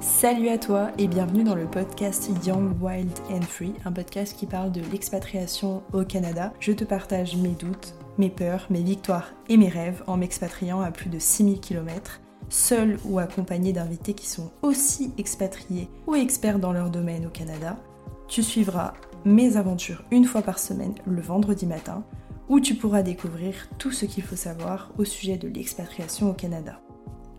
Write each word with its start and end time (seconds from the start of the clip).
Salut 0.00 0.48
à 0.48 0.56
toi 0.56 0.92
et 0.96 1.08
bienvenue 1.08 1.44
dans 1.44 1.54
le 1.54 1.66
podcast 1.66 2.30
Young, 2.46 2.74
Wild 2.80 3.12
and 3.30 3.42
Free, 3.42 3.74
un 3.84 3.92
podcast 3.92 4.34
qui 4.34 4.46
parle 4.46 4.72
de 4.72 4.80
l'expatriation 4.90 5.82
au 5.92 6.04
Canada. 6.04 6.54
Je 6.58 6.72
te 6.72 6.84
partage 6.84 7.36
mes 7.36 7.50
doutes, 7.50 7.94
mes 8.16 8.30
peurs, 8.30 8.66
mes 8.70 8.82
victoires 8.82 9.34
et 9.50 9.58
mes 9.58 9.68
rêves 9.68 10.02
en 10.06 10.16
m'expatriant 10.16 10.80
à 10.80 10.90
plus 10.90 11.10
de 11.10 11.18
6000 11.18 11.60
km, 11.60 12.22
seul 12.48 12.98
ou 13.04 13.18
accompagné 13.18 13.74
d'invités 13.74 14.14
qui 14.14 14.26
sont 14.26 14.50
aussi 14.62 15.12
expatriés 15.18 15.90
ou 16.06 16.14
experts 16.14 16.60
dans 16.60 16.72
leur 16.72 16.88
domaine 16.88 17.26
au 17.26 17.30
Canada. 17.30 17.76
Tu 18.26 18.42
suivras 18.42 18.94
mes 19.26 19.58
aventures 19.58 20.02
une 20.10 20.24
fois 20.24 20.40
par 20.40 20.58
semaine 20.58 20.94
le 21.04 21.20
vendredi 21.20 21.66
matin 21.66 22.04
où 22.48 22.58
tu 22.58 22.74
pourras 22.74 23.02
découvrir 23.02 23.68
tout 23.76 23.92
ce 23.92 24.06
qu'il 24.06 24.24
faut 24.24 24.34
savoir 24.34 24.92
au 24.96 25.04
sujet 25.04 25.36
de 25.36 25.48
l'expatriation 25.48 26.30
au 26.30 26.32
Canada 26.32 26.80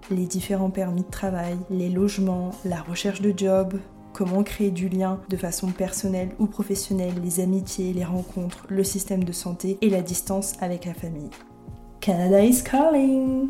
les 0.09 0.25
différents 0.25 0.71
permis 0.71 1.03
de 1.03 1.09
travail, 1.09 1.57
les 1.69 1.89
logements, 1.89 2.51
la 2.65 2.81
recherche 2.81 3.21
de 3.21 3.33
job, 3.35 3.79
comment 4.13 4.43
créer 4.43 4.71
du 4.71 4.89
lien 4.89 5.21
de 5.29 5.37
façon 5.37 5.67
personnelle 5.71 6.31
ou 6.39 6.47
professionnelle, 6.47 7.13
les 7.23 7.39
amitiés, 7.39 7.93
les 7.93 8.03
rencontres, 8.03 8.65
le 8.69 8.83
système 8.83 9.23
de 9.23 9.31
santé 9.31 9.77
et 9.81 9.89
la 9.89 10.01
distance 10.01 10.53
avec 10.61 10.85
la 10.85 10.93
famille. 10.93 11.29
Canada 11.99 12.43
is 12.43 12.63
calling! 12.63 13.49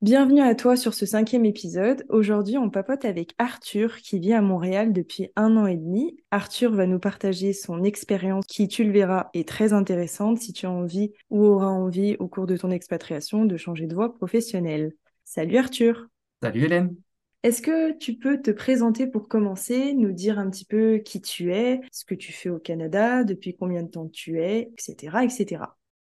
Bienvenue 0.00 0.42
à 0.42 0.54
toi 0.54 0.76
sur 0.76 0.94
ce 0.94 1.06
cinquième 1.06 1.44
épisode. 1.44 2.06
Aujourd'hui, 2.08 2.56
on 2.56 2.70
papote 2.70 3.04
avec 3.04 3.34
Arthur 3.38 3.96
qui 3.96 4.20
vit 4.20 4.32
à 4.32 4.40
Montréal 4.40 4.92
depuis 4.92 5.32
un 5.34 5.56
an 5.56 5.66
et 5.66 5.76
demi. 5.76 6.16
Arthur 6.30 6.72
va 6.72 6.86
nous 6.86 7.00
partager 7.00 7.52
son 7.52 7.82
expérience 7.82 8.46
qui, 8.46 8.68
tu 8.68 8.84
le 8.84 8.92
verras, 8.92 9.28
est 9.34 9.48
très 9.48 9.72
intéressante 9.72 10.38
si 10.38 10.52
tu 10.52 10.66
as 10.66 10.70
envie 10.70 11.10
ou 11.30 11.44
auras 11.44 11.66
envie 11.66 12.14
au 12.20 12.28
cours 12.28 12.46
de 12.46 12.56
ton 12.56 12.70
expatriation 12.70 13.44
de 13.44 13.56
changer 13.56 13.88
de 13.88 13.94
voie 13.96 14.14
professionnelle. 14.14 14.92
Salut 15.30 15.58
Arthur. 15.58 16.06
Salut 16.42 16.64
Hélène. 16.64 16.96
Est-ce 17.42 17.60
que 17.60 17.98
tu 17.98 18.14
peux 18.16 18.40
te 18.40 18.50
présenter 18.50 19.06
pour 19.06 19.28
commencer, 19.28 19.92
nous 19.92 20.12
dire 20.12 20.38
un 20.38 20.48
petit 20.48 20.64
peu 20.64 21.02
qui 21.04 21.20
tu 21.20 21.52
es, 21.52 21.82
ce 21.92 22.06
que 22.06 22.14
tu 22.14 22.32
fais 22.32 22.48
au 22.48 22.58
Canada, 22.58 23.24
depuis 23.24 23.54
combien 23.54 23.82
de 23.82 23.90
temps 23.90 24.08
tu 24.08 24.40
es, 24.40 24.72
etc. 24.72 25.18
etc. 25.22 25.64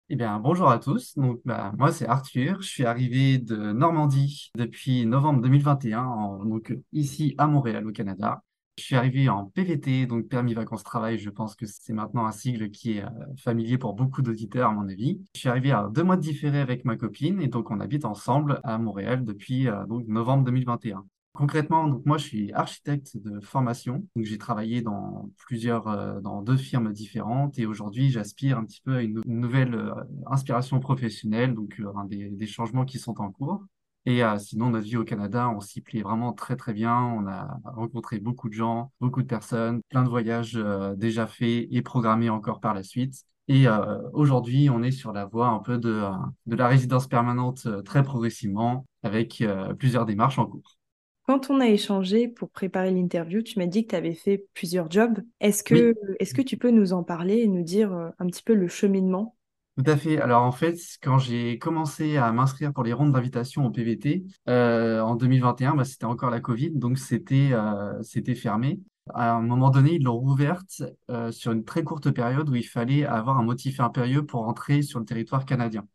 Eh 0.08 0.16
bien, 0.16 0.38
bonjour 0.38 0.70
à 0.70 0.78
tous. 0.78 1.14
Donc, 1.18 1.42
bah, 1.44 1.74
moi, 1.76 1.92
c'est 1.92 2.06
Arthur. 2.06 2.62
Je 2.62 2.68
suis 2.68 2.86
arrivé 2.86 3.36
de 3.36 3.72
Normandie 3.72 4.50
depuis 4.56 5.04
novembre 5.04 5.42
2021, 5.42 6.46
donc 6.46 6.74
ici 6.94 7.34
à 7.36 7.46
Montréal, 7.46 7.86
au 7.86 7.92
Canada. 7.92 8.42
Je 8.78 8.84
suis 8.84 8.96
arrivé 8.96 9.28
en 9.28 9.44
PVT, 9.44 10.06
donc 10.06 10.28
permis 10.28 10.54
vacances 10.54 10.82
travail. 10.82 11.18
Je 11.18 11.28
pense 11.28 11.54
que 11.54 11.66
c'est 11.66 11.92
maintenant 11.92 12.24
un 12.24 12.32
sigle 12.32 12.70
qui 12.70 12.96
est 12.96 13.04
euh, 13.04 13.08
familier 13.36 13.76
pour 13.76 13.92
beaucoup 13.92 14.22
d'auditeurs, 14.22 14.70
à 14.70 14.72
mon 14.72 14.88
avis. 14.88 15.20
Je 15.34 15.40
suis 15.40 15.48
arrivé 15.50 15.72
à 15.72 15.88
deux 15.92 16.02
mois 16.02 16.16
de 16.16 16.22
différé 16.22 16.58
avec 16.58 16.86
ma 16.86 16.96
copine 16.96 17.42
et 17.42 17.48
donc 17.48 17.70
on 17.70 17.80
habite 17.80 18.06
ensemble 18.06 18.60
à 18.64 18.78
Montréal 18.78 19.24
depuis 19.24 19.68
euh, 19.68 19.84
novembre 20.08 20.44
2021. 20.44 21.04
Concrètement, 21.34 21.86
donc 21.86 22.04
moi 22.06 22.16
je 22.16 22.24
suis 22.24 22.52
architecte 22.52 23.16
de 23.16 23.40
formation, 23.40 24.06
donc 24.16 24.24
j'ai 24.24 24.38
travaillé 24.38 24.80
dans 24.82 25.30
plusieurs, 25.36 25.88
euh, 25.88 26.20
dans 26.20 26.40
deux 26.40 26.56
firmes 26.56 26.92
différentes 26.92 27.58
et 27.58 27.66
aujourd'hui 27.66 28.10
j'aspire 28.10 28.56
un 28.56 28.64
petit 28.64 28.80
peu 28.80 28.96
à 28.96 29.02
une, 29.02 29.20
nouvelle 29.26 29.92
inspiration 30.26 30.80
professionnelle, 30.80 31.54
donc 31.54 31.80
des 32.10 32.46
changements 32.46 32.84
qui 32.84 32.98
sont 32.98 33.20
en 33.20 33.30
cours. 33.30 33.64
Et 34.04 34.24
euh, 34.24 34.36
sinon, 34.38 34.70
notre 34.70 34.84
vie 34.84 34.96
au 34.96 35.04
Canada, 35.04 35.48
on 35.48 35.60
s'y 35.60 35.80
plaît 35.80 36.02
vraiment 36.02 36.32
très 36.32 36.56
très 36.56 36.72
bien. 36.72 36.96
On 36.96 37.26
a 37.26 37.58
rencontré 37.64 38.18
beaucoup 38.18 38.48
de 38.48 38.54
gens, 38.54 38.92
beaucoup 39.00 39.22
de 39.22 39.28
personnes, 39.28 39.80
plein 39.90 40.02
de 40.02 40.08
voyages 40.08 40.56
euh, 40.56 40.94
déjà 40.96 41.26
faits 41.26 41.68
et 41.70 41.82
programmés 41.82 42.28
encore 42.28 42.60
par 42.60 42.74
la 42.74 42.82
suite. 42.82 43.14
Et 43.48 43.68
euh, 43.68 43.98
aujourd'hui, 44.12 44.70
on 44.70 44.82
est 44.82 44.90
sur 44.90 45.12
la 45.12 45.24
voie 45.24 45.48
un 45.48 45.60
peu 45.60 45.78
de, 45.78 46.02
de 46.46 46.56
la 46.56 46.68
résidence 46.68 47.06
permanente 47.06 47.66
très 47.84 48.02
progressivement, 48.02 48.86
avec 49.02 49.44
plusieurs 49.78 50.06
démarches 50.06 50.38
en 50.38 50.46
cours. 50.46 50.78
Quand 51.26 51.50
on 51.50 51.60
a 51.60 51.66
échangé 51.66 52.28
pour 52.28 52.50
préparer 52.50 52.92
l'interview, 52.92 53.42
tu 53.42 53.58
m'as 53.58 53.66
dit 53.66 53.84
que 53.84 53.90
tu 53.90 53.96
avais 53.96 54.14
fait 54.14 54.46
plusieurs 54.54 54.90
jobs. 54.90 55.20
Est-ce 55.40 55.64
que, 55.64 55.94
est-ce 56.20 56.34
que 56.34 56.42
tu 56.42 56.56
peux 56.56 56.70
nous 56.70 56.92
en 56.92 57.02
parler 57.02 57.38
et 57.38 57.48
nous 57.48 57.62
dire 57.64 57.92
un 57.92 58.26
petit 58.26 58.42
peu 58.42 58.54
le 58.54 58.68
cheminement? 58.68 59.36
Tout 59.76 59.84
à 59.86 59.96
fait. 59.96 60.20
Alors 60.20 60.42
en 60.42 60.52
fait, 60.52 60.76
quand 61.02 61.18
j'ai 61.18 61.58
commencé 61.58 62.16
à 62.18 62.30
m'inscrire 62.32 62.72
pour 62.72 62.84
les 62.84 62.92
rondes 62.92 63.12
d'invitation 63.12 63.64
au 63.64 63.70
PVT 63.70 64.24
euh, 64.48 65.00
en 65.00 65.16
2021, 65.16 65.74
bah, 65.74 65.84
c'était 65.84 66.04
encore 66.04 66.30
la 66.30 66.40
Covid, 66.40 66.72
donc 66.72 66.98
c'était 66.98 67.50
euh, 67.52 68.02
c'était 68.02 68.34
fermé. 68.34 68.80
À 69.14 69.32
un 69.32 69.40
moment 69.40 69.70
donné, 69.70 69.94
ils 69.94 70.02
l'ont 70.02 70.18
rouverte 70.18 70.82
euh, 71.10 71.32
sur 71.32 71.52
une 71.52 71.64
très 71.64 71.84
courte 71.84 72.10
période 72.10 72.48
où 72.50 72.54
il 72.54 72.62
fallait 72.68 73.04
avoir 73.04 73.38
un 73.38 73.42
motif 73.42 73.80
impérieux 73.80 74.24
pour 74.26 74.46
entrer 74.46 74.82
sur 74.82 74.98
le 75.00 75.06
territoire 75.06 75.44
canadien. 75.46 75.86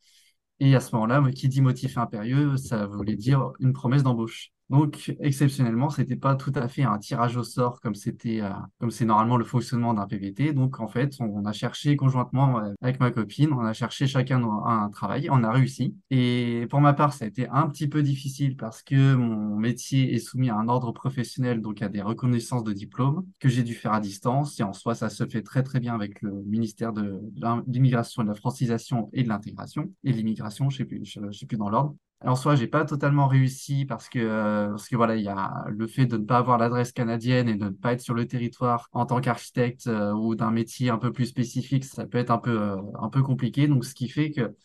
Et 0.59 0.75
à 0.75 0.79
ce 0.79 0.93
moment-là, 0.95 1.23
qui 1.31 1.47
dit 1.49 1.61
motif 1.61 1.97
impérieux, 1.97 2.57
ça 2.57 2.87
voulait 2.87 3.15
dire 3.15 3.51
une 3.59 3.73
promesse 3.73 4.03
d'embauche. 4.03 4.51
Donc, 4.69 5.15
exceptionnellement, 5.21 5.89
c'était 5.89 6.17
pas 6.17 6.35
tout 6.35 6.51
à 6.55 6.67
fait 6.67 6.83
un 6.83 6.97
tirage 6.97 7.37
au 7.37 7.43
sort 7.43 7.79
comme 7.79 7.95
c'était, 7.95 8.41
euh, 8.41 8.49
comme 8.79 8.91
c'est 8.91 9.05
normalement 9.05 9.37
le 9.37 9.45
fonctionnement 9.45 9.93
d'un 9.93 10.05
PVT. 10.07 10.51
Donc, 10.51 10.81
en 10.81 10.87
fait, 10.87 11.15
on, 11.21 11.45
a 11.45 11.53
cherché 11.53 11.95
conjointement 11.95 12.59
euh, 12.59 12.73
avec 12.81 12.99
ma 12.99 13.11
copine, 13.11 13.53
on 13.53 13.61
a 13.61 13.71
cherché 13.71 14.07
chacun 14.07 14.43
un, 14.43 14.89
travail, 14.89 15.29
on 15.31 15.43
a 15.43 15.51
réussi. 15.51 15.95
Et 16.09 16.67
pour 16.69 16.81
ma 16.81 16.93
part, 16.93 17.13
ça 17.13 17.25
a 17.25 17.27
été 17.29 17.47
un 17.47 17.67
petit 17.69 17.87
peu 17.87 18.03
difficile 18.03 18.57
parce 18.57 18.83
que 18.83 19.15
mon 19.15 19.55
métier 19.55 20.13
est 20.13 20.19
soumis 20.19 20.49
à 20.49 20.57
un 20.57 20.67
ordre 20.67 20.91
professionnel, 20.91 21.61
donc 21.61 21.81
à 21.81 21.87
des 21.87 22.01
reconnaissances 22.01 22.65
de 22.65 22.73
diplôme 22.73 23.25
que 23.39 23.47
j'ai 23.47 23.63
dû 23.63 23.73
faire 23.73 23.93
à 23.93 24.01
distance. 24.01 24.59
Et 24.59 24.63
en 24.63 24.73
soi, 24.73 24.95
ça 24.95 25.09
se 25.09 25.25
fait 25.25 25.43
très 25.43 25.63
très 25.63 25.79
bien 25.79 25.95
avec 25.95 26.21
le 26.21 26.43
ministère 26.45 26.91
de 26.91 27.21
l'immigration, 27.67 28.23
de 28.23 28.27
la 28.27 28.35
francisation 28.35 29.09
et 29.13 29.23
de 29.23 29.29
l'intégration 29.29 29.93
et 30.03 30.11
l'immigration, 30.11 30.69
je 30.69 30.77
sais 30.77 30.85
plus, 30.85 31.05
je 31.05 31.31
sais 31.31 31.45
plus 31.45 31.57
dans 31.57 31.69
l'ordre. 31.69 31.95
En 32.25 32.35
soi, 32.35 32.55
j'ai 32.55 32.67
pas 32.67 32.83
totalement 32.83 33.27
réussi 33.27 33.85
parce 33.85 34.09
que 34.09 34.17
euh, 34.19 34.69
parce 34.69 34.89
que 34.89 34.95
voilà, 34.95 35.15
il 35.15 35.23
y 35.23 35.27
a 35.27 35.65
le 35.69 35.85
fait 35.87 36.07
de 36.07 36.17
ne 36.17 36.25
pas 36.25 36.37
avoir 36.39 36.57
l'adresse 36.57 36.91
canadienne 36.91 37.47
et 37.47 37.55
de 37.55 37.65
ne 37.65 37.69
pas 37.69 37.93
être 37.93 38.01
sur 38.01 38.15
le 38.15 38.27
territoire 38.27 38.89
en 38.91 39.05
tant 39.05 39.21
qu'architecte 39.21 39.85
euh, 39.87 40.13
ou 40.13 40.33
d'un 40.33 40.49
métier 40.49 40.89
un 40.89 40.97
peu 40.97 41.13
plus 41.13 41.27
spécifique, 41.27 41.85
ça 41.85 42.07
peut 42.07 42.17
être 42.17 42.31
un 42.31 42.39
peu 42.39 42.59
euh, 42.59 42.75
un 42.99 43.09
peu 43.09 43.21
compliqué. 43.21 43.67
Donc, 43.67 43.85
ce 43.85 43.93
qui 43.93 44.09
fait 44.09 44.31
que 44.31 44.55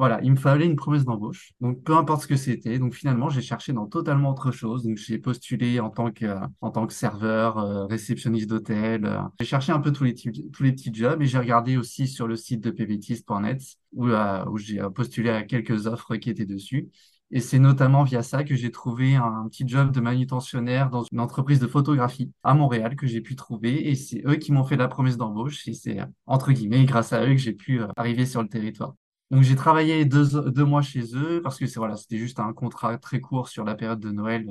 voilà, 0.00 0.18
il 0.22 0.30
me 0.30 0.36
fallait 0.36 0.64
une 0.64 0.76
promesse 0.76 1.04
d'embauche. 1.04 1.52
Donc, 1.60 1.84
peu 1.84 1.94
importe 1.94 2.22
ce 2.22 2.26
que 2.26 2.34
c'était. 2.34 2.78
Donc, 2.78 2.94
finalement, 2.94 3.28
j'ai 3.28 3.42
cherché 3.42 3.74
dans 3.74 3.84
totalement 3.84 4.30
autre 4.30 4.50
chose. 4.50 4.82
Donc, 4.82 4.96
j'ai 4.96 5.18
postulé 5.18 5.78
en 5.78 5.90
tant 5.90 6.10
que, 6.10 6.38
en 6.62 6.70
tant 6.70 6.86
que 6.86 6.94
serveur, 6.94 7.58
euh, 7.58 7.84
réceptionniste 7.84 8.48
d'hôtel. 8.48 9.04
Euh. 9.04 9.20
J'ai 9.40 9.44
cherché 9.44 9.72
un 9.72 9.78
peu 9.78 9.92
tous 9.92 10.04
les, 10.04 10.14
tous 10.14 10.62
les 10.62 10.72
petits 10.72 10.90
jobs 10.94 11.20
et 11.20 11.26
j'ai 11.26 11.36
regardé 11.36 11.76
aussi 11.76 12.08
sur 12.08 12.26
le 12.26 12.36
site 12.36 12.62
de 12.62 12.70
pvtist.net 12.70 13.60
où, 13.92 14.06
euh, 14.06 14.42
où 14.46 14.56
j'ai 14.56 14.80
postulé 14.94 15.28
à 15.28 15.42
quelques 15.42 15.86
offres 15.86 16.16
qui 16.16 16.30
étaient 16.30 16.46
dessus. 16.46 16.88
Et 17.30 17.40
c'est 17.40 17.58
notamment 17.58 18.02
via 18.02 18.22
ça 18.22 18.42
que 18.42 18.54
j'ai 18.54 18.70
trouvé 18.70 19.16
un 19.16 19.48
petit 19.50 19.68
job 19.68 19.92
de 19.92 20.00
manutentionnaire 20.00 20.88
dans 20.88 21.04
une 21.12 21.20
entreprise 21.20 21.60
de 21.60 21.66
photographie 21.66 22.32
à 22.42 22.54
Montréal 22.54 22.96
que 22.96 23.06
j'ai 23.06 23.20
pu 23.20 23.36
trouver. 23.36 23.90
Et 23.90 23.96
c'est 23.96 24.22
eux 24.26 24.36
qui 24.36 24.50
m'ont 24.50 24.64
fait 24.64 24.76
la 24.78 24.88
promesse 24.88 25.18
d'embauche. 25.18 25.68
Et 25.68 25.74
c'est, 25.74 25.98
entre 26.24 26.52
guillemets, 26.52 26.86
grâce 26.86 27.12
à 27.12 27.22
eux 27.26 27.32
que 27.32 27.36
j'ai 27.36 27.52
pu 27.52 27.82
arriver 27.96 28.24
sur 28.24 28.42
le 28.42 28.48
territoire. 28.48 28.94
Donc 29.30 29.42
j'ai 29.42 29.54
travaillé 29.54 30.04
deux, 30.04 30.50
deux 30.50 30.64
mois 30.64 30.82
chez 30.82 31.14
eux 31.14 31.40
parce 31.40 31.58
que 31.58 31.66
c'est 31.66 31.78
voilà, 31.78 31.96
c'était 31.96 32.18
juste 32.18 32.40
un 32.40 32.52
contrat 32.52 32.98
très 32.98 33.20
court 33.20 33.48
sur 33.48 33.64
la 33.64 33.76
période 33.76 34.00
de 34.00 34.10
Noël. 34.10 34.44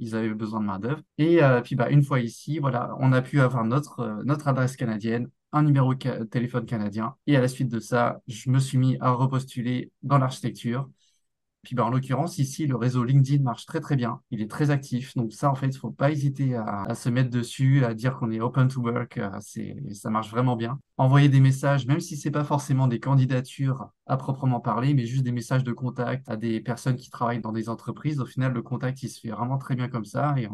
Ils 0.00 0.16
avaient 0.16 0.34
besoin 0.34 0.60
de 0.60 0.66
main 0.66 0.80
d'œuvre. 0.80 1.02
Et 1.18 1.42
euh, 1.42 1.60
puis 1.60 1.76
bah 1.76 1.88
une 1.90 2.02
fois 2.02 2.18
ici, 2.20 2.58
voilà, 2.58 2.96
on 2.98 3.12
a 3.12 3.22
pu 3.22 3.40
avoir 3.40 3.64
notre 3.64 4.00
euh, 4.00 4.22
notre 4.24 4.48
adresse 4.48 4.76
canadienne, 4.76 5.28
un 5.52 5.62
numéro 5.62 5.94
de 5.94 6.24
téléphone 6.24 6.66
canadien. 6.66 7.14
Et 7.28 7.36
à 7.36 7.40
la 7.40 7.48
suite 7.48 7.68
de 7.68 7.78
ça, 7.78 8.20
je 8.26 8.50
me 8.50 8.58
suis 8.58 8.76
mis 8.76 8.96
à 9.00 9.12
repostuler 9.12 9.92
dans 10.02 10.18
l'architecture. 10.18 10.88
Puis 11.64 11.74
bah, 11.74 11.84
en 11.84 11.90
l'occurrence, 11.90 12.38
ici, 12.38 12.66
le 12.66 12.76
réseau 12.76 13.02
LinkedIn 13.02 13.42
marche 13.42 13.66
très 13.66 13.80
très 13.80 13.96
bien. 13.96 14.20
Il 14.30 14.40
est 14.42 14.50
très 14.50 14.70
actif. 14.70 15.16
Donc 15.16 15.32
ça, 15.32 15.50
en 15.50 15.54
fait, 15.54 15.66
il 15.66 15.74
ne 15.74 15.78
faut 15.78 15.90
pas 15.90 16.10
hésiter 16.10 16.54
à, 16.54 16.94
se 16.94 17.08
mettre 17.08 17.30
dessus, 17.30 17.84
à 17.84 17.94
dire 17.94 18.16
qu'on 18.16 18.30
est 18.30 18.40
open 18.40 18.68
to 18.68 18.82
work. 18.82 19.18
Euh, 19.18 19.30
ça 19.92 20.10
marche 20.10 20.30
vraiment 20.30 20.56
bien. 20.56 20.78
Envoyer 20.98 21.28
des 21.28 21.40
messages, 21.40 21.86
même 21.86 22.00
si 22.00 22.16
ce 22.16 22.28
n'est 22.28 22.32
pas 22.32 22.44
forcément 22.44 22.86
des 22.86 23.00
candidatures 23.00 23.88
à 24.06 24.16
proprement 24.16 24.60
parler, 24.60 24.94
mais 24.94 25.06
juste 25.06 25.24
des 25.24 25.32
messages 25.32 25.64
de 25.64 25.72
contact 25.72 26.28
à 26.28 26.36
des 26.36 26.60
personnes 26.60 26.96
qui 26.96 27.10
travaillent 27.10 27.40
dans 27.40 27.52
des 27.52 27.68
entreprises. 27.68 28.20
Au 28.20 28.26
final, 28.26 28.52
le 28.52 28.62
contact, 28.62 29.02
il 29.02 29.08
se 29.08 29.20
fait 29.20 29.30
vraiment 29.30 29.58
très 29.58 29.74
bien 29.74 29.88
comme 29.88 30.04
ça 30.04 30.34
et, 30.38 30.48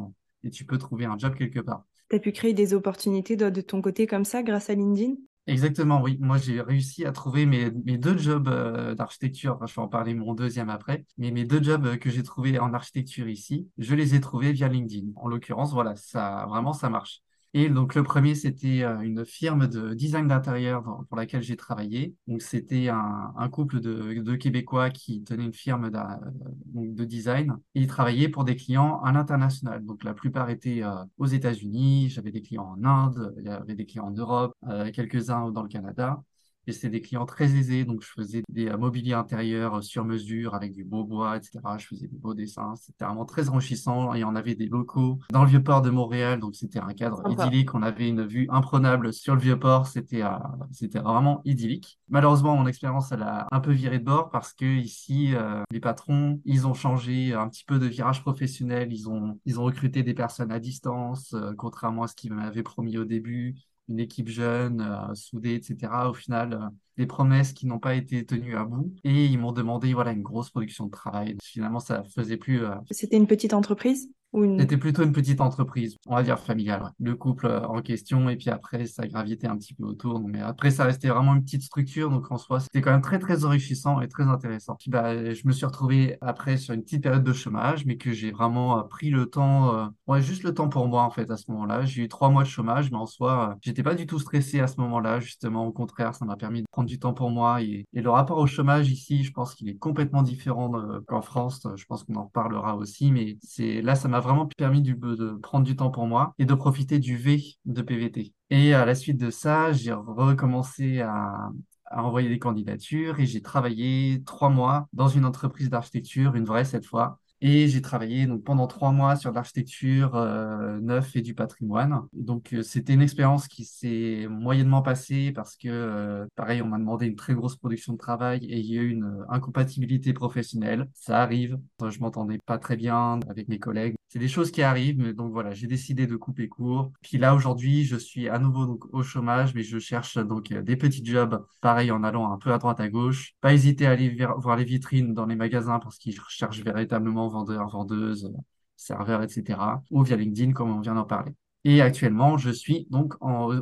tu 0.51 0.65
peux 0.65 0.79
trouver 0.79 1.05
un 1.05 1.19
job 1.19 1.35
quelque 1.35 1.61
part. 1.61 1.85
Tu 2.09 2.17
as 2.17 2.19
pu 2.19 2.33
créer 2.33 2.55
des 2.55 2.73
opportunités 2.73 3.37
de 3.37 3.61
ton 3.61 3.83
côté 3.83 4.07
comme 4.07 4.25
ça 4.25 4.43
grâce 4.43 4.71
à 4.71 4.75
LinkedIn? 4.75 5.17
Exactement, 5.51 6.01
oui. 6.01 6.17
Moi, 6.21 6.39
j'ai 6.39 6.61
réussi 6.61 7.05
à 7.05 7.11
trouver 7.11 7.45
mes, 7.45 7.71
deux 7.73 8.17
jobs 8.17 8.47
euh, 8.49 8.95
d'architecture. 8.95 9.59
je 9.67 9.75
vais 9.75 9.81
en 9.83 9.89
parler 9.89 10.15
mon 10.15 10.33
deuxième 10.33 10.71
après. 10.71 11.05
Mais 11.19 11.33
mes 11.33 11.45
deux 11.45 11.61
jobs 11.61 11.97
que 11.99 12.09
j'ai 12.09 12.23
trouvés 12.23 12.61
en 12.61 12.73
architecture 12.73 13.29
ici, 13.29 13.69
je 13.77 13.95
les 13.97 14.15
ai 14.15 14.21
trouvés 14.21 14.53
via 14.53 14.69
LinkedIn. 14.69 15.09
En 15.17 15.27
l'occurrence, 15.27 15.73
voilà, 15.73 15.97
ça 15.97 16.47
vraiment 16.49 16.73
ça 16.73 16.89
marche. 16.89 17.21
Et 17.53 17.69
donc 17.69 17.97
le 17.97 18.05
premier, 18.05 18.37
c'était 18.37 18.85
euh, 18.85 19.01
une 19.01 19.25
firme 19.27 19.67
de 19.67 19.93
design 19.95 20.29
d'intérieur 20.29 20.85
pour 21.09 21.17
laquelle 21.17 21.43
j'ai 21.43 21.57
travaillé. 21.57 22.15
Donc 22.29 22.43
c'était 22.43 22.89
un, 22.89 23.49
couple 23.51 23.81
de, 23.81 24.37
Québécois 24.37 24.91
qui 24.91 25.25
tenait 25.25 25.45
une 25.45 25.53
firme 25.53 25.91
de 25.91 27.05
design 27.05 27.57
et 27.75 27.81
ils 27.81 27.87
travaillaient 27.89 28.29
pour 28.29 28.45
des 28.45 28.55
clients 28.55 29.01
à 29.03 29.11
l'international. 29.11 29.85
Donc 29.85 30.05
la 30.05 30.15
plupart 30.15 30.49
étaient 30.51 30.83
euh, 30.85 31.05
aux 31.19 31.27
États-Unis, 31.27 32.09
j'avais 32.11 32.31
des 32.31 32.43
clients 32.43 32.77
en 32.79 32.85
Inde, 32.85 33.35
il 33.39 33.45
y 33.47 33.49
avait 33.49 33.75
des 33.75 33.87
clients 33.87 34.07
en 34.07 34.13
Europe, 34.13 34.55
euh, 34.69 34.91
quelques-uns 34.93 35.51
dans 35.51 35.63
le 35.63 35.69
Canada. 35.69 36.23
C'était 36.73 36.89
des 36.91 37.01
clients 37.01 37.27
très 37.27 37.55
aisés, 37.55 37.85
donc 37.85 38.03
je 38.03 38.09
faisais 38.09 38.43
des 38.49 38.69
euh, 38.69 38.77
mobiliers 38.77 39.15
intérieurs 39.15 39.77
euh, 39.77 39.81
sur 39.81 40.05
mesure 40.05 40.55
avec 40.55 40.73
du 40.73 40.85
beau 40.85 41.05
bois, 41.05 41.37
etc. 41.37 41.59
Je 41.79 41.87
faisais 41.87 42.09
des 42.09 42.19
beaux 42.19 42.35
dessins. 42.35 42.75
C'était 42.77 43.05
vraiment 43.05 43.25
très 43.25 43.49
enrichissant 43.49 44.15
et 44.15 44.25
on 44.25 44.35
avait 44.35 44.55
des 44.55 44.67
locaux 44.67 45.19
dans 45.31 45.43
le 45.43 45.49
vieux 45.49 45.63
port 45.63 45.83
de 45.83 45.91
Montréal, 45.91 46.41
donc 46.41 46.57
c'était 46.57 46.81
un 46.81 46.93
cadre 46.95 47.23
idyllique. 47.31 47.75
On 47.75 47.83
avait 47.83 48.09
une 48.09 48.25
vue 48.25 48.47
imprenable 48.51 49.13
sur 49.13 49.35
le 49.35 49.41
vieux 49.41 49.59
port. 49.59 49.87
C'était 49.87 50.23
euh, 50.23 50.31
c'était 50.73 51.01
vraiment 51.01 51.43
idyllique. 51.45 51.99
Malheureusement, 52.09 52.57
mon 52.57 52.67
expérience, 52.67 53.13
elle 53.13 53.23
a 53.23 53.47
un 53.51 53.61
peu 53.61 53.73
viré 53.73 53.99
de 53.99 54.05
bord 54.05 54.31
parce 54.31 54.53
que 54.53 54.65
ici, 54.65 55.35
les 55.71 55.81
patrons, 55.81 56.41
ils 56.45 56.67
ont 56.67 56.75
changé 56.75 57.35
un 57.35 57.49
petit 57.49 57.65
peu 57.65 57.79
de 57.79 57.87
virage 57.87 58.23
professionnel. 58.23 58.93
Ils 58.93 59.09
ont, 59.09 59.39
ils 59.45 59.61
ont 59.61 59.65
recruté 59.65 60.03
des 60.03 60.15
personnes 60.15 60.51
à 60.51 60.59
distance, 60.59 61.37
contrairement 61.57 62.05
à 62.05 62.09
ce 62.09 62.15
qu'ils 62.15 62.33
m'avaient 62.33 62.65
promis 62.65 62.99
au 62.99 63.05
début 63.05 63.55
une 63.91 64.01
équipe 64.01 64.29
jeune, 64.29 64.81
euh, 64.81 65.15
soudée, 65.15 65.55
etc. 65.55 65.93
Au 66.09 66.15
final, 66.15 66.55
euh, 66.55 66.69
des 66.97 67.07
promesses 67.07 67.53
qui 67.53 67.67
n'ont 67.67 67.79
pas 67.79 67.95
été 67.95 68.25
tenues 68.25 68.57
à 68.57 68.65
bout. 68.65 68.93
Et 69.05 69.27
ils 69.27 69.39
m'ont 69.39 69.53
demandé 69.53 69.93
voilà, 69.93 70.13
une 70.13 70.23
grosse 70.23 70.51
production 70.51 70.87
de 70.87 70.91
travail. 70.91 71.37
Finalement, 71.43 71.81
ça 71.81 72.05
faisait 72.05 72.37
plus. 72.37 72.65
Euh, 72.65 72.75
C'était 72.91 73.17
une 73.17 73.27
petite 73.27 73.53
entreprise? 73.53 74.11
C'était 74.33 74.77
plutôt 74.77 75.03
une 75.03 75.13
petite 75.13 75.41
entreprise, 75.41 75.97
on 76.07 76.15
va 76.15 76.23
dire 76.23 76.39
familiale. 76.39 76.93
Le 77.01 77.17
couple 77.17 77.47
euh, 77.47 77.67
en 77.67 77.83
question, 77.83 78.29
et 78.29 78.37
puis 78.37 78.49
après, 78.49 78.87
ça 78.87 79.07
gravitait 79.07 79.49
un 79.49 79.57
petit 79.57 79.75
peu 79.75 79.85
autour. 79.85 80.21
Mais 80.21 80.41
après, 80.41 80.71
ça 80.71 80.85
restait 80.85 81.09
vraiment 81.09 81.35
une 81.35 81.43
petite 81.43 81.63
structure. 81.63 82.11
Donc, 82.11 82.31
en 82.31 82.39
soi, 82.39 82.61
c'était 82.61 82.81
quand 82.81 82.93
même 82.93 83.01
très, 83.01 83.19
très 83.19 83.45
enrichissant 83.45 84.01
et 84.01 84.09
très 84.09 84.25
intéressant. 84.25 84.77
Puis, 84.79 84.91
bah, 84.91 85.33
je 85.35 85.47
me 85.47 85.53
suis 85.53 85.67
retrouvé 85.67 86.17
après 86.21 86.57
sur 86.59 86.75
une 86.75 86.83
petite 86.83 87.03
période 87.03 87.25
de 87.25 87.33
chômage, 87.33 87.85
mais 87.87 87.97
que 87.97 88.13
j'ai 88.13 88.31
vraiment 88.31 88.79
euh, 88.79 88.83
pris 88.83 89.11
le 89.11 89.27
temps, 89.27 89.75
euh, 89.75 89.87
ouais, 90.07 90.23
juste 90.23 90.45
le 90.45 90.55
temps 90.55 90.69
pour 90.69 90.87
moi, 90.87 91.03
en 91.03 91.11
fait, 91.11 91.29
à 91.31 91.37
ce 91.37 91.51
moment-là. 91.51 91.85
J'ai 91.85 92.03
eu 92.03 92.09
trois 92.09 92.31
mois 92.31 92.45
de 92.45 92.49
chômage, 92.49 92.91
mais 92.93 92.99
en 92.99 93.07
soi, 93.07 93.57
j'étais 93.63 93.83
pas 93.83 93.95
du 93.97 94.07
tout 94.07 94.21
stressé 94.21 94.61
à 94.61 94.69
ce 94.69 94.81
moment-là, 94.81 95.19
justement. 95.19 95.67
Au 95.67 95.73
contraire, 95.73 96.15
ça 96.15 96.25
m'a 96.25 96.37
permis 96.37 96.63
de 96.63 96.67
prendre 96.71 96.89
du 96.89 97.01
temps 97.01 97.15
pour 97.15 97.31
moi. 97.31 97.63
Et, 97.63 97.85
et 97.93 98.01
le 98.01 98.11
rapport 98.11 98.39
au 98.39 98.47
chômage 98.47 98.91
ici, 98.93 99.25
je 99.25 99.33
pense 99.33 99.57
qu'il 99.57 99.69
est 99.69 99.79
complètement 99.79 100.23
différent 100.23 100.71
qu'en 101.09 101.21
France. 101.23 101.67
Je 101.75 101.85
pense 101.87 102.05
qu'on 102.05 102.15
en 102.15 102.25
reparlera 102.27 102.77
aussi, 102.77 103.11
mais 103.11 103.37
c'est 103.43 103.83
là, 103.83 103.97
ça 103.97 104.07
m'a 104.09 104.20
vraiment 104.21 104.47
permis 104.47 104.83
de 104.83 105.33
prendre 105.43 105.65
du 105.65 105.77
temps 105.77 105.91
pour 105.91 106.07
moi 106.07 106.35
et 106.39 106.45
de 106.45 106.55
profiter 106.55 106.99
du 106.99 107.17
V 107.17 107.43
de 107.65 107.83
PVT. 107.83 108.33
Et 108.51 108.75
à 108.75 108.85
la 108.85 108.95
suite 108.95 109.19
de 109.19 109.31
ça, 109.31 109.73
j'ai 109.73 109.93
recommencé 109.93 111.01
à, 111.01 111.51
envoyer 111.93 112.29
des 112.29 112.39
candidatures 112.39 113.19
et 113.19 113.27
j'ai 113.27 113.43
travaillé 113.43 114.23
trois 114.25 114.49
mois 114.49 114.89
dans 114.93 115.09
une 115.09 115.25
entreprise 115.25 115.71
d'architecture, 115.71 116.37
une 116.37 116.45
vraie 116.45 116.65
cette 116.65 116.87
fois, 116.87 117.19
et 117.41 117.69
j'ai 117.69 117.81
travaillé 117.81 118.27
donc 118.27 118.45
pendant 118.45 118.67
trois 118.67 118.93
mois 118.93 119.17
sur 119.17 119.33
l'architecture 119.33 120.15
euh, 120.15 120.79
neuf 120.81 121.17
et 121.17 121.23
du 121.23 121.35
patrimoine. 121.35 122.03
Donc 122.13 122.53
euh, 122.53 122.63
c'était 122.63 122.93
une 122.93 123.03
expérience 123.03 123.49
qui 123.49 123.65
s'est 123.65 124.27
moyennement 124.29 124.83
passée 124.83 125.33
parce 125.33 125.57
que 125.57 125.69
euh, 125.69 126.27
pareil, 126.37 126.61
on 126.63 126.67
m'a 126.67 126.79
demandé 126.79 127.07
une 127.07 127.17
très 127.17 127.35
grosse 127.35 127.57
production 127.57 127.95
de 127.95 127.99
travail 127.99 128.45
et 128.45 128.59
il 128.59 128.67
y 128.67 128.79
a 128.79 128.83
eu 128.83 128.91
une 128.91 129.25
incompatibilité 129.29 130.13
professionnelle. 130.13 130.87
Ça 130.95 131.23
arrive. 131.23 131.59
Je 131.83 131.99
m'entendais 132.01 132.39
pas 132.45 132.59
très 132.59 132.77
bien 132.77 133.21
avec 133.29 133.49
mes 133.49 133.59
collègues. 133.59 133.95
C'est 134.13 134.19
des 134.19 134.27
choses 134.27 134.51
qui 134.51 134.61
arrivent, 134.63 134.99
mais 134.99 135.13
donc 135.13 135.31
voilà, 135.33 135.53
j'ai 135.55 135.69
décidé 135.69 136.09
de 136.09 136.17
couper 136.17 136.49
court. 136.49 136.91
Puis 137.01 137.17
là 137.17 137.33
aujourd'hui, 137.33 137.85
je 137.85 137.95
suis 137.95 138.29
à 138.29 138.41
nouveau 138.41 138.67
donc 138.67 138.93
au 138.93 139.05
chômage, 139.05 139.55
mais 139.55 139.63
je 139.63 139.79
cherche 139.79 140.19
donc 140.19 140.53
des 140.53 140.77
petits 140.77 141.05
jobs, 141.05 141.47
pareil 141.61 141.93
en 141.93 142.03
allant 142.03 142.33
un 142.33 142.37
peu 142.37 142.53
à 142.53 142.59
droite 142.59 142.81
à 142.81 142.89
gauche. 142.89 143.35
Pas 143.41 143.55
hésiter 143.55 143.87
à 143.87 143.93
aller 143.93 144.19
voir 144.39 144.57
les 144.57 144.65
vitrines 144.65 145.15
dans 145.15 145.27
les 145.27 145.37
magasins 145.37 145.79
parce 145.79 145.97
qu'ils 145.97 146.21
recherchent 146.21 146.61
véritablement 146.61 147.29
vendeurs, 147.29 147.69
vendeuses, 147.69 148.33
serveurs, 148.77 149.23
etc. 149.23 149.81
Ou 149.93 150.03
via 150.03 150.17
LinkedIn, 150.17 150.55
comme 150.55 150.71
on 150.71 150.81
vient 150.81 150.97
d'en 150.97 151.05
parler. 151.05 151.31
Et 151.63 151.81
actuellement, 151.81 152.37
je 152.37 152.51
suis 152.51 152.89
donc 152.91 153.15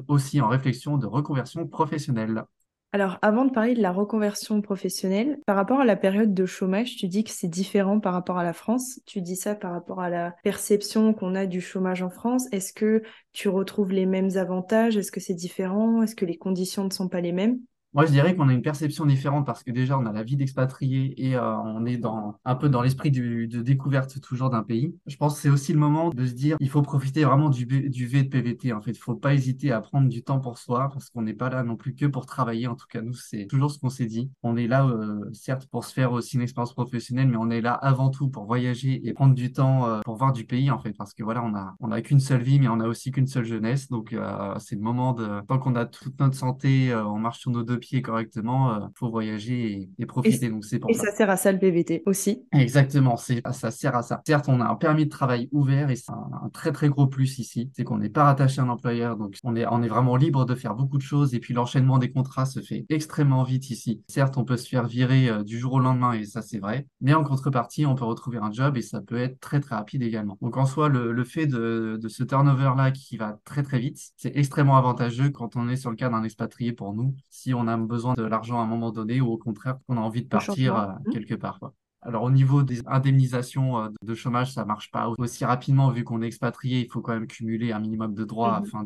aussi 0.06 0.41
en 0.41 0.49
réflexion 0.49 0.97
de 0.97 1.06
reconversion 1.06 1.67
professionnelle. 1.67 2.45
Alors, 2.93 3.19
avant 3.20 3.44
de 3.44 3.50
parler 3.50 3.75
de 3.75 3.82
la 3.82 3.93
reconversion 3.93 4.62
professionnelle, 4.62 5.38
par 5.46 5.56
rapport 5.56 5.81
à 5.81 5.85
la 5.85 5.96
période 5.96 6.32
de 6.32 6.46
chômage, 6.46 6.96
tu 6.96 7.06
dis 7.06 7.23
que 7.23 7.31
c'est 7.31 7.49
différent 7.49 8.00
par 8.00 8.14
rapport 8.14 8.38
à 8.38 8.44
la 8.44 8.55
France. 8.55 9.00
Tu 9.05 9.20
dis 9.20 9.37
ça 9.37 9.55
par 9.55 9.73
rapport 9.73 10.00
à 10.00 10.08
la 10.08 10.35
perception 10.43 11.12
qu'on 11.12 11.35
a 11.35 11.44
du 11.44 11.61
chômage 11.61 12.02
en 12.02 12.08
France. 12.08 12.46
Est-ce 12.50 12.73
que 12.73 13.02
tu 13.35 13.49
retrouves 13.50 13.93
les 13.93 14.06
mêmes 14.06 14.37
avantages? 14.37 14.96
Est-ce 14.96 15.12
que 15.12 15.20
c'est 15.20 15.35
différent? 15.35 16.02
Est-ce 16.02 16.17
que 16.17 16.25
les 16.25 16.38
conditions 16.38 16.85
ne 16.85 16.90
sont 16.90 17.08
pas 17.08 17.20
les 17.20 17.32
mêmes? 17.32 17.58
Moi, 17.94 18.05
je 18.05 18.12
dirais 18.12 18.37
qu'on 18.37 18.49
a 18.49 18.52
une 18.52 18.62
perception 18.62 19.06
différente 19.06 19.46
parce 19.46 19.62
que 19.62 19.70
déjà, 19.70 19.99
on 19.99 20.05
a 20.05 20.12
la 20.12 20.23
vie 20.23 20.37
d'expatrié 20.37 21.14
et 21.17 21.37
euh, 21.37 21.56
on 21.58 21.87
est 21.87 21.96
dans, 21.96 22.37
un 22.44 22.55
peu 22.55 22.69
dans 22.69 22.82
l'esprit 22.82 23.11
de 23.11 23.62
découverte 23.62 24.20
toujours 24.20 24.50
d'un 24.50 24.62
pays. 24.62 24.94
Je 25.06 25.17
pense 25.17 25.37
que 25.37 25.40
c'est 25.40 25.49
aussi 25.49 25.73
le 25.73 25.79
moment 25.79 26.11
de 26.11 26.26
se 26.26 26.32
dire, 26.32 26.58
il 26.61 26.69
faut 26.69 26.82
profiter 26.82 27.25
vraiment 27.25 27.49
du, 27.49 27.64
du 27.64 28.06
V 28.06 28.25
de 28.25 28.29
PVT. 28.29 28.75
En 28.75 28.82
fait, 28.82 28.90
il 28.90 28.99
faut 28.99 29.14
pas 29.14 29.32
hésiter 29.32 29.73
à 29.73 29.81
prendre 29.81 30.08
du 30.08 30.23
temps 30.23 30.38
pour 30.38 30.58
soi 30.58 30.90
parce 30.93 31.08
qu'on 31.08 31.23
n'est 31.23 31.35
pas 31.35 31.49
là 31.49 31.62
non 31.62 31.76
plus 31.76 31.94
que 31.94 32.05
pour 32.05 32.26
travailler. 32.26 32.67
En 32.67 32.75
tout 32.75 32.87
cas, 32.90 33.00
nous, 33.00 33.14
c'est 33.14 33.46
toujours 33.46 33.70
ce 33.70 33.79
qu'on 33.79 33.88
s'est 33.88 34.06
dit. 34.06 34.31
On 34.43 34.56
est 34.58 34.67
là, 34.67 34.87
euh, 34.87 35.25
certes, 35.32 35.67
pour 35.67 35.85
se 35.85 35.94
faire 35.94 36.12
aussi 36.12 36.37
une 36.37 36.43
expérience 36.43 36.75
professionnelle, 36.75 37.29
mais 37.29 37.38
on 37.38 37.50
est 37.50 37.62
là 37.62 37.73
avant 37.73 38.11
tout 38.11 38.29
pour 38.29 38.44
voyager 38.44 39.00
et 39.08 39.14
prendre 39.14 39.35
du 39.35 39.50
temps 39.50 39.87
euh, 39.87 40.00
pour 40.05 40.17
voir 40.17 40.35
du 40.35 40.44
pays, 40.44 40.70
en 40.70 40.79
fait, 40.79 40.93
parce 40.93 41.14
que 41.14 41.23
voilà, 41.23 41.43
on 41.43 41.55
a, 41.55 41.75
on 41.81 41.90
a 41.90 42.02
qu'une 42.02 42.20
seule 42.20 42.43
vie, 42.43 42.61
mais 42.61 42.69
on 42.69 42.81
a 42.81 42.87
aussi 42.87 43.12
qu'une 43.12 43.26
seule 43.26 43.46
jeunesse. 43.46 43.88
Donc, 43.88 44.14
c'est 44.58 44.76
le 44.76 44.82
moment 44.82 45.14
de, 45.14 45.40
tant 45.46 45.58
qu'on 45.58 45.75
a 45.75 45.87
toute 45.87 46.20
notre 46.20 46.37
santé, 46.37 46.94
on 46.94 47.19
marche 47.19 47.40
sur 47.40 47.50
nos 47.50 47.62
deux 47.62 47.77
pied 47.78 48.02
correctement, 48.02 48.75
euh, 48.75 48.86
faut 48.94 49.10
voyager 49.10 49.88
et, 49.98 50.06
profiter. 50.06 50.48
Donc 50.48 50.64
c'est 50.64 50.78
pour 50.78 50.90
et 50.90 50.94
ça. 50.94 51.10
sert 51.12 51.30
à 51.30 51.36
ça 51.36 51.52
le 51.52 51.58
PVT 51.58 52.02
aussi. 52.06 52.44
Exactement, 52.52 53.16
c'est 53.16 53.42
ça 53.52 53.70
sert 53.70 53.94
à 53.94 54.02
ça. 54.02 54.22
Certes, 54.26 54.46
on 54.48 54.60
a 54.60 54.64
un 54.64 54.76
permis 54.76 55.04
de 55.04 55.10
travail 55.10 55.48
ouvert 55.52 55.90
et 55.90 55.96
c'est 55.96 56.12
un, 56.12 56.48
très 56.52 56.72
très 56.72 56.88
gros 56.88 57.06
plus 57.06 57.38
ici, 57.38 57.70
c'est 57.75 57.84
qu'on 57.84 57.98
n'est 57.98 58.08
pas 58.08 58.25
rattaché 58.25 58.60
à 58.60 58.64
un 58.64 58.69
employeur, 58.69 59.16
donc 59.16 59.36
on 59.44 59.54
est 59.56 59.66
on 59.66 59.82
est 59.82 59.88
vraiment 59.88 60.16
libre 60.16 60.44
de 60.44 60.54
faire 60.54 60.75
beaucoup 60.75 60.98
de 60.98 61.02
choses 61.02 61.34
et 61.34 61.40
puis 61.40 61.54
l'enchaînement 61.54 61.98
des 61.98 62.10
contrats 62.10 62.46
se 62.46 62.60
fait 62.60 62.86
extrêmement 62.88 63.42
vite 63.42 63.70
ici. 63.70 64.02
Certes, 64.08 64.36
on 64.38 64.44
peut 64.44 64.56
se 64.56 64.69
faire 64.69 64.86
virer 64.86 65.28
euh, 65.28 65.42
du 65.42 65.58
jour 65.58 65.75
au 65.75 65.80
lendemain 65.80 66.12
et 66.12 66.25
ça 66.25 66.42
c'est 66.42 66.58
vrai, 66.58 66.86
mais 67.00 67.14
en 67.14 67.25
contrepartie, 67.25 67.86
on 67.86 67.94
peut 67.94 68.04
retrouver 68.04 68.38
un 68.38 68.50
job 68.50 68.76
et 68.76 68.82
ça 68.82 69.00
peut 69.00 69.19
être 69.19 69.40
très 69.40 69.60
très 69.60 69.76
rapide 69.76 70.02
également. 70.02 70.38
Donc 70.40 70.56
en 70.56 70.66
soi, 70.66 70.88
le, 70.88 71.12
le 71.12 71.25
fait 71.25 71.46
de, 71.46 71.98
de 72.00 72.08
ce 72.08 72.25
turnover 72.25 72.72
là 72.76 72.90
qui 72.90 73.16
va 73.16 73.38
très 73.44 73.62
très 73.62 73.78
vite, 73.78 73.98
c'est 74.16 74.36
extrêmement 74.36 74.76
avantageux 74.76 75.30
quand 75.30 75.56
on 75.56 75.69
est 75.69 75.76
sur 75.76 75.90
le 75.90 75.96
cas 75.96 76.08
d'un 76.08 76.22
expatrié 76.25 76.72
pour 76.72 76.94
nous. 76.94 77.14
Si 77.30 77.54
on 77.54 77.68
a 77.69 77.76
besoin 77.76 78.15
de 78.15 78.23
l'argent 78.25 78.61
à 78.61 78.65
un 78.65 78.67
moment 78.67 78.91
donné 78.91 79.20
ou 79.20 79.29
au 79.29 79.38
contraire 79.38 79.79
qu'on 79.87 79.97
a 79.97 80.00
envie 80.00 80.23
de 80.23 80.29
partir 80.29 80.76
euh, 80.76 80.87
mmh. 80.87 81.12
quelque 81.12 81.35
part. 81.35 81.61
Alors 82.00 82.23
au 82.23 82.31
niveau 82.31 82.62
des 82.62 82.81
indemnisations 82.87 83.79
euh, 83.79 83.88
de 84.03 84.15
chômage, 84.15 84.53
ça 84.53 84.65
marche 84.65 84.91
pas 84.91 85.12
aussi 85.19 85.44
rapidement 85.44 85.91
vu 85.91 86.05
qu'on 86.05 86.23
est 86.23 86.26
expatrié. 86.26 86.81
Il 86.81 86.88
faut 86.88 87.00
quand 87.00 87.12
même 87.12 87.26
cumuler 87.26 87.73
un 87.73 87.81
minimum 87.81 88.15
de 88.15 88.25
droits 88.25 88.61
mmh. 88.61 88.65
afin, 88.65 88.85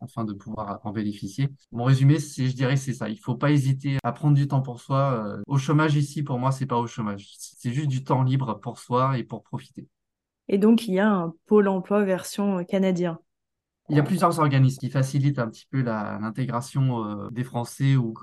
afin 0.00 0.24
de 0.24 0.32
pouvoir 0.32 0.80
en 0.84 0.92
bénéficier. 0.92 1.48
Mon 1.72 1.84
résumé, 1.84 2.18
c'est, 2.18 2.46
je 2.46 2.54
dirais, 2.54 2.76
c'est 2.76 2.92
ça. 2.92 3.08
Il 3.08 3.18
faut 3.18 3.36
pas 3.36 3.50
hésiter 3.50 3.98
à 4.02 4.12
prendre 4.12 4.34
du 4.34 4.48
temps 4.48 4.62
pour 4.62 4.80
soi. 4.80 5.24
Euh, 5.26 5.42
au 5.46 5.58
chômage 5.58 5.96
ici, 5.96 6.22
pour 6.22 6.38
moi, 6.38 6.52
c'est 6.52 6.66
pas 6.66 6.78
au 6.78 6.86
chômage. 6.86 7.34
C'est 7.38 7.72
juste 7.72 7.88
du 7.88 8.04
temps 8.04 8.22
libre 8.22 8.60
pour 8.60 8.78
soi 8.78 9.18
et 9.18 9.24
pour 9.24 9.42
profiter. 9.42 9.88
Et 10.48 10.58
donc 10.58 10.86
il 10.86 10.94
y 10.94 11.00
a 11.00 11.10
un 11.10 11.34
pôle 11.46 11.68
emploi 11.68 12.04
version 12.04 12.64
canadien. 12.64 13.18
Il 13.88 13.96
y 13.96 14.00
a 14.00 14.02
plusieurs 14.02 14.38
organismes 14.40 14.78
qui 14.78 14.90
facilitent 14.90 15.38
un 15.38 15.48
petit 15.48 15.66
peu 15.70 15.82
l'intégration 15.82 17.04
euh, 17.04 17.30
des 17.30 17.44
Français 17.44 17.96
ou, 17.96 18.14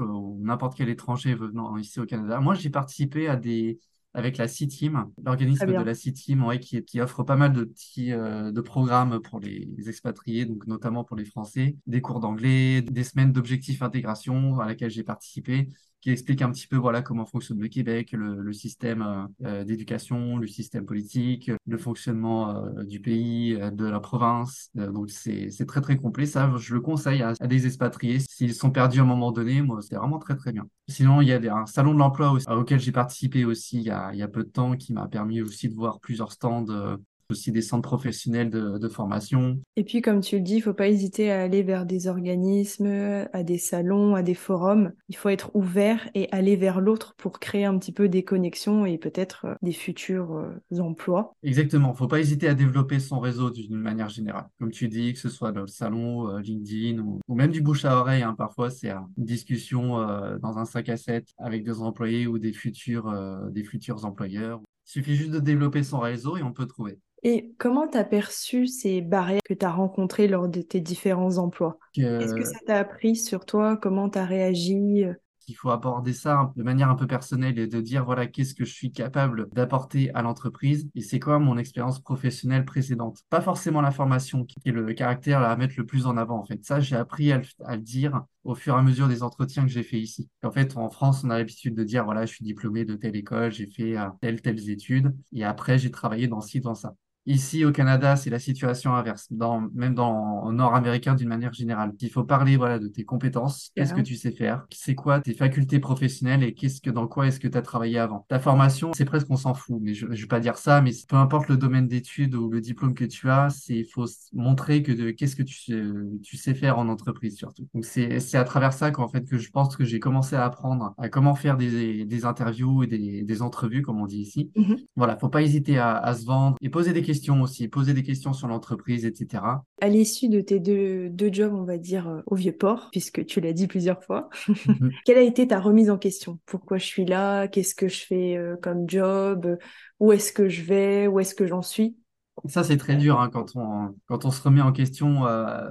n'importe 0.41 0.75
quel 0.75 0.89
étranger 0.89 1.35
venant 1.35 1.77
ici 1.77 1.99
au 1.99 2.05
Canada. 2.05 2.39
Moi, 2.39 2.55
j'ai 2.55 2.69
participé 2.69 3.27
à 3.27 3.35
des 3.35 3.79
avec 4.15 4.37
la 4.37 4.47
C-Team, 4.47 5.09
l'organisme 5.25 5.65
de 5.65 5.73
la 5.73 5.95
C-Team 5.95 6.45
qui, 6.61 6.83
qui, 6.83 7.01
offre 7.01 7.23
pas 7.23 7.35
mal 7.35 7.51
de 7.51 7.63
petits 7.63 8.11
euh, 8.11 8.51
de 8.51 8.61
programmes 8.61 9.19
pour 9.19 9.39
les 9.39 9.67
expatriés, 9.87 10.45
donc 10.45 10.67
notamment 10.67 11.03
pour 11.03 11.17
les 11.17 11.25
Français, 11.25 11.77
des 11.87 11.99
cours 11.99 12.19
d'anglais, 12.19 12.83
des 12.83 13.03
semaines 13.03 13.31
d'objectifs 13.31 13.81
intégration 13.81 14.59
à 14.59 14.67
laquelle 14.67 14.91
j'ai 14.91 15.03
participé 15.03 15.67
qui 16.03 16.11
explique 16.11 16.41
un 16.41 16.51
petit 16.51 16.67
peu 16.67 16.75
voilà 16.75 17.01
comment 17.01 17.25
fonctionne 17.25 17.61
le 17.61 17.69
Québec, 17.69 18.11
le, 18.11 18.51
système 18.51 19.01
euh, 19.01 19.25
euh, 19.45 19.63
d'éducation, 19.63 20.35
le 20.35 20.47
système 20.47 20.85
politique, 20.85 21.49
le 21.65 21.77
fonctionnement 21.77 22.57
euh, 22.57 22.83
du 22.83 22.99
pays, 22.99 23.57
de 23.71 23.85
la 23.85 24.01
province. 24.01 24.69
donc 24.75 25.09
c'est 25.09 25.65
très 25.65 25.79
très 25.79 25.95
complet. 25.95 26.25
Ça, 26.25 26.51
je 26.57 26.73
le 26.73 26.81
conseille 26.81 27.21
à, 27.21 27.33
des 27.47 27.67
expatriés 27.67 28.19
s'ils 28.19 28.53
sont 28.53 28.69
perdus 28.69 28.99
à 28.99 29.03
un 29.03 29.05
moment 29.05 29.31
donné. 29.31 29.61
Moi, 29.61 29.79
c'est 29.81 29.95
vraiment 29.95 30.19
très 30.19 30.35
très 30.35 30.51
bien. 30.51 30.67
Sinon, 30.89 31.21
il 31.21 31.29
y 31.29 31.31
a 31.31 31.55
un 31.55 31.65
salon 31.67 31.93
de 31.93 31.99
l'emploi 31.99 32.37
auquel 32.49 32.81
j'ai 32.81 32.91
participé 32.91 33.45
aussi 33.45 33.77
il 33.77 33.83
y, 33.83 33.89
a, 33.89 34.11
il 34.11 34.19
y 34.19 34.23
a 34.23 34.27
peu 34.27 34.43
de 34.43 34.49
temps 34.49 34.75
qui 34.75 34.91
m'a 34.91 35.07
permis 35.07 35.41
aussi 35.41 35.69
de 35.69 35.73
voir 35.73 36.01
plusieurs 36.01 36.33
stands 36.33 36.97
aussi 37.29 37.51
des 37.51 37.61
centres 37.61 37.87
professionnels 37.87 38.49
de, 38.49 38.87
formation. 38.87 39.57
Et 39.75 39.83
puis, 39.83 40.01
comme 40.01 40.19
tu 40.19 40.35
le 40.35 40.41
dis, 40.41 40.55
il 40.55 40.57
ne 40.57 40.63
faut 40.63 40.73
pas 40.73 40.87
hésiter 40.87 41.31
à 41.31 41.41
aller 41.41 41.63
vers 41.63 41.85
des 41.85 42.07
organismes, 42.07 43.25
à 43.33 43.43
des 43.43 43.57
salons, 43.57 44.13
à 44.13 44.21
des 44.21 44.33
forums. 44.33 44.91
Il 45.09 45.15
faut 45.15 45.29
être 45.29 45.51
ouvert 45.55 46.07
et 46.13 46.27
aller 46.31 46.55
vers 46.55 46.81
l'autre 46.81 47.15
pour 47.17 47.39
créer 47.39 47.65
un 47.65 47.77
petit 47.77 47.91
peu 47.91 48.09
des 48.09 48.23
connexions 48.23 48.85
et 48.85 48.97
peut-être 48.97 49.45
euh, 49.45 49.55
des 49.61 49.71
futurs 49.71 50.33
euh, 50.33 50.79
emplois. 50.79 51.35
Exactement. 51.43 51.89
Il 51.89 51.91
ne 51.91 51.97
faut 51.97 52.07
pas 52.07 52.19
hésiter 52.19 52.47
à 52.47 52.53
développer 52.53 52.99
son 52.99 53.19
réseau 53.19 53.49
d'une 53.49 53.75
manière 53.75 54.09
générale. 54.09 54.47
Comme 54.59 54.71
tu 54.71 54.87
dis, 54.87 55.13
que 55.13 55.19
ce 55.19 55.29
soit 55.29 55.51
dans 55.51 55.61
le 55.61 55.67
salon, 55.67 56.29
euh, 56.29 56.39
LinkedIn 56.39 56.99
ou, 56.99 57.19
même 57.33 57.51
du 57.51 57.61
bouche 57.61 57.85
à 57.85 57.97
oreille. 57.97 58.23
Hein. 58.23 58.35
Parfois, 58.37 58.69
c'est 58.69 58.91
une 58.91 59.25
discussion 59.25 59.97
dans 60.39 60.57
un 60.57 60.65
sac 60.65 60.89
à 60.89 60.97
7 60.97 61.27
avec 61.37 61.63
des 61.63 61.81
employés 61.81 62.27
ou 62.27 62.37
des 62.37 62.53
futurs, 62.53 63.11
des 63.51 63.63
futurs 63.63 64.05
employeurs. 64.05 64.61
Il 64.85 64.91
suffit 64.91 65.15
juste 65.15 65.31
de 65.31 65.39
développer 65.39 65.83
son 65.83 65.99
réseau 65.99 66.37
et 66.37 66.43
on 66.43 66.53
peut 66.53 66.67
trouver. 66.67 66.99
Et 67.23 67.53
comment 67.57 67.87
tu 67.87 67.97
as 67.97 68.03
perçu 68.03 68.67
ces 68.67 69.01
barrières 69.01 69.41
que 69.45 69.53
tu 69.53 69.65
as 69.65 69.71
rencontrées 69.71 70.27
lors 70.27 70.49
de 70.49 70.61
tes 70.61 70.81
différents 70.81 71.37
emplois? 71.37 71.79
Qu'est-ce 71.93 72.35
que 72.35 72.43
ça 72.43 72.59
t'a 72.65 72.77
appris 72.77 73.15
sur 73.15 73.45
toi? 73.45 73.77
Comment 73.77 74.09
tu 74.09 74.19
as 74.19 74.25
réagi? 74.25 75.05
Il 75.47 75.55
faut 75.55 75.71
aborder 75.71 76.13
ça 76.13 76.53
de 76.55 76.63
manière 76.63 76.89
un 76.89 76.95
peu 76.95 77.07
personnelle 77.07 77.59
et 77.59 77.67
de 77.67 77.81
dire, 77.81 78.05
voilà, 78.05 78.27
qu'est-ce 78.27 78.53
que 78.53 78.63
je 78.63 78.73
suis 78.73 78.91
capable 78.91 79.49
d'apporter 79.51 80.09
à 80.13 80.21
l'entreprise 80.21 80.89
et 80.95 81.01
c'est 81.01 81.19
quoi 81.19 81.37
mon 81.37 81.57
expérience 81.57 81.99
professionnelle 81.99 82.63
précédente? 82.63 83.19
Pas 83.29 83.41
forcément 83.41 83.81
la 83.81 83.91
formation 83.91 84.45
qui 84.45 84.55
est 84.65 84.71
le 84.71 84.93
caractère 84.93 85.41
à 85.41 85.55
mettre 85.57 85.75
le 85.77 85.85
plus 85.85 86.05
en 86.05 86.15
avant, 86.15 86.39
en 86.39 86.45
fait. 86.45 86.63
Ça, 86.63 86.79
j'ai 86.79 86.95
appris 86.95 87.31
à 87.33 87.39
le, 87.39 87.77
dire 87.77 88.23
au 88.45 88.55
fur 88.55 88.75
et 88.75 88.77
à 88.77 88.81
mesure 88.81 89.09
des 89.09 89.21
entretiens 89.21 89.63
que 89.63 89.71
j'ai 89.71 89.83
fait 89.83 89.99
ici. 89.99 90.29
En 90.43 90.51
fait, 90.51 90.77
en 90.77 90.89
France, 90.89 91.23
on 91.25 91.29
a 91.29 91.37
l'habitude 91.37 91.75
de 91.75 91.83
dire, 91.83 92.05
voilà, 92.05 92.25
je 92.25 92.33
suis 92.33 92.45
diplômé 92.45 92.85
de 92.85 92.95
telle 92.95 93.15
école, 93.15 93.51
j'ai 93.51 93.67
fait 93.67 93.97
euh, 93.97 94.09
telles 94.21 94.69
études 94.69 95.13
et 95.33 95.43
après, 95.43 95.77
j'ai 95.77 95.91
travaillé 95.91 96.27
dans 96.27 96.41
ci, 96.41 96.61
dans 96.61 96.75
ça. 96.75 96.95
Ici, 97.25 97.63
au 97.63 97.71
Canada, 97.71 98.15
c'est 98.15 98.29
la 98.29 98.39
situation 98.39 98.93
inverse, 98.93 99.27
dans, 99.31 99.61
même 99.73 99.95
dans, 99.95 100.51
nord-américain 100.51 101.15
d'une 101.15 101.29
manière 101.29 101.53
générale. 101.53 101.93
Il 102.01 102.09
faut 102.09 102.23
parler 102.23 102.57
voilà, 102.57 102.79
de 102.79 102.87
tes 102.87 103.05
compétences, 103.05 103.71
qu'est-ce 103.75 103.93
que 103.93 104.01
tu 104.01 104.15
sais 104.15 104.31
faire, 104.31 104.65
c'est 104.71 104.95
quoi 104.95 105.19
tes 105.21 105.33
facultés 105.33 105.79
professionnelles 105.79 106.43
et 106.43 106.53
qu'est-ce 106.53 106.81
que, 106.81 106.89
dans 106.89 107.07
quoi 107.07 107.27
est-ce 107.27 107.39
que 107.39 107.47
tu 107.47 107.57
as 107.57 107.61
travaillé 107.61 107.97
avant? 107.97 108.25
Ta 108.27 108.39
formation, 108.39 108.91
c'est 108.93 109.05
presque, 109.05 109.27
on 109.29 109.37
s'en 109.37 109.53
fout, 109.53 109.79
mais 109.81 109.93
je 109.93 110.05
ne 110.05 110.15
vais 110.15 110.27
pas 110.27 110.39
dire 110.39 110.57
ça, 110.57 110.81
mais 110.81 110.91
peu 111.07 111.15
importe 111.15 111.47
le 111.47 111.57
domaine 111.57 111.87
d'études 111.87 112.35
ou 112.35 112.49
le 112.49 112.61
diplôme 112.61 112.93
que 112.93 113.05
tu 113.05 113.29
as, 113.29 113.49
c'est 113.49 113.75
il 113.75 113.85
faut 113.85 114.05
montrer 114.33 114.83
que 114.83 115.11
qu'est-ce 115.11 115.35
que 115.35 115.43
tu, 115.43 116.19
tu 116.23 116.37
sais 116.37 116.53
faire 116.53 116.77
en 116.77 116.89
entreprise 116.89 117.37
surtout. 117.37 117.67
Donc 117.73 117.85
c'est 117.85 118.35
à 118.35 118.43
travers 118.43 118.73
ça 118.73 118.91
qu'en 118.91 119.07
fait 119.07 119.25
que 119.25 119.37
je 119.37 119.49
pense 119.49 119.75
que 119.75 119.85
j'ai 119.85 119.99
commencé 119.99 120.35
à 120.35 120.45
apprendre 120.45 120.93
à 120.97 121.09
comment 121.09 121.35
faire 121.35 121.57
des, 121.57 122.05
des 122.05 122.25
interviews 122.25 122.83
et 122.83 122.87
des, 122.87 123.23
des 123.23 123.41
entrevues, 123.41 123.81
comme 123.81 124.01
on 124.01 124.05
dit 124.05 124.19
ici. 124.19 124.51
Mm 124.55 124.75
Voilà, 124.95 125.17
faut 125.17 125.29
pas 125.29 125.41
hésiter 125.41 125.77
à, 125.77 125.97
à 125.97 126.13
se 126.13 126.25
vendre 126.25 126.57
et 126.61 126.69
poser 126.69 126.93
des 126.93 127.01
questions 127.01 127.12
aussi, 127.41 127.67
poser 127.67 127.93
des 127.93 128.03
questions 128.03 128.33
sur 128.33 128.47
l'entreprise, 128.47 129.05
etc. 129.05 129.43
À 129.81 129.89
l'issue 129.89 130.29
de 130.29 130.41
tes 130.41 130.59
deux, 130.59 131.09
deux, 131.09 131.31
jobs, 131.31 131.53
on 131.53 131.63
va 131.63 131.77
dire, 131.77 132.07
euh, 132.07 132.21
au 132.25 132.35
Vieux-Port, 132.35 132.89
puisque 132.91 133.25
tu 133.25 133.41
l'as 133.41 133.53
dit 133.53 133.67
plusieurs 133.67 134.03
fois, 134.03 134.29
mhm. 134.47 134.91
quelle 135.05 135.17
a 135.17 135.21
été 135.21 135.47
ta 135.47 135.59
remise 135.59 135.89
en 135.89 135.97
question? 135.97 136.39
Pourquoi 136.45 136.77
je 136.77 136.85
suis 136.85 137.05
là? 137.05 137.47
Qu'est-ce 137.47 137.75
que 137.75 137.87
je 137.87 138.05
fais 138.05 138.37
euh, 138.37 138.55
comme 138.61 138.89
job? 138.89 139.57
Où 139.99 140.11
est-ce 140.11 140.31
que 140.33 140.49
je 140.49 140.61
vais? 140.63 141.07
Où 141.07 141.19
est-ce 141.19 141.35
que 141.35 141.47
j'en 141.47 141.61
suis? 141.61 141.97
Ça, 142.45 142.63
c'est 142.63 142.77
très 142.77 142.95
dur 142.95 143.19
hein, 143.19 143.29
quand, 143.29 143.55
on, 143.55 143.95
quand 144.07 144.25
on 144.25 144.31
se 144.31 144.41
remet 144.41 144.61
en 144.61 144.71
question 144.71 145.27
euh, 145.27 145.69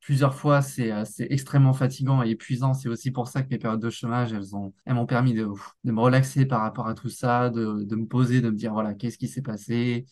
plusieurs 0.00 0.34
fois. 0.34 0.62
C'est 0.62 0.92
extrêmement 1.30 1.72
fatigant 1.72 2.22
et 2.22 2.30
épuisant. 2.30 2.72
C'est 2.72 2.88
aussi 2.88 3.10
pour 3.10 3.28
ça 3.28 3.42
que 3.42 3.48
mes 3.50 3.58
périodes 3.58 3.80
de 3.80 3.90
chômage, 3.90 4.32
elles 4.32 4.54
ont 4.54 4.72
elles 4.84 4.94
m'ont 4.94 5.06
permis 5.06 5.34
de, 5.34 5.48
de 5.84 5.92
me 5.92 6.00
relaxer 6.00 6.46
par 6.46 6.60
rapport 6.60 6.86
à 6.86 6.94
tout 6.94 7.08
ça, 7.08 7.50
de, 7.50 7.82
de 7.82 7.96
me 7.96 8.06
poser, 8.06 8.40
de 8.40 8.50
me 8.50 8.56
dire 8.56 8.72
voilà, 8.72 8.94
qu'est-ce 8.94 9.18
qui 9.18 9.28
s'est 9.28 9.42
passé? 9.42 10.06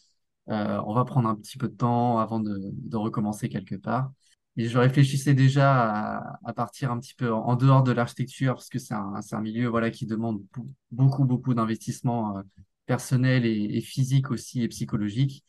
On 0.48 0.94
va 0.94 1.04
prendre 1.04 1.28
un 1.28 1.34
petit 1.36 1.58
peu 1.58 1.68
de 1.68 1.74
temps 1.74 2.18
avant 2.18 2.40
de, 2.40 2.96
recommencer 2.96 3.48
quelque 3.48 3.76
part. 3.76 4.12
Et 4.56 4.68
je 4.68 4.78
réfléchissais 4.78 5.34
déjà 5.34 6.18
à, 6.44 6.52
partir 6.52 6.90
un 6.92 6.98
petit 6.98 7.14
peu 7.14 7.32
en, 7.32 7.56
dehors 7.56 7.82
de 7.82 7.92
l'architecture, 7.92 8.54
parce 8.54 8.68
que 8.68 8.78
c'est 8.78 8.94
un, 8.94 9.14
un, 9.30 9.40
milieu 9.40 9.68
voilà, 9.68 9.90
qui 9.90 10.06
demande 10.06 10.42
beaucoup, 10.90 11.24
beaucoup 11.24 11.54
d'investissement 11.54 12.36
euh, 12.36 12.42
personnel 12.86 13.46
et, 13.46 13.80
physique 13.80 14.30
aussi 14.30 14.62
et 14.62 14.68
psychologique, 14.68 15.44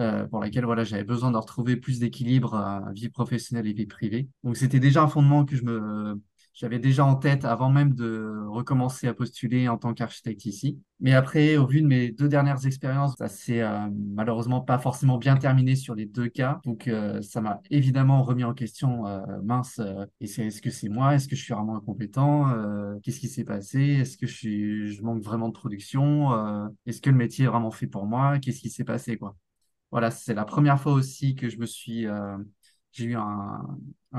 euh, 0.00 0.26
pour 0.26 0.40
laquelle 0.40 0.64
voilà, 0.64 0.82
j'avais 0.84 1.04
besoin 1.04 1.30
de 1.30 1.36
retrouver 1.36 1.76
plus 1.76 2.00
d'équilibre 2.00 2.54
à 2.54 2.90
vie 2.92 3.08
professionnelle 3.08 3.68
et 3.68 3.72
vie 3.72 3.86
privée. 3.86 4.28
Donc 4.42 4.56
c'était 4.56 4.80
déjà 4.80 5.02
un 5.02 5.08
fondement 5.08 5.44
que 5.44 5.56
je 5.56 5.62
me, 5.64 6.20
j'avais 6.54 6.78
déjà 6.78 7.04
en 7.04 7.14
tête 7.14 7.44
avant 7.44 7.70
même 7.70 7.94
de 7.94 8.44
recommencer 8.48 9.06
à 9.06 9.14
postuler 9.14 9.68
en 9.68 9.78
tant 9.78 9.94
qu'architecte 9.94 10.44
ici. 10.46 10.78
Mais 10.98 11.14
après, 11.14 11.56
au 11.56 11.66
vu 11.66 11.80
de 11.80 11.86
mes 11.86 12.10
deux 12.10 12.28
dernières 12.28 12.66
expériences, 12.66 13.14
ça 13.16 13.28
s'est 13.28 13.62
euh, 13.62 13.88
malheureusement 14.14 14.60
pas 14.60 14.78
forcément 14.78 15.16
bien 15.16 15.36
terminé 15.36 15.76
sur 15.76 15.94
les 15.94 16.06
deux 16.06 16.28
cas. 16.28 16.60
Donc 16.64 16.88
euh, 16.88 17.22
ça 17.22 17.40
m'a 17.40 17.60
évidemment 17.70 18.22
remis 18.22 18.44
en 18.44 18.52
question, 18.52 19.06
euh, 19.06 19.20
mince, 19.42 19.80
est-ce 20.20 20.60
que 20.60 20.70
c'est 20.70 20.88
moi? 20.88 21.14
Est-ce 21.14 21.28
que 21.28 21.36
je 21.36 21.42
suis 21.42 21.54
vraiment 21.54 21.76
incompétent? 21.76 22.46
Qu'est-ce 23.02 23.20
qui 23.20 23.28
s'est 23.28 23.44
passé? 23.44 23.80
Est-ce 23.80 24.18
que 24.18 24.26
je, 24.26 25.00
manque 25.02 25.22
vraiment 25.22 25.48
de 25.48 25.54
production? 25.54 26.68
Est-ce 26.86 27.00
que 27.00 27.10
le 27.10 27.16
métier 27.16 27.46
est 27.46 27.48
vraiment 27.48 27.70
fait 27.70 27.86
pour 27.86 28.06
moi? 28.06 28.38
Qu'est-ce 28.38 28.60
qui 28.60 28.70
s'est 28.70 28.84
passé 28.84 29.16
quoi? 29.16 29.36
Voilà, 29.90 30.10
c'est 30.10 30.34
la 30.34 30.44
première 30.44 30.80
fois 30.80 30.92
aussi 30.92 31.34
que 31.34 31.48
je 31.48 31.58
me 31.58 31.66
suis 31.66 32.06
j'ai 32.92 33.04
eu 33.04 33.16
un, 33.16 33.78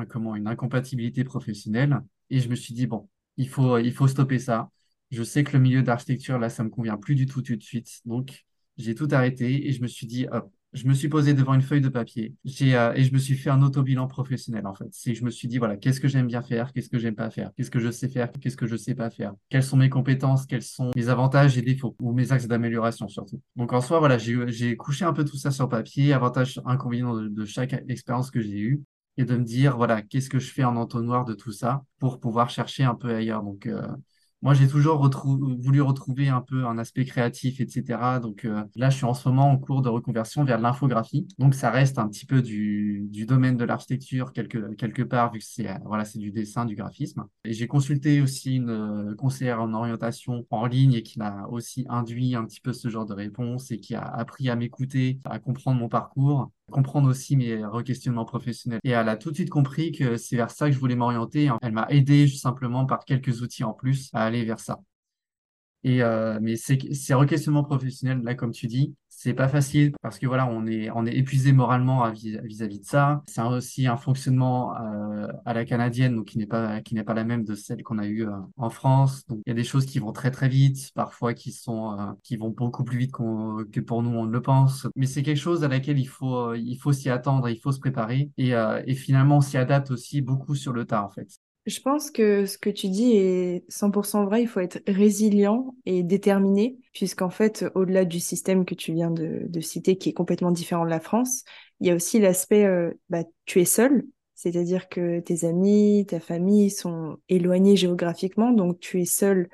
comment, 0.09 0.35
une 0.35 0.47
incompatibilité 0.47 1.23
professionnelle. 1.23 2.01
Et 2.31 2.39
je 2.39 2.49
me 2.49 2.55
suis 2.55 2.73
dit, 2.73 2.87
bon, 2.87 3.07
il 3.37 3.47
faut, 3.49 3.77
il 3.77 3.93
faut 3.93 4.07
stopper 4.07 4.39
ça. 4.39 4.69
Je 5.11 5.23
sais 5.23 5.43
que 5.43 5.53
le 5.53 5.59
milieu 5.59 5.83
d'architecture, 5.83 6.39
là, 6.39 6.49
ça 6.49 6.63
me 6.63 6.69
convient 6.69 6.97
plus 6.97 7.15
du 7.15 7.27
tout 7.27 7.41
tout 7.41 7.55
de 7.55 7.63
suite. 7.63 8.01
Donc, 8.05 8.45
j'ai 8.77 8.95
tout 8.95 9.07
arrêté 9.11 9.67
et 9.67 9.73
je 9.73 9.81
me 9.81 9.87
suis 9.87 10.07
dit, 10.07 10.25
hop, 10.31 10.51
je 10.73 10.87
me 10.87 10.93
suis 10.93 11.09
posé 11.09 11.33
devant 11.33 11.53
une 11.53 11.61
feuille 11.61 11.81
de 11.81 11.89
papier 11.89 12.33
euh, 12.61 12.93
et 12.93 13.03
je 13.03 13.13
me 13.13 13.17
suis 13.17 13.35
fait 13.35 13.49
un 13.49 13.61
auto-bilan 13.61 14.07
professionnel 14.07 14.65
en 14.65 14.73
fait. 14.73 14.87
C'est 14.91 15.13
je 15.13 15.23
me 15.23 15.29
suis 15.29 15.47
dit 15.47 15.57
voilà, 15.57 15.75
qu'est-ce 15.75 15.99
que 15.99 16.07
j'aime 16.07 16.27
bien 16.27 16.41
faire, 16.41 16.71
qu'est-ce 16.71 16.89
que 16.89 16.97
j'aime 16.97 17.15
pas 17.15 17.29
faire, 17.29 17.51
qu'est-ce 17.55 17.71
que 17.71 17.79
je 17.79 17.91
sais 17.91 18.07
faire, 18.07 18.31
qu'est-ce 18.31 18.57
que 18.57 18.67
je 18.67 18.75
sais 18.75 18.95
pas 18.95 19.09
faire, 19.09 19.33
quelles 19.49 19.63
sont 19.63 19.77
mes 19.77 19.89
compétences, 19.89 20.45
quels 20.45 20.61
sont 20.61 20.91
mes 20.95 21.09
avantages 21.09 21.57
et 21.57 21.61
défauts 21.61 21.95
ou 21.99 22.13
mes 22.13 22.31
axes 22.31 22.47
d'amélioration 22.47 23.07
surtout. 23.09 23.41
Donc 23.55 23.73
en 23.73 23.81
soi 23.81 23.99
voilà, 23.99 24.17
j'ai, 24.17 24.77
couché 24.77 25.03
un 25.03 25.13
peu 25.13 25.25
tout 25.25 25.37
ça 25.37 25.51
sur 25.51 25.67
papier, 25.67 26.13
avantages, 26.13 26.61
inconvénients 26.65 27.15
de 27.15 27.45
chaque 27.45 27.73
expérience 27.89 28.31
que 28.31 28.41
j'ai 28.41 28.59
eue 28.59 28.81
et 29.17 29.25
de 29.25 29.35
me 29.35 29.43
dire, 29.43 29.77
voilà, 29.77 30.01
qu'est-ce 30.01 30.29
que 30.29 30.39
je 30.39 30.51
fais 30.51 30.63
en 30.63 30.75
entonnoir 30.77 31.25
de 31.25 31.33
tout 31.33 31.51
ça 31.51 31.83
pour 31.99 32.19
pouvoir 32.19 32.49
chercher 32.49 32.83
un 32.83 32.95
peu 32.95 33.13
ailleurs. 33.13 33.43
Donc, 33.43 33.67
euh, 33.67 33.87
moi, 34.43 34.55
j'ai 34.55 34.67
toujours 34.67 35.07
voulu 35.59 35.81
retrouver 35.81 36.29
un 36.29 36.41
peu 36.41 36.65
un 36.65 36.79
aspect 36.79 37.05
créatif, 37.05 37.61
etc. 37.61 38.19
Donc 38.19 38.43
euh, 38.43 38.63
là, 38.75 38.89
je 38.89 38.97
suis 38.97 39.05
en 39.05 39.13
ce 39.13 39.29
moment 39.29 39.51
en 39.51 39.57
cours 39.59 39.83
de 39.83 39.89
reconversion 39.89 40.43
vers 40.43 40.59
l'infographie. 40.59 41.27
Donc 41.37 41.53
ça 41.53 41.69
reste 41.69 41.99
un 41.99 42.07
petit 42.07 42.25
peu 42.25 42.41
du, 42.41 43.05
du 43.11 43.27
domaine 43.27 43.55
de 43.55 43.65
l'architecture 43.65 44.33
quelque, 44.33 44.73
quelque 44.73 45.03
part, 45.03 45.31
vu 45.31 45.39
que 45.39 45.45
c'est 45.45 45.67
voilà, 45.85 46.05
c'est 46.05 46.17
du 46.17 46.31
dessin, 46.31 46.65
du 46.65 46.75
graphisme. 46.75 47.25
Et 47.45 47.53
j'ai 47.53 47.67
consulté 47.67 48.19
aussi 48.19 48.55
une 48.55 48.69
euh, 48.71 49.15
conseillère 49.15 49.61
en 49.61 49.73
orientation 49.75 50.47
en 50.49 50.65
ligne 50.65 50.93
et 50.93 51.03
qui 51.03 51.19
m'a 51.19 51.45
aussi 51.51 51.85
induit 51.87 52.35
un 52.35 52.45
petit 52.45 52.61
peu 52.61 52.73
ce 52.73 52.89
genre 52.89 53.05
de 53.05 53.13
réponse 53.13 53.69
et 53.69 53.79
qui 53.79 53.93
a 53.93 54.01
appris 54.01 54.49
à 54.49 54.55
m'écouter, 54.55 55.19
à 55.25 55.37
comprendre 55.37 55.79
mon 55.79 55.87
parcours 55.87 56.51
comprendre 56.71 57.09
aussi 57.09 57.35
mes 57.35 57.63
requestionnements 57.63 58.25
professionnels. 58.25 58.79
Et 58.83 58.91
elle 58.91 59.09
a 59.09 59.17
tout 59.17 59.29
de 59.29 59.35
suite 59.35 59.49
compris 59.49 59.91
que 59.91 60.17
c'est 60.17 60.35
vers 60.35 60.49
ça 60.51 60.67
que 60.67 60.73
je 60.73 60.79
voulais 60.79 60.95
m'orienter. 60.95 61.51
Elle 61.61 61.73
m'a 61.73 61.87
aidé 61.89 62.27
simplement 62.27 62.85
par 62.85 63.05
quelques 63.05 63.41
outils 63.41 63.63
en 63.63 63.73
plus 63.73 64.09
à 64.13 64.25
aller 64.25 64.43
vers 64.43 64.59
ça. 64.59 64.79
Et 65.83 66.03
euh, 66.03 66.39
mais 66.41 66.55
ces, 66.55 66.77
requestionnements 67.13 67.63
professionnels, 67.63 68.21
là, 68.23 68.35
comme 68.35 68.51
tu 68.51 68.67
dis, 68.67 68.95
c'est 69.21 69.35
pas 69.35 69.47
facile 69.47 69.91
parce 70.01 70.17
que 70.17 70.25
voilà, 70.25 70.47
on 70.47 70.65
est, 70.65 70.89
on 70.89 71.05
est 71.05 71.15
épuisé 71.15 71.51
moralement 71.53 72.09
vis-à-vis 72.09 72.79
de 72.79 72.85
ça. 72.85 73.21
C'est 73.27 73.41
aussi 73.41 73.85
un 73.85 73.95
fonctionnement 73.95 74.75
euh, 74.75 75.27
à 75.45 75.53
la 75.53 75.63
canadienne, 75.63 76.15
donc 76.15 76.25
qui 76.25 76.39
n'est 76.39 76.47
pas, 76.47 76.81
qui 76.81 76.95
n'est 76.95 77.03
pas 77.03 77.13
la 77.13 77.23
même 77.23 77.43
de 77.43 77.53
celle 77.53 77.83
qu'on 77.83 77.99
a 77.99 78.07
eue 78.07 78.27
euh, 78.27 78.31
en 78.57 78.71
France. 78.71 79.23
Donc 79.27 79.41
il 79.45 79.49
y 79.49 79.51
a 79.51 79.55
des 79.55 79.63
choses 79.63 79.85
qui 79.85 79.99
vont 79.99 80.11
très 80.11 80.31
très 80.31 80.49
vite, 80.49 80.91
parfois 80.95 81.35
qui 81.35 81.51
sont, 81.51 81.99
euh, 81.99 82.13
qui 82.23 82.35
vont 82.35 82.49
beaucoup 82.49 82.83
plus 82.83 82.97
vite 82.97 83.11
que 83.11 83.79
pour 83.79 84.01
nous 84.01 84.09
on 84.09 84.25
le 84.25 84.41
pense. 84.41 84.87
Mais 84.95 85.05
c'est 85.05 85.21
quelque 85.21 85.37
chose 85.37 85.63
à 85.63 85.67
laquelle 85.67 85.99
il 85.99 86.07
faut, 86.07 86.55
il 86.55 86.77
faut 86.77 86.91
s'y 86.91 87.09
attendre, 87.09 87.47
il 87.47 87.59
faut 87.59 87.71
se 87.71 87.79
préparer 87.79 88.31
et, 88.39 88.53
et 88.87 88.95
finalement 88.95 89.37
on 89.37 89.41
s'y 89.41 89.57
adapte 89.57 89.91
aussi 89.91 90.21
beaucoup 90.21 90.55
sur 90.55 90.73
le 90.73 90.85
tas 90.85 91.03
en 91.03 91.09
fait. 91.09 91.27
Je 91.67 91.79
pense 91.79 92.09
que 92.09 92.47
ce 92.47 92.57
que 92.57 92.71
tu 92.71 92.89
dis 92.89 93.15
est 93.15 93.63
100% 93.69 94.25
vrai. 94.25 94.41
Il 94.41 94.47
faut 94.47 94.59
être 94.61 94.81
résilient 94.87 95.75
et 95.85 96.01
déterminé, 96.01 96.79
puisqu'en 96.91 97.29
fait, 97.29 97.65
au-delà 97.75 98.03
du 98.03 98.19
système 98.19 98.65
que 98.65 98.73
tu 98.73 98.93
viens 98.93 99.11
de, 99.11 99.61
citer, 99.61 99.97
qui 99.97 100.09
est 100.09 100.13
complètement 100.13 100.51
différent 100.51 100.85
de 100.85 100.89
la 100.89 100.99
France, 100.99 101.43
il 101.79 101.87
y 101.87 101.91
a 101.91 101.95
aussi 101.95 102.19
l'aspect, 102.19 102.65
euh, 102.65 102.91
bah, 103.09 103.23
tu 103.45 103.61
es 103.61 103.65
seul, 103.65 104.03
c'est-à-dire 104.33 104.89
que 104.89 105.19
tes 105.19 105.45
amis, 105.45 106.05
ta 106.07 106.19
famille 106.19 106.71
sont 106.71 107.17
éloignés 107.29 107.75
géographiquement, 107.75 108.51
donc 108.51 108.79
tu 108.79 108.99
es 108.99 109.05
seul 109.05 109.47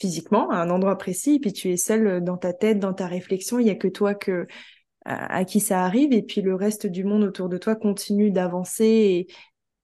physiquement 0.00 0.50
à 0.50 0.56
un 0.56 0.70
endroit 0.70 0.98
précis, 0.98 1.36
et 1.36 1.38
puis 1.38 1.52
tu 1.52 1.70
es 1.70 1.76
seul 1.76 2.24
dans 2.24 2.36
ta 2.36 2.52
tête, 2.52 2.80
dans 2.80 2.92
ta 2.92 3.06
réflexion. 3.06 3.60
Il 3.60 3.68
y 3.68 3.70
a 3.70 3.76
que 3.76 3.86
toi 3.86 4.16
que 4.16 4.48
à, 5.04 5.44
qui 5.44 5.60
ça 5.60 5.84
arrive, 5.84 6.12
et 6.12 6.22
puis 6.22 6.42
le 6.42 6.54
reste 6.54 6.86
du 6.86 7.04
monde 7.04 7.24
autour 7.24 7.48
de 7.48 7.58
toi 7.58 7.76
continue 7.76 8.30
d'avancer 8.30 9.26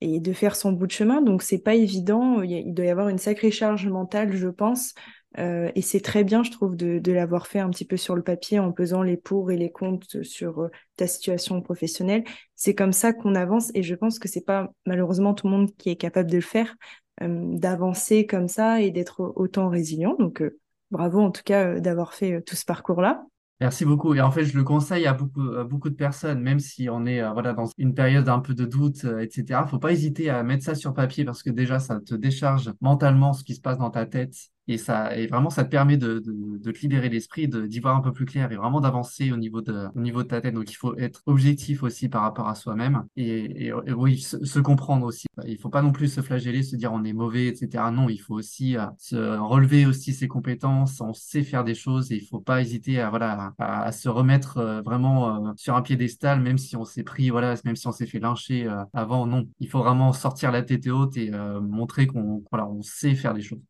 et 0.01 0.21
de 0.21 0.33
faire 0.33 0.57
son 0.57 0.73
bout 0.73 0.87
de 0.87 0.93
chemin. 0.93 1.23
Donc 1.23 1.43
c'est 1.43 1.59
pas 1.59 1.75
évident. 1.75 2.43
Il, 2.43 2.73
doit 2.75 2.87
y 2.87 2.91
avoir 2.91 3.09
une 3.09 3.19
sacrée 3.19 3.51
charge 3.51 3.89
mentale, 3.89 4.35
je 4.37 4.49
pense. 4.49 4.95
Euh, 5.39 5.71
et 5.75 5.83
c'est 5.83 6.01
très 6.01 6.25
bien, 6.25 6.43
je 6.43 6.51
trouve, 6.51 6.75
de, 6.75 6.99
de 6.99 7.13
l'avoir 7.13 7.47
fait 7.47 7.59
un 7.59 7.69
petit 7.71 7.85
peu 7.85 7.97
sur 7.97 8.17
le 8.17 8.23
papier 8.23 8.59
en 8.59 8.73
pesant 8.73 9.03
les 9.03 9.17
pour 9.17 9.51
et 9.51 9.57
les 9.57 9.71
contre 9.71 10.23
sur 10.23 10.63
euh, 10.63 10.71
ta 10.97 11.07
situation 11.07 11.61
professionnelle. 11.61 12.25
C'est 12.55 12.75
comme 12.75 12.93
ça 12.93 13.13
qu'on 13.13 13.35
avance 13.35 13.71
et 13.75 13.83
je 13.83 13.95
pense 13.95 14.19
que 14.19 14.29
c'est 14.29 14.45
pas 14.45 14.73
malheureusement 14.87 15.35
tout 15.35 15.47
le 15.47 15.53
monde 15.53 15.77
qui 15.77 15.91
est 15.91 15.97
capable 15.97 16.31
de 16.31 16.37
le 16.37 16.43
faire, 16.43 16.75
euh, 17.23 17.45
d'avancer 17.59 18.27
comme 18.27 18.49
ça 18.49 18.81
et 18.81 18.91
d'être 18.91 19.33
autant 19.37 19.69
résilient. 19.69 20.17
Donc 20.19 20.43
bravo 20.91 21.21
en 21.21 21.31
tout 21.31 21.43
cas 21.45 21.79
d'avoir 21.79 22.15
fait 22.15 22.41
tout 22.43 22.57
ce 22.57 22.65
parcours-là. 22.65 23.27
Merci 23.61 23.85
beaucoup. 23.85 24.15
Et 24.15 24.21
en 24.21 24.31
fait, 24.31 24.45
je 24.45 24.57
le 24.57 24.63
conseille 24.63 25.07
à 25.07 25.15
beaucoup, 25.15 25.43
beaucoup 25.65 25.91
de 25.91 25.95
personnes, 25.97 26.41
même 26.41 26.61
si 26.61 26.89
on 26.89 27.07
est 27.07 27.21
euh, 27.21 27.33
voilà, 27.33 27.55
dans 27.55 27.67
une 27.77 27.93
période 27.95 28.29
un 28.29 28.39
peu 28.39 28.55
de 28.55 28.65
doute, 28.65 29.05
euh, 29.05 29.19
etc. 29.21 29.67
Faut 29.69 29.81
pas 29.81 29.93
hésiter 29.93 30.31
à 30.31 30.43
mettre 30.45 30.65
ça 30.65 30.77
sur 30.77 30.95
papier 30.95 31.25
parce 31.25 31.43
que 31.43 31.51
déjà, 31.51 31.81
ça 31.81 32.01
te 32.01 32.15
décharge 32.15 32.73
mentalement 32.81 33.33
ce 33.33 33.43
qui 33.43 33.55
se 33.57 33.61
passe 33.61 33.79
dans 33.79 33.91
ta 33.91 34.07
tête 34.07 34.37
Et 34.69 34.77
ça, 34.77 35.17
et 35.17 35.27
vraiment, 35.27 35.49
ça 35.49 35.65
te 35.65 35.71
permet 35.71 35.97
de, 35.97 36.19
de, 36.19 36.59
de 36.59 36.71
te 36.71 36.79
libérer 36.81 37.09
l'esprit, 37.09 37.49
d'y 37.49 37.81
voir 37.81 37.97
un 37.97 38.03
peu 38.03 38.13
plus 38.13 38.27
clair 38.27 38.53
et 38.53 38.57
vraiment 38.57 38.81
d'avancer 38.83 39.33
au 39.33 39.37
niveau 39.39 39.63
de, 39.63 39.89
au 39.97 40.01
niveau 40.01 40.23
de 40.23 40.29
ta 40.29 40.43
tête. 40.43 40.55
Donc, 40.55 40.71
il 40.71 40.75
faut 40.75 40.95
être 40.99 41.23
objectif 41.27 41.83
aussi 41.83 42.09
par 42.11 42.21
rapport 42.23 42.49
à 42.49 42.55
soi-même 42.55 43.05
et, 43.17 43.69
et, 43.69 43.73
oui, 43.73 44.19
se, 44.19 44.45
se, 44.45 44.59
comprendre 44.61 45.07
aussi. 45.07 45.27
Il 45.47 45.57
faut 45.59 45.71
pas 45.71 45.81
non 45.81 45.91
plus 45.93 46.09
se 46.13 46.21
flageller, 46.21 46.63
se 46.63 46.77
dire 46.77 46.93
on 46.93 47.03
est 47.05 47.15
mauvais, 47.15 47.47
etc. 47.47 47.91
Non, 47.91 48.11
il 48.11 48.19
faut 48.19 48.35
aussi 48.35 48.77
euh, 48.77 48.87
se 48.99 49.17
relever 49.39 49.87
aussi 49.87 50.13
ses 50.13 50.29
compétences. 50.29 51.01
On 51.01 51.15
sait 51.15 51.43
faire 51.43 51.65
des 51.65 51.75
choses 51.75 52.13
et 52.13 52.17
il 52.17 52.27
faut 52.27 52.41
pas 52.41 52.61
hésiter 52.61 53.01
à, 53.01 53.09
voilà, 53.11 53.55
à, 53.59 53.85
à 53.85 53.93
se 53.93 54.09
remettre 54.11 54.59
euh, 54.59 54.83
vraiment 54.83 55.49
euh, 55.49 55.53
sur 55.57 55.77
un 55.77 55.83
piédestal, 55.83 56.41
même 56.41 56.59
si 56.59 56.77
on 56.77 56.85
s'est 56.85 57.05
pris, 57.05 57.31
voilà, 57.31 57.55
même 57.65 57.77
si 57.77 57.87
on 57.87 57.93
s'est 57.93 58.07
fait 58.07 58.21
lyncher 58.21 58.69
avant. 58.93 59.27
Non, 59.27 59.49
il 59.61 59.69
faut 59.69 59.79
vraiment 59.79 60.13
sortir 60.13 60.53
la 60.53 60.63
tête 60.63 60.87
haute 60.89 61.17
et 61.17 61.31
montrer 61.31 62.07
qu'on, 62.07 62.45
voilà, 62.51 62.69
on 62.69 62.83
sait 62.83 63.15
faire 63.15 63.35
des 63.35 63.43
choses. 63.43 63.61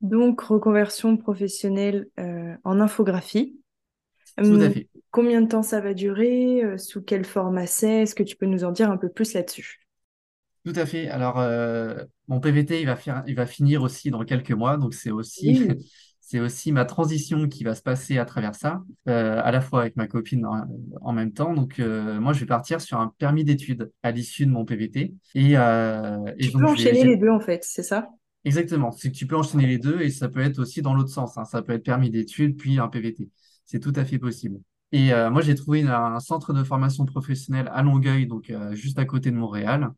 Donc, 0.00 0.40
reconversion 0.40 1.16
professionnelle 1.16 2.08
euh, 2.18 2.54
en 2.64 2.80
infographie. 2.80 3.58
Tout 4.36 4.54
à 4.60 4.70
fait. 4.70 4.88
Combien 5.10 5.40
de 5.40 5.48
temps 5.48 5.62
ça 5.62 5.80
va 5.80 5.94
durer? 5.94 6.62
Euh, 6.62 6.78
Sous 6.78 7.02
quel 7.02 7.24
format 7.24 7.66
c'est? 7.66 8.02
Est-ce 8.02 8.14
que 8.14 8.22
tu 8.22 8.36
peux 8.36 8.46
nous 8.46 8.64
en 8.64 8.72
dire 8.72 8.90
un 8.90 8.98
peu 8.98 9.08
plus 9.08 9.32
là-dessus? 9.32 9.80
Tout 10.66 10.72
à 10.74 10.84
fait. 10.84 11.08
Alors, 11.08 11.38
euh, 11.38 11.94
mon 12.26 12.40
PVT, 12.40 12.80
il 12.80 12.86
va 12.86 12.96
faire, 12.96 13.22
il 13.28 13.36
va 13.36 13.46
finir 13.46 13.82
aussi 13.82 14.10
dans 14.10 14.24
quelques 14.24 14.50
mois. 14.50 14.76
Donc, 14.76 14.94
c'est 14.94 15.12
aussi, 15.12 15.60
c'est 16.20 16.40
aussi 16.40 16.72
ma 16.72 16.84
transition 16.84 17.48
qui 17.48 17.62
va 17.62 17.76
se 17.76 17.82
passer 17.82 18.18
à 18.18 18.24
travers 18.24 18.56
ça, 18.56 18.82
euh, 19.08 19.40
à 19.42 19.52
la 19.52 19.60
fois 19.60 19.82
avec 19.82 19.94
ma 19.94 20.08
copine 20.08 20.44
en, 20.44 20.66
en 21.00 21.12
même 21.12 21.32
temps. 21.32 21.54
Donc, 21.54 21.78
euh, 21.78 22.18
moi, 22.18 22.32
je 22.32 22.40
vais 22.40 22.46
partir 22.46 22.80
sur 22.80 22.98
un 22.98 23.14
permis 23.16 23.44
d'études 23.44 23.92
à 24.02 24.10
l'issue 24.10 24.44
de 24.44 24.50
mon 24.50 24.64
PVT. 24.64 25.14
Et, 25.36 25.52
et 25.52 25.56
Tu 26.40 26.50
peux 26.50 26.58
donc, 26.58 26.76
je 26.76 26.82
vais, 26.82 26.90
enchaîner 26.90 27.04
les 27.04 27.16
deux 27.16 27.30
en 27.30 27.40
fait, 27.40 27.62
c'est 27.62 27.84
ça? 27.84 28.08
Exactement. 28.46 28.92
C'est 28.92 29.10
que 29.12 29.16
tu 29.16 29.26
peux 29.26 29.36
enchaîner 29.36 29.66
les 29.66 29.78
deux 29.78 30.00
et 30.00 30.10
ça 30.10 30.28
peut 30.28 30.40
être 30.40 30.58
aussi 30.58 30.82
dans 30.82 30.94
l'autre 30.94 31.10
sens. 31.10 31.36
hein. 31.38 31.44
Ça 31.44 31.62
peut 31.62 31.72
être 31.72 31.84
permis 31.84 32.10
d'études 32.10 32.56
puis 32.56 32.78
un 32.78 32.88
PVT. 32.88 33.28
C'est 33.64 33.80
tout 33.80 33.92
à 33.96 34.04
fait 34.04 34.18
possible. 34.18 34.60
Et 34.92 35.12
euh, 35.12 35.30
moi, 35.30 35.42
j'ai 35.42 35.54
trouvé 35.54 35.82
un 35.82 36.20
centre 36.20 36.52
de 36.52 36.62
formation 36.64 37.04
professionnelle 37.06 37.68
à 37.74 37.82
Longueuil, 37.82 38.26
donc 38.26 38.50
euh, 38.50 38.74
juste 38.74 38.98
à 38.98 39.04
côté 39.04 39.30
de 39.30 39.36
Montréal. 39.36 39.90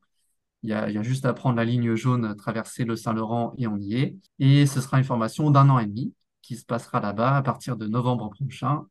Il 0.65 0.71
y 0.71 0.75
a, 0.75 0.89
il 0.91 0.95
y 0.95 0.99
a 0.99 1.05
juste 1.05 1.27
à 1.27 1.35
prendre 1.35 1.57
la 1.57 1.65
ligne 1.65 1.95
jaune, 1.97 2.35
traverser 2.37 2.85
le 2.85 2.97
Saint-Laurent 2.97 3.55
et 3.59 3.69
on 3.69 3.79
y 3.79 3.97
est. 3.97 4.17
Et 4.41 4.67
ce 4.67 4.81
sera 4.83 4.99
une 4.99 5.05
formation 5.05 5.51
d'un 5.51 5.71
an 5.71 5.79
et 5.81 5.87
demi 5.87 6.15
qui 6.43 6.57
se 6.57 6.65
passera 6.67 7.01
là-bas 7.01 7.37
à 7.37 7.43
partir 7.43 7.77
de 7.77 7.87
novembre 7.89 8.31
prochain. 8.31 8.87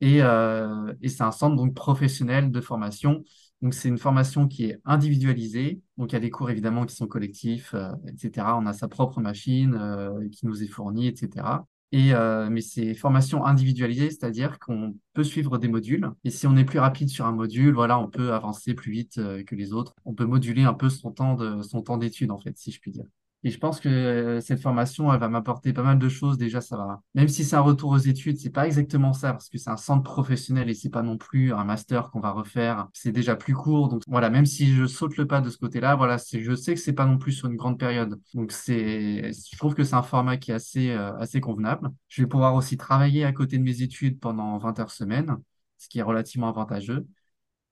Et, 0.00 0.22
euh, 0.22 0.92
et 1.02 1.08
c'est 1.08 1.22
un 1.22 1.32
centre 1.32 1.56
donc 1.56 1.74
professionnel 1.74 2.50
de 2.50 2.60
formation. 2.60 3.24
Donc 3.64 3.72
c'est 3.72 3.88
une 3.88 3.96
formation 3.96 4.46
qui 4.46 4.66
est 4.66 4.78
individualisée. 4.84 5.80
Donc 5.96 6.12
il 6.12 6.16
y 6.16 6.16
a 6.16 6.20
des 6.20 6.28
cours 6.28 6.50
évidemment 6.50 6.84
qui 6.84 6.94
sont 6.94 7.06
collectifs, 7.06 7.72
euh, 7.72 7.92
etc. 8.06 8.46
On 8.60 8.66
a 8.66 8.74
sa 8.74 8.88
propre 8.88 9.20
machine 9.20 9.74
euh, 9.80 10.28
qui 10.28 10.44
nous 10.44 10.62
est 10.62 10.66
fournie, 10.66 11.06
etc. 11.06 11.46
Et, 11.90 12.12
euh, 12.12 12.50
mais 12.50 12.60
c'est 12.60 12.92
formation 12.94 13.46
individualisée, 13.46 14.10
c'est-à-dire 14.10 14.58
qu'on 14.58 14.94
peut 15.14 15.24
suivre 15.24 15.56
des 15.56 15.68
modules. 15.68 16.10
Et 16.24 16.30
si 16.30 16.46
on 16.46 16.56
est 16.56 16.64
plus 16.66 16.78
rapide 16.78 17.08
sur 17.08 17.24
un 17.24 17.32
module, 17.32 17.72
voilà, 17.72 17.98
on 17.98 18.10
peut 18.10 18.34
avancer 18.34 18.74
plus 18.74 18.92
vite 18.92 19.14
que 19.14 19.54
les 19.54 19.72
autres. 19.72 19.94
On 20.04 20.12
peut 20.12 20.26
moduler 20.26 20.64
un 20.64 20.74
peu 20.74 20.90
son 20.90 21.10
temps 21.10 21.34
de, 21.34 21.62
son 21.62 21.80
temps 21.80 21.96
d'étude, 21.96 22.32
en 22.32 22.38
fait, 22.38 22.58
si 22.58 22.70
je 22.70 22.80
puis 22.80 22.90
dire. 22.90 23.06
Et 23.46 23.50
je 23.50 23.58
pense 23.58 23.78
que 23.78 23.90
euh, 23.90 24.40
cette 24.40 24.60
formation, 24.60 25.12
elle 25.12 25.20
va 25.20 25.28
m'apporter 25.28 25.74
pas 25.74 25.82
mal 25.82 25.98
de 25.98 26.08
choses. 26.08 26.38
Déjà, 26.38 26.62
ça 26.62 26.78
va. 26.78 27.02
Même 27.14 27.28
si 27.28 27.44
c'est 27.44 27.56
un 27.56 27.60
retour 27.60 27.90
aux 27.90 27.98
études, 27.98 28.38
c'est 28.38 28.48
pas 28.50 28.66
exactement 28.66 29.12
ça 29.12 29.32
parce 29.32 29.50
que 29.50 29.58
c'est 29.58 29.68
un 29.68 29.76
centre 29.76 30.02
professionnel 30.02 30.70
et 30.70 30.74
c'est 30.74 30.88
pas 30.88 31.02
non 31.02 31.18
plus 31.18 31.52
un 31.52 31.62
master 31.62 32.10
qu'on 32.10 32.20
va 32.20 32.30
refaire. 32.30 32.88
C'est 32.94 33.12
déjà 33.12 33.36
plus 33.36 33.52
court. 33.54 33.90
Donc 33.90 34.02
voilà, 34.08 34.30
même 34.30 34.46
si 34.46 34.72
je 34.74 34.86
saute 34.86 35.18
le 35.18 35.26
pas 35.26 35.42
de 35.42 35.50
ce 35.50 35.58
côté-là, 35.58 35.94
voilà, 35.94 36.16
je 36.16 36.54
sais 36.54 36.74
que 36.74 36.80
c'est 36.80 36.94
pas 36.94 37.04
non 37.04 37.18
plus 37.18 37.32
sur 37.32 37.48
une 37.50 37.56
grande 37.56 37.78
période. 37.78 38.18
Donc 38.32 38.50
c'est, 38.50 39.30
je 39.32 39.56
trouve 39.58 39.74
que 39.74 39.84
c'est 39.84 39.94
un 39.94 40.02
format 40.02 40.38
qui 40.38 40.50
est 40.50 40.54
assez, 40.54 40.90
euh, 40.92 41.14
assez 41.18 41.42
convenable. 41.42 41.90
Je 42.08 42.22
vais 42.22 42.28
pouvoir 42.28 42.54
aussi 42.54 42.78
travailler 42.78 43.24
à 43.26 43.32
côté 43.32 43.58
de 43.58 43.62
mes 43.62 43.82
études 43.82 44.20
pendant 44.20 44.56
20 44.56 44.78
heures 44.80 44.90
semaine, 44.90 45.36
ce 45.76 45.88
qui 45.88 45.98
est 45.98 46.02
relativement 46.02 46.48
avantageux. 46.48 47.06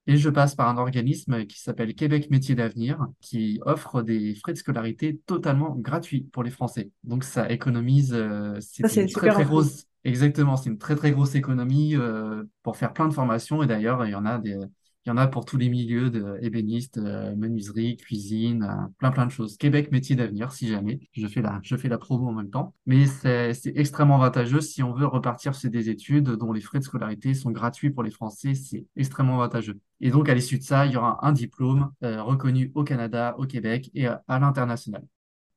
Et 0.07 0.17
je 0.17 0.29
passe 0.31 0.55
par 0.55 0.69
un 0.69 0.79
organisme 0.79 1.47
qui 1.47 1.61
s'appelle 1.61 1.95
Québec 1.95 2.29
Métiers 2.31 2.57
d'Avenir, 2.57 3.07
qui 3.21 3.61
offre 3.65 4.03
des 4.03 4.35
frais 4.35 4.53
de 4.53 4.59
scolarité 4.59 5.21
totalement 5.27 5.77
gratuits 5.77 6.29
pour 6.33 6.43
les 6.43 6.51
Français. 6.51 6.91
Donc 7.05 7.23
ça 7.23 7.49
économise, 7.51 8.13
euh, 8.13 8.59
c'est 8.61 9.03
une 9.03 9.09
très 9.09 9.29
très 9.29 9.45
grosse, 9.45 9.87
exactement, 10.05 10.57
c'est 10.57 10.71
une 10.71 10.79
très 10.79 10.97
très 10.97 11.13
grosse 11.13 11.37
économie 11.37 11.95
euh, 11.95 12.43
pour 12.65 12.77
faire 12.77 12.93
plein 12.93 13.07
de 13.07 13.15
formations. 13.15 13.63
Et 13.63 13.67
d'ailleurs, 13.67 14.05
il 14.05 14.11
y 14.11 14.17
en 14.17 14.27
a 14.27 14.39
des, 14.39 14.57
il 15.05 15.09
y 15.09 15.13
en 15.13 15.17
a 15.17 15.27
pour 15.27 15.45
tous 15.45 15.57
les 15.57 15.69
milieux 15.69 16.11
de 16.11 16.39
ébéniste, 16.43 16.99
euh, 16.99 17.35
menuiserie, 17.35 17.97
cuisine, 17.97 18.63
euh, 18.63 18.89
plein 18.99 19.11
plein 19.11 19.27
de 19.27 19.33
choses. 19.33 19.57
Québec 19.57 19.91
Métiers 19.91 20.15
d'Avenir, 20.17 20.53
si 20.53 20.69
jamais, 20.69 21.01
je 21.13 21.27
fais 21.27 21.43
la, 21.43 21.61
je 21.63 21.77
fais 21.77 21.89
la 21.89 21.99
promo 21.99 22.29
en 22.29 22.33
même 22.33 22.51
temps. 22.51 22.75
Mais 22.87 23.07
c'est, 23.07 23.53
c'est 23.55 23.77
extrêmement 23.77 24.17
avantageux 24.17 24.61
si 24.61 24.83
on 24.83 24.93
veut 24.93 25.07
repartir 25.07 25.55
sur 25.55 25.71
des 25.71 25.91
études 25.91 26.31
dont 26.31 26.53
les 26.53 26.61
frais 26.61 26.79
de 26.79 26.85
scolarité 26.85 27.35
sont 27.35 27.51
gratuits 27.51 27.91
pour 27.91 28.03
les 28.03 28.11
Français, 28.11 28.55
c'est 28.55 28.87
extrêmement 28.97 29.35
avantageux. 29.35 29.81
Et 30.01 30.11
donc, 30.11 30.29
à 30.29 30.35
l'issue 30.35 30.59
de 30.59 30.65
ça, 30.65 30.87
il 30.87 30.93
y 30.93 30.97
aura 30.97 31.19
un 31.27 31.33
diplôme 31.33 31.91
euh, 32.05 32.23
reconnu 32.23 32.71
au 32.75 32.85
Canada, 32.85 33.35
au 33.39 33.47
Québec 33.47 33.91
et 33.95 34.07
à 34.07 34.23
l'international. 34.29 35.03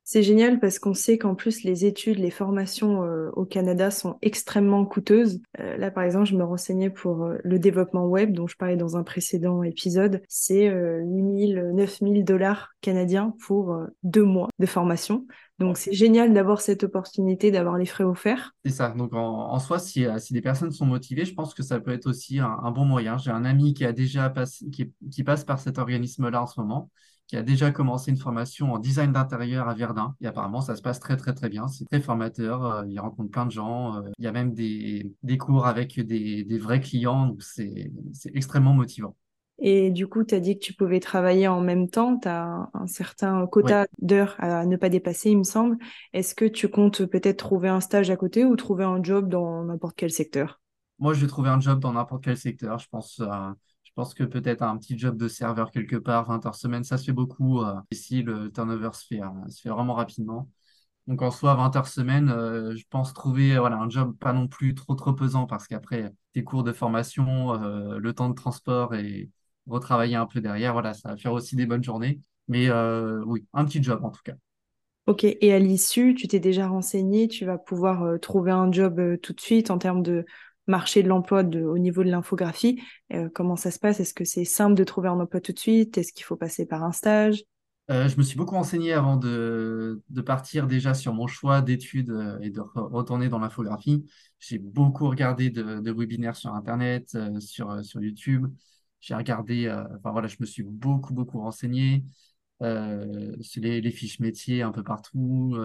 C'est 0.08 0.22
génial 0.22 0.60
parce 0.60 0.78
qu'on 0.78 0.94
sait 0.94 1.18
qu'en 1.18 1.34
plus 1.34 1.64
les 1.64 1.86
études, 1.86 2.20
les 2.20 2.30
formations 2.30 3.04
euh, 3.04 3.32
au 3.34 3.44
Canada 3.44 3.90
sont 3.90 4.20
extrêmement 4.22 4.86
coûteuses. 4.86 5.42
Euh, 5.60 5.78
là, 5.78 5.90
par 5.90 6.04
exemple, 6.04 6.28
je 6.28 6.36
me 6.36 6.44
renseignais 6.44 6.92
pour 6.92 7.24
euh, 7.24 7.38
le 7.44 7.58
développement 7.58 8.06
web 8.06 8.32
dont 8.32 8.46
je 8.46 8.56
parlais 8.56 8.78
dans 8.78 8.98
un 8.98 9.04
précédent 9.04 9.64
épisode. 9.64 10.22
C'est 10.30 10.70
euh, 10.70 11.02
8 11.04 11.54
000, 11.54 11.74
9 11.74 12.02
000 12.04 12.24
dollars 12.24 12.70
canadiens 12.82 13.34
pour 13.48 13.76
deux 14.04 14.24
mois 14.24 14.50
de 14.60 14.68
formation. 14.68 15.26
Donc, 15.58 15.78
c'est 15.78 15.94
génial 15.94 16.34
d'avoir 16.34 16.62
cette 16.62 16.84
opportunité, 16.84 17.50
d'avoir 17.50 17.80
les 17.80 17.86
frais 17.88 18.04
offerts. 18.04 18.52
C'est 18.64 18.72
ça. 18.72 18.90
Donc, 18.90 19.14
en, 19.16 19.50
en 19.52 19.60
soi, 19.60 19.80
si, 19.80 20.06
si 20.20 20.34
des 20.34 20.42
personnes 20.42 20.72
sont 20.72 20.86
motivées, 20.86 21.26
je 21.26 21.34
pense 21.34 21.56
que 21.56 21.64
ça 21.64 21.80
peut 21.80 21.92
être 21.92 22.06
aussi 22.08 22.38
un, 22.40 22.60
un 22.62 22.70
bon 22.70 22.86
moyen. 22.86 23.18
J'ai 23.18 23.32
un 23.32 23.44
ami 23.46 23.74
qui 23.74 23.86
a 23.86 23.92
déjà 23.94 24.30
passé, 24.30 24.70
qui, 24.70 24.84
est- 24.84 24.94
qui 25.10 25.24
passe 25.24 25.44
par 25.46 25.60
cet 25.60 25.80
organisme-là 25.80 26.44
en 26.44 26.46
ce 26.46 26.60
moment, 26.60 26.92
qui 27.28 27.38
a 27.38 27.44
déjà 27.44 27.72
commencé 27.72 28.12
une 28.12 28.18
formation 28.18 28.74
en 28.74 28.80
design 28.80 29.12
d'intérieur 29.12 29.68
à 29.70 29.74
Verdun. 29.76 30.16
Et 30.22 30.28
apparemment, 30.28 30.62
ça 30.62 30.76
se 30.76 30.82
passe 30.82 31.00
très, 31.00 31.18
très, 31.18 31.34
très 31.34 31.50
bien. 31.50 31.68
C'est 31.68 31.86
très 31.86 32.02
formateur. 32.02 32.66
euh, 32.66 32.84
il 32.88 33.00
rencontre 33.00 33.32
plein 33.32 33.46
de 33.46 33.52
gens. 33.52 33.98
euh, 33.98 34.10
il 34.20 34.26
y 34.26 34.28
a 34.28 34.32
même 34.32 34.54
des, 34.54 35.12
des 35.24 35.38
cours 35.38 35.66
avec 35.68 36.00
des, 36.00 36.44
des 36.44 36.58
vrais 36.60 36.82
clients. 36.82 37.28
Donc, 37.28 37.42
c'est, 37.44 37.92
c'est 38.14 38.36
extrêmement 38.36 38.74
motivant. 38.74 39.16
Et 39.58 39.90
du 39.92 40.08
coup, 40.08 40.24
tu 40.26 40.36
as 40.36 40.40
dit 40.42 40.60
que 40.60 40.66
tu 40.66 40.74
pouvais 40.74 41.00
travailler 41.00 41.48
en 41.48 41.62
même 41.62 41.90
temps. 41.90 42.18
Tu 42.20 42.28
as 42.28 42.44
un, 42.44 42.70
un 42.74 42.88
certain 42.88 43.48
quota 43.48 43.88
d'heures 44.00 44.36
à 44.40 44.66
ne 44.66 44.76
pas 44.76 44.90
dépasser, 44.90 45.30
il 45.32 45.38
me 45.38 45.44
semble. 45.44 45.78
Est-ce 46.14 46.36
que 46.36 46.46
tu 46.46 46.68
comptes 46.70 47.06
peut-être 47.06 47.38
trouver 47.38 47.70
un 47.70 47.80
stage 47.82 48.10
à 48.10 48.18
côté 48.18 48.44
ou 48.46 48.56
trouver 48.58 48.84
un 48.84 49.02
job 49.02 49.30
dans 49.30 49.64
n'importe 49.64 49.96
quel 49.96 50.12
secteur? 50.12 50.60
Moi, 51.00 51.14
je 51.14 51.22
vais 51.22 51.28
trouver 51.28 51.50
un 51.50 51.60
job 51.60 51.80
dans 51.80 51.94
n'importe 51.94 52.24
quel 52.24 52.38
secteur. 52.38 52.80
Je 52.80 52.88
pense, 52.90 53.20
euh, 53.20 53.52
pense 53.96 54.14
que 54.14 54.24
peut-être 54.24 54.62
un 54.64 54.78
petit 54.78 54.98
job 55.00 55.18
de 55.18 55.28
serveur 55.28 55.72
quelque 55.72 55.96
part, 55.96 56.28
20 56.28 56.46
heures 56.46 56.56
semaine, 56.56 56.84
ça 56.84 56.98
se 56.98 57.06
fait 57.06 57.14
beaucoup. 57.14 57.62
euh, 57.64 57.76
ici, 57.92 58.24
le 58.24 58.52
turnover 58.52 58.90
se 58.94 59.06
fait, 59.08 59.22
euh, 59.22 59.28
se 59.50 59.62
fait 59.62 59.70
vraiment 59.70 59.94
rapidement. 59.96 60.50
Donc, 61.08 61.22
en 61.22 61.32
soi, 61.32 61.56
20 61.56 61.76
heures 61.76 61.88
semaine, 61.88 62.30
euh, 62.30 62.76
je 62.76 62.84
pense 62.90 63.14
trouver 63.14 63.56
euh, 63.58 63.66
un 63.66 63.90
job 63.90 64.16
pas 64.20 64.34
non 64.34 64.48
plus 64.48 64.76
trop, 64.76 64.96
trop 64.96 65.14
pesant 65.14 65.48
parce 65.48 65.68
qu'après, 65.68 66.14
tes 66.34 66.44
cours 66.44 66.64
de 66.64 66.74
formation, 66.74 67.54
le 67.98 68.14
temps 68.14 68.30
de 68.30 68.36
transport 68.36 68.96
et 68.96 69.30
retravailler 69.68 70.16
un 70.16 70.26
peu 70.28 70.42
derrière, 70.42 70.74
voilà, 70.74 70.94
ça 70.94 71.10
va 71.10 71.18
faire 71.18 71.34
aussi 71.34 71.56
des 71.56 71.66
bonnes 71.66 71.84
journées. 71.84 72.22
Mais 72.48 72.70
oui, 73.26 73.46
un 73.54 73.66
petit 73.66 73.82
job 73.84 74.04
en 74.04 74.12
tout 74.12 74.22
cas. 74.24 74.34
Ok, 75.08 75.24
et 75.24 75.54
à 75.54 75.60
l'issue, 75.60 76.16
tu 76.16 76.28
t'es 76.28 76.40
déjà 76.40 76.68
renseigné, 76.68 77.28
tu 77.28 77.46
vas 77.46 77.60
pouvoir 77.60 78.20
trouver 78.20 78.52
un 78.52 78.72
job 78.72 79.00
tout 79.22 79.34
de 79.34 79.40
suite 79.42 79.70
en 79.70 79.78
termes 79.78 80.02
de 80.02 80.26
marché 80.68 81.04
de 81.04 81.08
l'emploi 81.08 81.42
au 81.42 81.78
niveau 81.78 82.04
de 82.04 82.10
l'infographie. 82.10 82.82
Euh, 83.14 83.30
comment 83.34 83.56
ça 83.56 83.72
se 83.72 83.80
passe? 83.80 84.00
Est-ce 84.00 84.14
que 84.14 84.26
c'est 84.26 84.46
simple 84.46 84.76
de 84.76 84.84
trouver 84.84 85.10
un 85.10 85.20
emploi 85.20 85.42
tout 85.42 85.54
de 85.54 85.60
suite? 85.60 85.98
Est-ce 85.98 86.14
qu'il 86.14 86.26
faut 86.26 86.36
passer 86.36 86.66
par 86.66 86.84
un 86.84 86.92
stage? 86.92 87.44
Euh, 87.92 88.10
je 88.10 88.18
me 88.18 88.24
suis 88.24 88.36
beaucoup 88.36 88.56
renseigné 88.56 88.94
avant 88.94 89.16
de, 89.16 90.02
partir 90.26 90.66
déjà 90.66 90.96
sur 90.96 91.14
mon 91.14 91.28
choix 91.28 91.62
d'études 91.62 92.10
euh, 92.10 92.40
et 92.42 92.50
de 92.50 92.60
re- 92.60 92.92
retourner 92.92 93.30
dans 93.30 93.38
l'infographie. 93.38 94.04
J'ai 94.40 94.58
beaucoup 94.58 95.08
regardé 95.08 95.52
de, 95.52 95.92
webinaires 95.92 96.36
sur 96.36 96.54
Internet, 96.54 97.16
sur, 97.40 97.84
YouTube. 98.02 98.48
J'ai 99.02 99.14
regardé, 99.14 99.70
enfin 99.98 100.12
voilà, 100.12 100.28
je 100.28 100.38
me 100.40 100.46
suis 100.48 100.64
beaucoup, 100.64 101.14
beaucoup 101.14 101.40
renseigné 101.40 102.04
sur 102.60 103.62
les 103.62 103.92
fiches 103.92 104.20
métiers 104.20 104.64
un 104.64 104.72
peu 104.72 104.84
partout. 104.84 105.56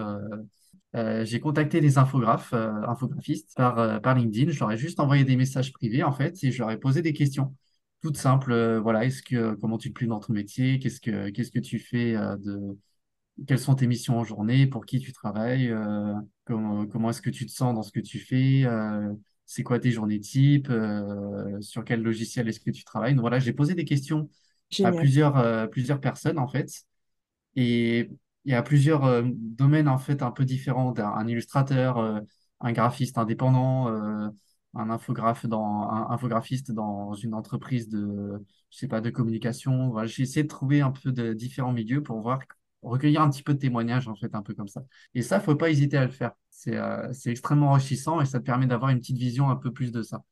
Euh, 0.95 1.23
j'ai 1.25 1.39
contacté 1.39 1.81
des 1.81 1.97
infographes, 1.97 2.53
euh, 2.53 2.71
infographistes 2.87 3.53
par, 3.55 3.79
euh, 3.79 3.99
par 3.99 4.15
LinkedIn. 4.15 4.51
Je 4.51 4.59
leur 4.59 4.71
ai 4.71 4.77
juste 4.77 4.99
envoyé 4.99 5.23
des 5.23 5.35
messages 5.37 5.71
privés, 5.73 6.03
en 6.03 6.11
fait, 6.11 6.43
et 6.43 6.51
je 6.51 6.59
leur 6.59 6.71
ai 6.71 6.77
posé 6.79 7.01
des 7.01 7.13
questions 7.13 7.55
toutes 8.01 8.17
simples. 8.17 8.51
euh, 8.51 8.79
voilà, 8.79 9.05
est-ce 9.05 9.21
que, 9.23 9.53
comment 9.55 9.77
tu 9.77 9.89
te 9.89 9.93
plais 9.93 10.07
dans 10.07 10.19
ton 10.19 10.33
métier? 10.33 10.79
Qu'est-ce 10.79 10.99
que, 11.01 11.29
qu'est-ce 11.29 11.51
que 11.51 11.59
tu 11.59 11.79
fais 11.79 12.15
euh, 12.15 12.35
de, 12.37 12.77
quelles 13.47 13.59
sont 13.59 13.75
tes 13.75 13.87
missions 13.87 14.17
en 14.19 14.23
journée? 14.23 14.67
Pour 14.67 14.85
qui 14.85 14.99
tu 14.99 15.13
travailles? 15.13 15.69
euh, 15.71 16.13
comment, 16.45 16.85
comment 16.87 17.09
est-ce 17.09 17.21
que 17.21 17.29
tu 17.29 17.45
te 17.45 17.51
sens 17.51 17.73
dans 17.75 17.83
ce 17.83 17.91
que 17.91 17.99
tu 17.99 18.19
fais? 18.19 18.63
euh, 18.65 19.13
c'est 19.45 19.63
quoi 19.63 19.79
tes 19.79 19.91
journées 19.91 20.19
type? 20.19 20.69
euh, 20.69 21.59
sur 21.61 21.83
quel 21.83 22.01
logiciel 22.03 22.47
est-ce 22.49 22.59
que 22.59 22.71
tu 22.71 22.83
travailles? 22.83 23.13
Donc 23.13 23.21
voilà, 23.21 23.39
j'ai 23.39 23.53
posé 23.53 23.75
des 23.75 23.85
questions 23.85 24.29
à 24.83 24.91
plusieurs, 24.93 25.37
euh, 25.37 25.67
plusieurs 25.67 25.99
personnes, 26.01 26.39
en 26.39 26.47
fait. 26.47 26.69
Et 27.55 28.09
il 28.45 28.51
y 28.51 28.55
a 28.55 28.63
plusieurs 28.63 29.05
euh, 29.05 29.23
domaines 29.25 29.87
en 29.87 29.97
fait 29.97 30.21
un 30.23 30.31
peu 30.31 30.45
différents. 30.45 30.93
Un, 30.97 31.27
illustrateur, 31.27 31.97
euh, 31.97 32.19
un 32.59 32.71
graphiste 32.71 33.17
indépendant, 33.17 33.89
euh, 33.89 34.29
un 34.73 34.89
infographe 34.89 35.45
dans 35.45 35.89
un 35.89 36.07
infographiste 36.09 36.71
dans 36.71 37.13
une 37.13 37.33
entreprise 37.33 37.89
de 37.89 38.43
je 38.69 38.77
sais 38.77 38.87
pas 38.87 39.01
de 39.01 39.09
communication. 39.09 39.89
Voilà, 39.89 40.07
j'ai 40.07 40.23
essayé 40.23 40.43
de 40.43 40.47
trouver 40.47 40.81
un 40.81 40.91
peu 40.91 41.11
de 41.11 41.33
différents 41.33 41.73
milieux 41.73 42.01
pour 42.03 42.21
voir 42.21 42.39
recueillir 42.81 43.21
un 43.21 43.29
petit 43.29 43.43
peu 43.43 43.53
de 43.53 43.59
témoignages 43.59 44.07
en 44.07 44.15
fait 44.15 44.33
un 44.33 44.41
peu 44.41 44.53
comme 44.55 44.67
ça. 44.67 44.83
Et 45.13 45.21
ça, 45.21 45.39
faut 45.39 45.55
pas 45.55 45.69
hésiter 45.69 45.97
à 45.97 46.05
le 46.05 46.11
faire. 46.11 46.31
C'est 46.49 46.77
c'est 47.13 47.31
extrêmement 47.31 47.69
enrichissant 47.71 48.21
et 48.21 48.25
ça 48.25 48.39
te 48.39 48.45
permet 48.45 48.67
d'avoir 48.67 48.91
une 48.91 48.99
petite 48.99 49.17
vision 49.17 49.49
un 49.49 49.55
peu 49.55 49.71
plus 49.71 49.91
de 49.91 50.01
ça. 50.01 50.23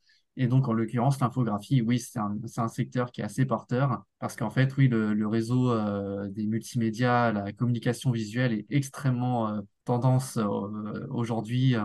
Et 0.41 0.47
donc, 0.47 0.69
en 0.69 0.73
l'occurrence, 0.73 1.19
l'infographie, 1.19 1.81
oui, 1.81 1.99
c'est 1.99 2.17
un, 2.17 2.67
secteur 2.69 3.11
qui 3.11 3.19
est 3.19 3.25
assez 3.25 3.45
porteur 3.45 4.05
parce 4.19 4.37
qu'en 4.37 4.49
fait, 4.49 4.75
oui, 4.77 4.87
le, 4.87 5.27
réseau 5.27 5.69
euh, 5.69 6.29
des 6.29 6.47
multimédias, 6.47 7.33
la 7.33 7.51
communication 7.51 8.09
visuelle 8.11 8.53
est 8.53 8.65
extrêmement 8.69 9.49
euh, 9.49 9.61
tendance 9.83 10.37
euh, 10.37 11.05
aujourd'hui. 11.09 11.75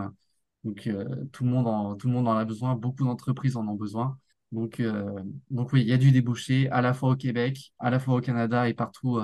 donc, 0.63 0.89
tout 1.33 1.45
le 1.45 1.51
monde 1.51 1.67
en, 1.67 1.97
tout 1.97 2.07
le 2.07 2.13
monde 2.13 2.29
en 2.29 2.37
a 2.37 2.45
besoin, 2.45 2.77
beaucoup 2.77 3.05
d'entreprises 3.05 3.57
en 3.57 3.67
ont 3.67 3.75
besoin. 3.75 4.19
Donc, 4.53 4.81
donc 5.51 5.73
oui, 5.73 5.81
il 5.83 5.89
y 5.89 5.93
a 5.93 5.99
du 5.99 6.13
débouché 6.13 6.71
à 6.71 6.81
la 6.81 6.95
fois 6.95 7.11
au 7.11 7.17
Québec, 7.17 7.73
à 7.81 7.91
la 7.91 7.99
fois 7.99 8.15
au 8.15 8.21
Canada 8.21 8.69
et 8.69 8.75
partout 8.75 9.19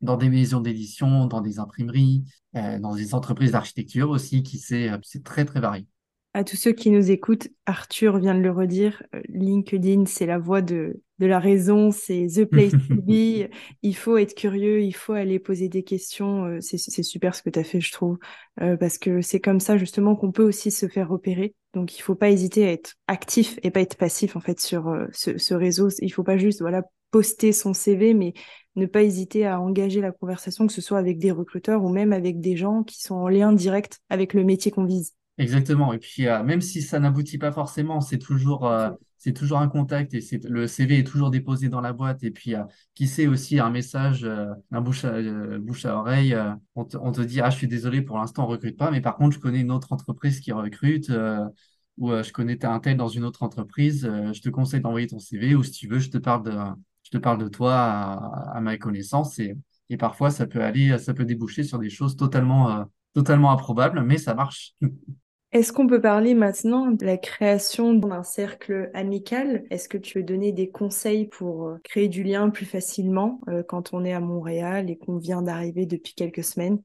dans 0.00 0.16
des 0.16 0.30
maisons 0.30 0.60
d'édition, 0.60 1.26
dans 1.26 1.42
des 1.42 1.58
imprimeries, 1.58 2.24
dans 2.54 2.94
des 2.94 3.14
entreprises 3.14 3.52
d'architecture 3.52 4.08
aussi, 4.10 4.42
qui 4.42 4.58
c'est 4.58 4.90
très, 5.24 5.44
très 5.44 5.60
varié. 5.60 5.86
À 6.34 6.44
tous 6.44 6.56
ceux 6.56 6.72
qui 6.72 6.90
nous 6.90 7.10
écoutent, 7.10 7.48
Arthur 7.66 8.16
vient 8.18 8.34
de 8.34 8.40
le 8.40 8.50
redire, 8.50 9.02
euh, 9.14 9.20
LinkedIn, 9.28 10.06
c'est 10.06 10.24
la 10.24 10.38
voie 10.38 10.62
de, 10.62 11.02
de 11.18 11.26
la 11.26 11.38
raison, 11.38 11.90
c'est 11.90 12.26
the 12.26 12.44
place 12.50 12.72
to 12.88 13.02
be. 13.02 13.50
Il 13.82 13.94
faut 13.94 14.16
être 14.16 14.34
curieux, 14.34 14.80
il 14.80 14.92
faut 14.92 15.12
aller 15.12 15.38
poser 15.38 15.68
des 15.68 15.82
questions. 15.82 16.46
euh, 16.46 16.58
C'est, 16.62 16.78
c'est 16.78 17.02
super 17.02 17.34
ce 17.34 17.42
que 17.42 17.50
tu 17.50 17.58
as 17.58 17.64
fait, 17.64 17.82
je 17.82 17.92
trouve, 17.92 18.18
euh, 18.62 18.78
parce 18.78 18.96
que 18.96 19.20
c'est 19.20 19.40
comme 19.40 19.60
ça 19.60 19.76
justement 19.76 20.16
qu'on 20.16 20.32
peut 20.32 20.42
aussi 20.42 20.70
se 20.70 20.88
faire 20.88 21.10
repérer. 21.10 21.54
Donc, 21.74 21.98
il 21.98 22.00
faut 22.00 22.14
pas 22.14 22.30
hésiter 22.30 22.66
à 22.66 22.72
être 22.72 22.94
actif 23.08 23.58
et 23.62 23.70
pas 23.70 23.80
être 23.82 23.96
passif 23.96 24.34
en 24.34 24.40
fait 24.40 24.58
sur 24.58 24.88
euh, 24.88 25.06
ce, 25.12 25.36
ce 25.36 25.52
réseau. 25.52 25.88
Il 26.00 26.10
faut 26.10 26.24
pas 26.24 26.38
juste 26.38 26.60
voilà 26.62 26.82
poster 27.10 27.52
son 27.52 27.74
CV, 27.74 28.14
mais 28.14 28.32
ne 28.76 28.86
pas 28.86 29.02
hésiter 29.02 29.44
à 29.46 29.60
engager 29.60 30.00
la 30.00 30.12
conversation, 30.12 30.66
que 30.66 30.72
ce 30.72 30.80
soit 30.80 30.98
avec 30.98 31.18
des 31.18 31.30
recruteurs 31.30 31.84
ou 31.84 31.90
même 31.90 32.14
avec 32.14 32.40
des 32.40 32.56
gens 32.56 32.84
qui 32.84 33.02
sont 33.02 33.16
en 33.16 33.28
lien 33.28 33.52
direct 33.52 34.00
avec 34.08 34.32
le 34.32 34.44
métier 34.44 34.70
qu'on 34.70 34.86
vise. 34.86 35.12
Exactement. 35.38 35.92
Et 35.92 35.98
puis, 35.98 36.28
euh, 36.28 36.42
même 36.42 36.60
si 36.60 36.82
ça 36.82 37.00
n'aboutit 37.00 37.38
pas 37.38 37.52
forcément, 37.52 38.00
c'est 38.02 38.18
toujours, 38.18 38.66
euh, 38.68 38.90
c'est 39.16 39.32
toujours 39.32 39.58
un 39.58 39.68
contact 39.68 40.12
et 40.14 40.20
c'est, 40.20 40.44
le 40.44 40.66
CV 40.66 40.98
est 40.98 41.04
toujours 41.06 41.30
déposé 41.30 41.68
dans 41.70 41.80
la 41.80 41.92
boîte. 41.94 42.22
Et 42.22 42.30
puis, 42.30 42.54
euh, 42.54 42.62
qui 42.94 43.08
sait 43.08 43.26
aussi 43.26 43.58
un 43.58 43.70
message, 43.70 44.24
un 44.70 44.80
bouche 44.82 45.04
à, 45.04 45.12
bouche 45.58 45.86
à 45.86 45.96
oreille, 45.96 46.36
on 46.74 46.84
te, 46.84 46.96
on 46.98 47.12
te 47.12 47.22
dit, 47.22 47.40
ah, 47.40 47.48
je 47.50 47.56
suis 47.56 47.66
désolé, 47.68 48.02
pour 48.02 48.18
l'instant, 48.18 48.44
on 48.44 48.46
recrute 48.46 48.76
pas, 48.76 48.90
mais 48.90 49.00
par 49.00 49.16
contre, 49.16 49.34
je 49.36 49.40
connais 49.40 49.60
une 49.60 49.70
autre 49.72 49.92
entreprise 49.92 50.40
qui 50.40 50.52
recrute, 50.52 51.10
ou 51.98 52.10
je 52.10 52.32
connais 52.32 52.62
un 52.64 52.78
tel 52.80 52.96
dans 52.96 53.08
une 53.08 53.24
autre 53.24 53.42
entreprise, 53.42 54.02
je 54.32 54.40
te 54.40 54.48
conseille 54.50 54.80
d'envoyer 54.80 55.06
ton 55.06 55.18
CV, 55.18 55.54
ou 55.54 55.62
si 55.62 55.72
tu 55.72 55.88
veux, 55.88 55.98
je 55.98 56.10
te 56.10 56.18
parle 56.18 56.42
de, 56.44 56.52
je 57.04 57.10
te 57.10 57.16
parle 57.18 57.38
de 57.38 57.48
toi 57.48 57.74
à, 57.74 58.56
à 58.56 58.60
ma 58.60 58.76
connaissance. 58.78 59.38
Et, 59.38 59.56
et 59.90 59.96
parfois, 59.96 60.30
ça 60.30 60.46
peut 60.46 60.62
aller, 60.62 60.98
ça 60.98 61.14
peut 61.14 61.24
déboucher 61.24 61.62
sur 61.64 61.78
des 61.78 61.90
choses 61.90 62.16
totalement, 62.16 62.86
totalement 63.14 63.50
improbables, 63.52 64.02
mais 64.02 64.18
ça 64.18 64.34
marche. 64.34 64.74
Est-ce 65.52 65.70
qu'on 65.74 65.86
peut 65.86 66.00
parler 66.00 66.32
maintenant 66.32 66.92
de 66.92 67.04
la 67.04 67.18
création 67.18 67.92
d'un 67.92 68.22
cercle 68.22 68.90
amical? 68.94 69.64
Est-ce 69.68 69.86
que 69.86 69.98
tu 69.98 70.18
veux 70.18 70.24
donner 70.24 70.50
des 70.50 70.70
conseils 70.70 71.26
pour 71.26 71.68
euh, 71.68 71.76
créer 71.84 72.08
du 72.08 72.22
lien 72.22 72.48
plus 72.48 72.64
facilement 72.64 73.38
euh, 73.48 73.62
quand 73.62 73.92
on 73.92 74.02
est 74.02 74.14
à 74.14 74.20
Montréal 74.20 74.88
et 74.88 74.96
qu'on 74.96 75.18
vient 75.18 75.42
d'arriver 75.42 75.84
depuis 75.84 76.14
quelques 76.14 76.42
semaines? 76.42 76.80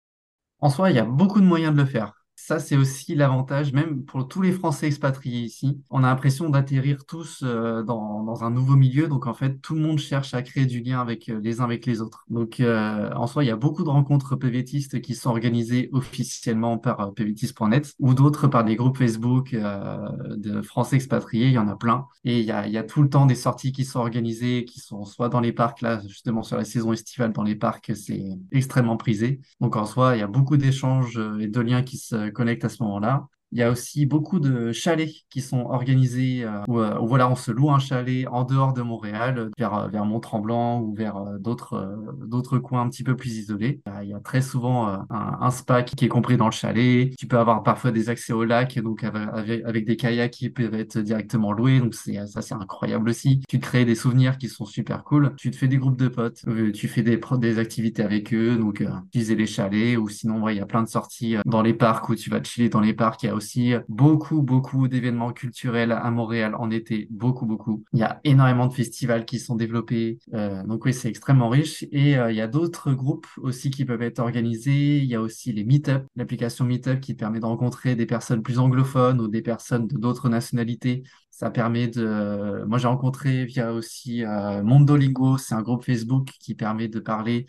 En 0.60 0.70
soi, 0.70 0.90
il 0.90 0.98
y 0.98 1.00
a 1.00 1.06
beaucoup 1.06 1.40
de 1.40 1.46
moyens 1.46 1.74
de 1.74 1.80
le 1.80 1.86
faire. 1.86 2.17
Ça, 2.48 2.60
c'est 2.60 2.78
aussi 2.78 3.14
l'avantage, 3.14 3.74
même 3.74 4.06
pour 4.06 4.26
tous 4.26 4.42
les 4.42 4.54
Français 4.54 4.88
expatriés 4.88 5.42
ici. 5.42 5.82
On 5.90 6.06
a 6.06 6.08
l'impression 6.08 6.50
d'atterrir 6.50 7.06
tous 7.06 7.44
euh, 7.44 7.84
dans, 7.84 8.24
dans 8.24 8.46
un 8.46 8.52
nouveau 8.52 8.78
milieu. 8.78 9.10
Donc, 9.10 9.28
en 9.28 9.34
fait, 9.34 9.60
tout 9.62 9.76
le 9.76 9.82
monde 9.82 10.00
cherche 10.00 10.34
à 10.34 10.42
créer 10.42 10.66
du 10.66 10.80
lien 10.80 11.02
avec 11.02 11.28
euh, 11.28 11.42
les 11.44 11.60
uns 11.60 11.66
avec 11.66 11.86
les 11.86 12.00
autres. 12.00 12.24
Donc, 12.30 12.62
euh, 12.62 13.12
en 13.14 13.28
soi, 13.28 13.44
il 13.44 13.48
y 13.48 13.50
a 13.52 13.58
beaucoup 13.58 13.84
de 13.84 13.90
rencontres 13.90 14.38
PVTistes 14.38 15.02
qui 15.02 15.14
sont 15.14 15.30
organisées 15.30 15.90
officiellement 15.92 16.78
par 16.78 17.02
euh, 17.02 17.12
pvtist.net 17.12 17.94
ou 18.00 18.14
d'autres 18.14 18.48
par 18.48 18.64
des 18.64 18.78
groupes 18.78 18.98
Facebook 18.98 19.54
euh, 19.54 19.98
de 20.38 20.62
Français 20.62 20.96
expatriés. 20.96 21.48
Il 21.48 21.52
y 21.52 21.58
en 21.58 21.68
a 21.68 21.76
plein. 21.76 22.06
Et 22.24 22.40
il 22.40 22.46
y 22.46 22.52
a, 22.52 22.66
il 22.66 22.72
y 22.72 22.78
a 22.78 22.84
tout 22.84 23.04
le 23.04 23.10
temps 23.10 23.26
des 23.26 23.36
sorties 23.36 23.74
qui 23.74 23.84
sont 23.84 24.00
organisées, 24.00 24.64
qui 24.64 24.80
sont 24.80 25.04
soit 25.04 25.28
dans 25.28 25.42
les 25.42 25.52
parcs, 25.52 25.82
là, 25.82 26.00
justement, 26.08 26.44
sur 26.44 26.56
la 26.56 26.64
saison 26.64 26.94
estivale, 26.94 27.34
dans 27.34 27.44
les 27.44 27.56
parcs, 27.56 27.92
c'est 27.94 28.24
extrêmement 28.54 28.96
prisé. 28.96 29.42
Donc, 29.60 29.76
en 29.76 29.86
soi, 29.86 30.16
il 30.16 30.20
y 30.20 30.24
a 30.24 30.28
beaucoup 30.28 30.56
d'échanges 30.56 31.20
et 31.42 31.48
de 31.48 31.60
liens 31.60 31.84
qui 31.84 31.98
se 31.98 32.37
connectent 32.38 32.66
à 32.66 32.70
ce 32.70 32.82
moment-là. 32.84 33.28
Il 33.52 33.60
y 33.60 33.64
a 33.64 33.72
aussi 33.72 34.06
beaucoup 34.06 34.40
de 34.40 34.72
chalets 34.72 35.26
qui 35.30 35.42
sont 35.42 35.62
organisés 35.62 36.44
euh, 36.44 36.64
où, 36.68 36.80
euh, 36.80 37.00
où, 37.00 37.08
voilà, 37.08 37.30
on 37.30 37.36
se 37.36 37.52
loue 37.52 37.72
un 37.72 37.80
chalet 37.80 38.26
en 38.30 38.44
dehors 38.44 38.74
de 38.74 38.82
Montréal, 38.82 39.38
euh, 39.38 39.50
vers, 39.58 39.74
euh, 39.74 39.88
vers 39.88 40.06
Mont-Tremblant 40.06 40.82
ou 40.82 40.94
vers 40.94 41.18
euh, 41.18 41.38
d'autres 41.40 41.74
euh, 41.74 42.26
d'autres 42.26 42.60
coins 42.60 42.82
un 42.82 42.90
petit 42.90 43.04
peu 43.04 43.16
plus 43.16 43.38
isolés. 43.38 43.82
Euh, 43.88 44.04
il 44.04 44.10
y 44.10 44.14
a 44.14 44.20
très 44.20 44.42
souvent 44.42 44.90
euh, 44.90 44.98
un, 45.10 45.52
spa 45.52 45.84
qui, 45.84 46.04
est 46.04 46.08
compris 46.08 46.38
dans 46.38 46.46
le 46.46 46.52
chalet. 46.52 47.16
Tu 47.18 47.28
peux 47.28 47.38
avoir 47.38 47.64
parfois 47.64 47.92
des 47.92 48.10
accès 48.10 48.34
au 48.34 48.44
lac, 48.44 48.78
donc 48.80 49.04
avec, 49.04 49.86
des 49.86 49.96
kayaks 49.96 50.32
qui 50.32 50.50
peuvent 50.50 50.74
être 50.74 51.00
directement 51.00 51.52
loués. 51.52 51.80
Donc 51.80 51.96
c'est 51.96 52.26
ça, 52.28 52.42
c'est 52.42 52.54
incroyable 52.56 53.10
aussi. 53.10 53.42
Tu 53.48 53.60
te 53.60 53.66
crées 53.66 53.86
des 53.86 53.96
souvenirs 53.96 54.38
qui 54.38 54.50
sont 54.50 54.66
super 54.66 55.04
cool. 55.04 55.34
Tu 55.38 55.52
te 55.52 55.56
fais 55.56 55.68
des 55.68 55.78
groupes 55.78 55.98
de 55.98 56.08
potes, 56.08 56.42
euh, 56.48 56.72
tu 56.72 56.88
fais 56.88 57.04
des, 57.04 57.20
des 57.38 57.60
activités 57.60 58.04
avec 58.04 58.34
eux, 58.34 58.58
donc 58.58 58.82
euh, 58.82 58.90
utiliser 59.08 59.36
les 59.36 59.46
chalets 59.46 59.98
ou 59.98 60.10
sinon 60.10 60.48
il 60.50 60.58
y 60.58 60.60
a 60.60 60.66
plein 60.66 60.84
de 60.84 60.88
sorties 60.88 61.38
euh, 61.38 61.42
dans 61.46 61.62
les 61.62 61.74
parcs 61.74 62.10
où 62.10 62.16
tu 62.16 62.30
vas 62.30 62.44
chiller 62.44 62.70
dans 62.70 62.82
les 62.82 62.94
parcs. 62.94 63.26
Aussi 63.38 63.74
beaucoup, 63.88 64.42
beaucoup 64.42 64.88
d'événements 64.88 65.32
culturels 65.32 65.92
à 65.92 66.12
Montréal 66.12 66.56
en 66.56 66.70
été, 66.70 67.08
beaucoup, 67.10 67.46
beaucoup. 67.46 67.84
Il 67.94 68.00
y 68.00 68.04
a 68.04 68.20
énormément 68.24 68.68
de 68.68 68.74
festivals 68.74 69.26
qui 69.26 69.40
sont 69.40 69.56
développés. 69.56 70.20
Euh, 70.34 70.64
donc 70.64 70.86
oui, 70.86 70.94
c'est 70.94 71.10
extrêmement 71.10 71.50
riche. 71.50 71.86
Et 71.92 72.18
euh, 72.18 72.32
il 72.32 72.36
y 72.36 72.42
a 72.42 72.48
d'autres 72.48 72.92
groupes 72.94 73.28
aussi 73.38 73.70
qui 73.70 73.86
peuvent 73.86 74.02
être 74.02 74.20
organisés. 74.20 74.98
Il 74.98 75.06
y 75.06 75.16
a 75.16 75.22
aussi 75.22 75.54
les 75.54 75.64
Meetup, 75.64 76.04
l'application 76.16 76.66
Meetup 76.66 77.00
qui 77.00 77.14
permet 77.14 77.40
de 77.40 77.46
rencontrer 77.46 77.96
des 77.96 78.06
personnes 78.06 78.42
plus 78.42 78.60
anglophones 78.60 79.22
ou 79.22 79.28
des 79.28 79.42
personnes 79.42 79.88
de 79.88 79.98
d'autres 79.98 80.30
nationalités. 80.30 81.04
Ça 81.32 81.52
permet 81.52 81.88
de... 81.88 82.66
Moi, 82.66 82.78
j'ai 82.78 82.88
rencontré 82.88 83.46
via 83.46 83.72
aussi 83.72 84.26
euh, 84.26 84.64
Mondolingo, 84.64 85.38
c'est 85.38 85.56
un 85.56 85.62
groupe 85.62 85.84
Facebook 85.84 86.30
qui 86.40 86.56
permet 86.56 86.88
de 86.88 87.00
parler 87.00 87.46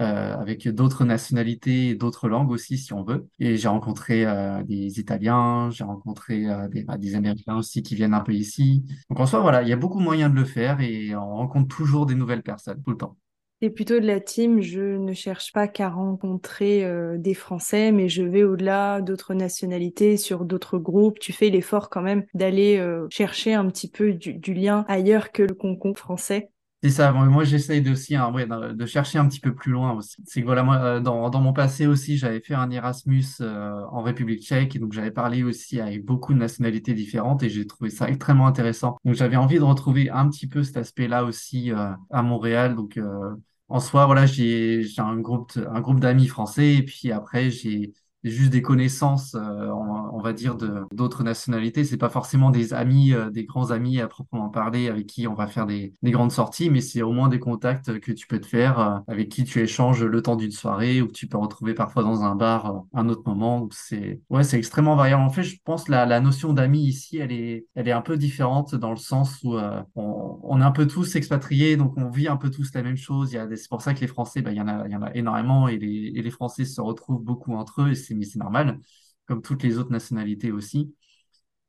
euh, 0.00 0.34
avec 0.38 0.66
d'autres 0.68 1.04
nationalités 1.04 1.90
et 1.90 1.94
d'autres 1.94 2.28
langues 2.28 2.50
aussi, 2.50 2.78
si 2.78 2.94
on 2.94 3.04
veut. 3.04 3.28
Et 3.38 3.56
j'ai 3.56 3.68
rencontré 3.68 4.24
euh, 4.24 4.62
des 4.64 4.98
Italiens, 4.98 5.68
j'ai 5.70 5.84
rencontré 5.84 6.48
euh, 6.48 6.66
des, 6.68 6.82
bah, 6.82 6.96
des 6.96 7.14
Américains 7.14 7.56
aussi 7.56 7.82
qui 7.82 7.94
viennent 7.94 8.14
un 8.14 8.20
peu 8.20 8.32
ici. 8.32 8.84
Donc 9.10 9.20
en 9.20 9.26
soi, 9.26 9.40
voilà, 9.40 9.62
il 9.62 9.68
y 9.68 9.72
a 9.72 9.76
beaucoup 9.76 9.98
de 9.98 10.04
moyens 10.04 10.32
de 10.32 10.36
le 10.36 10.46
faire 10.46 10.80
et 10.80 11.14
on 11.14 11.36
rencontre 11.36 11.76
toujours 11.76 12.06
des 12.06 12.14
nouvelles 12.14 12.42
personnes 12.42 12.82
tout 12.82 12.90
le 12.90 12.96
temps. 12.96 13.16
Et 13.60 13.70
plutôt 13.70 14.00
de 14.00 14.06
la 14.06 14.18
team, 14.18 14.60
je 14.60 14.80
ne 14.80 15.12
cherche 15.12 15.52
pas 15.52 15.68
qu'à 15.68 15.88
rencontrer 15.88 16.84
des 17.16 17.34
Français, 17.34 17.92
mais 17.92 18.08
je 18.08 18.24
vais 18.24 18.42
au-delà 18.42 19.00
d'autres 19.00 19.34
nationalités, 19.34 20.16
sur 20.16 20.44
d'autres 20.44 20.78
groupes. 20.78 21.20
Tu 21.20 21.32
fais 21.32 21.48
l'effort 21.48 21.88
quand 21.88 22.02
même 22.02 22.24
d'aller 22.34 22.84
chercher 23.10 23.54
un 23.54 23.68
petit 23.68 23.88
peu 23.88 24.14
du, 24.14 24.52
lien 24.52 24.84
ailleurs 24.88 25.30
que 25.30 25.44
le 25.44 25.54
concon 25.54 25.94
français. 25.94 26.50
C'est 26.84 26.90
ça, 26.90 27.12
moi, 27.12 27.44
j'essaye 27.44 27.88
aussi, 27.88 28.16
hein, 28.16 28.32
ouais, 28.32 28.44
de, 28.44 28.86
chercher 28.86 29.18
un 29.18 29.28
petit 29.28 29.38
peu 29.38 29.54
plus 29.54 29.70
loin 29.70 29.92
aussi. 29.92 30.16
C'est 30.26 30.40
que 30.40 30.46
voilà, 30.46 30.64
moi, 30.64 30.78
euh, 30.78 31.00
dans, 31.00 31.30
dans 31.30 31.40
mon 31.40 31.52
passé 31.52 31.86
aussi, 31.86 32.18
j'avais 32.18 32.40
fait 32.40 32.54
un 32.54 32.68
Erasmus 32.72 33.24
euh, 33.40 33.84
en 33.92 34.02
République 34.02 34.42
tchèque, 34.42 34.74
et 34.74 34.80
donc 34.80 34.92
j'avais 34.92 35.12
parlé 35.12 35.44
aussi 35.44 35.78
avec 35.80 36.04
beaucoup 36.04 36.34
de 36.34 36.38
nationalités 36.40 36.92
différentes, 36.92 37.44
et 37.44 37.50
j'ai 37.50 37.68
trouvé 37.68 37.88
ça 37.88 38.08
extrêmement 38.08 38.48
intéressant. 38.48 38.96
Donc 39.04 39.14
j'avais 39.14 39.36
envie 39.36 39.58
de 39.58 39.62
retrouver 39.62 40.10
un 40.10 40.28
petit 40.28 40.48
peu 40.48 40.64
cet 40.64 40.76
aspect-là 40.76 41.22
aussi 41.22 41.70
euh, 41.70 41.92
à 42.10 42.22
Montréal. 42.22 42.74
Donc 42.74 42.96
euh, 42.96 43.30
en 43.68 43.78
soi, 43.78 44.06
voilà, 44.06 44.26
j'ai 44.26 44.84
un 44.98 45.16
groupe, 45.18 45.52
un 45.56 45.80
groupe 45.80 46.00
d'amis 46.00 46.26
français, 46.26 46.74
et 46.74 46.82
puis 46.82 47.12
après, 47.12 47.50
j'ai 47.50 47.92
juste 48.24 48.50
des 48.50 48.62
connaissances, 48.62 49.34
euh, 49.34 49.68
on, 49.68 50.16
on 50.16 50.20
va 50.20 50.32
dire, 50.32 50.56
d'autres 50.92 51.22
nationalités. 51.24 51.84
C'est 51.84 51.96
pas 51.96 52.08
forcément 52.08 52.50
des 52.50 52.74
amis, 52.74 53.12
euh, 53.12 53.30
des 53.30 53.44
grands 53.44 53.70
amis 53.70 54.00
à 54.00 54.08
proprement 54.08 54.48
parler 54.48 54.88
avec 54.88 55.06
qui 55.06 55.26
on 55.26 55.34
va 55.34 55.46
faire 55.46 55.66
des, 55.66 55.94
des 56.02 56.10
grandes 56.10 56.32
sorties, 56.32 56.70
mais 56.70 56.80
c'est 56.80 57.02
au 57.02 57.12
moins 57.12 57.28
des 57.28 57.40
contacts 57.40 57.98
que 58.00 58.12
tu 58.12 58.26
peux 58.26 58.40
te 58.40 58.46
faire, 58.46 58.78
euh, 58.78 58.98
avec 59.08 59.28
qui 59.28 59.44
tu 59.44 59.60
échanges 59.60 60.04
le 60.04 60.22
temps 60.22 60.36
d'une 60.36 60.50
soirée 60.52 61.02
ou 61.02 61.06
que 61.08 61.12
tu 61.12 61.26
peux 61.26 61.38
retrouver 61.38 61.74
parfois 61.74 62.02
dans 62.02 62.22
un 62.22 62.34
bar 62.36 62.84
un 62.92 63.08
autre 63.08 63.22
moment. 63.26 63.68
C'est, 63.72 64.20
ouais, 64.30 64.44
c'est 64.44 64.58
extrêmement 64.58 64.96
variable. 64.96 65.22
En 65.22 65.30
fait, 65.30 65.42
je 65.42 65.56
pense 65.64 65.88
la, 65.88 66.06
la 66.06 66.20
notion 66.20 66.52
d'amis 66.52 66.84
ici, 66.84 67.18
elle 67.18 67.32
est, 67.32 67.66
elle 67.74 67.88
est 67.88 67.92
un 67.92 68.02
peu 68.02 68.16
différente 68.16 68.74
dans 68.74 68.90
le 68.90 68.96
sens 68.96 69.40
où 69.42 69.56
euh, 69.56 69.82
on, 69.94 70.38
on 70.42 70.60
est 70.60 70.64
un 70.64 70.70
peu 70.72 70.86
tous 70.86 71.16
expatriés, 71.16 71.76
donc 71.76 71.94
on 71.96 72.10
vit 72.10 72.28
un 72.28 72.36
peu 72.36 72.50
tous 72.50 72.72
la 72.74 72.82
même 72.82 72.96
chose. 72.96 73.30
C'est 73.32 73.68
pour 73.68 73.82
ça 73.82 73.94
que 73.94 74.00
les 74.00 74.06
Français, 74.06 74.42
bah, 74.42 74.50
il 74.52 74.56
y 74.56 74.60
en 74.60 74.68
a, 74.68 74.86
y 74.88 74.96
en 74.96 75.02
a 75.02 75.12
énormément 75.14 75.68
et 75.68 75.78
les, 75.78 76.12
et 76.14 76.22
les 76.22 76.30
Français 76.30 76.64
se 76.64 76.80
retrouvent 76.80 77.22
beaucoup 77.22 77.54
entre 77.54 77.82
eux, 77.82 77.94
mais 78.14 78.24
c'est 78.24 78.38
normal, 78.38 78.78
comme 79.26 79.42
toutes 79.42 79.62
les 79.62 79.78
autres 79.78 79.90
nationalités 79.92 80.52
aussi. 80.52 80.94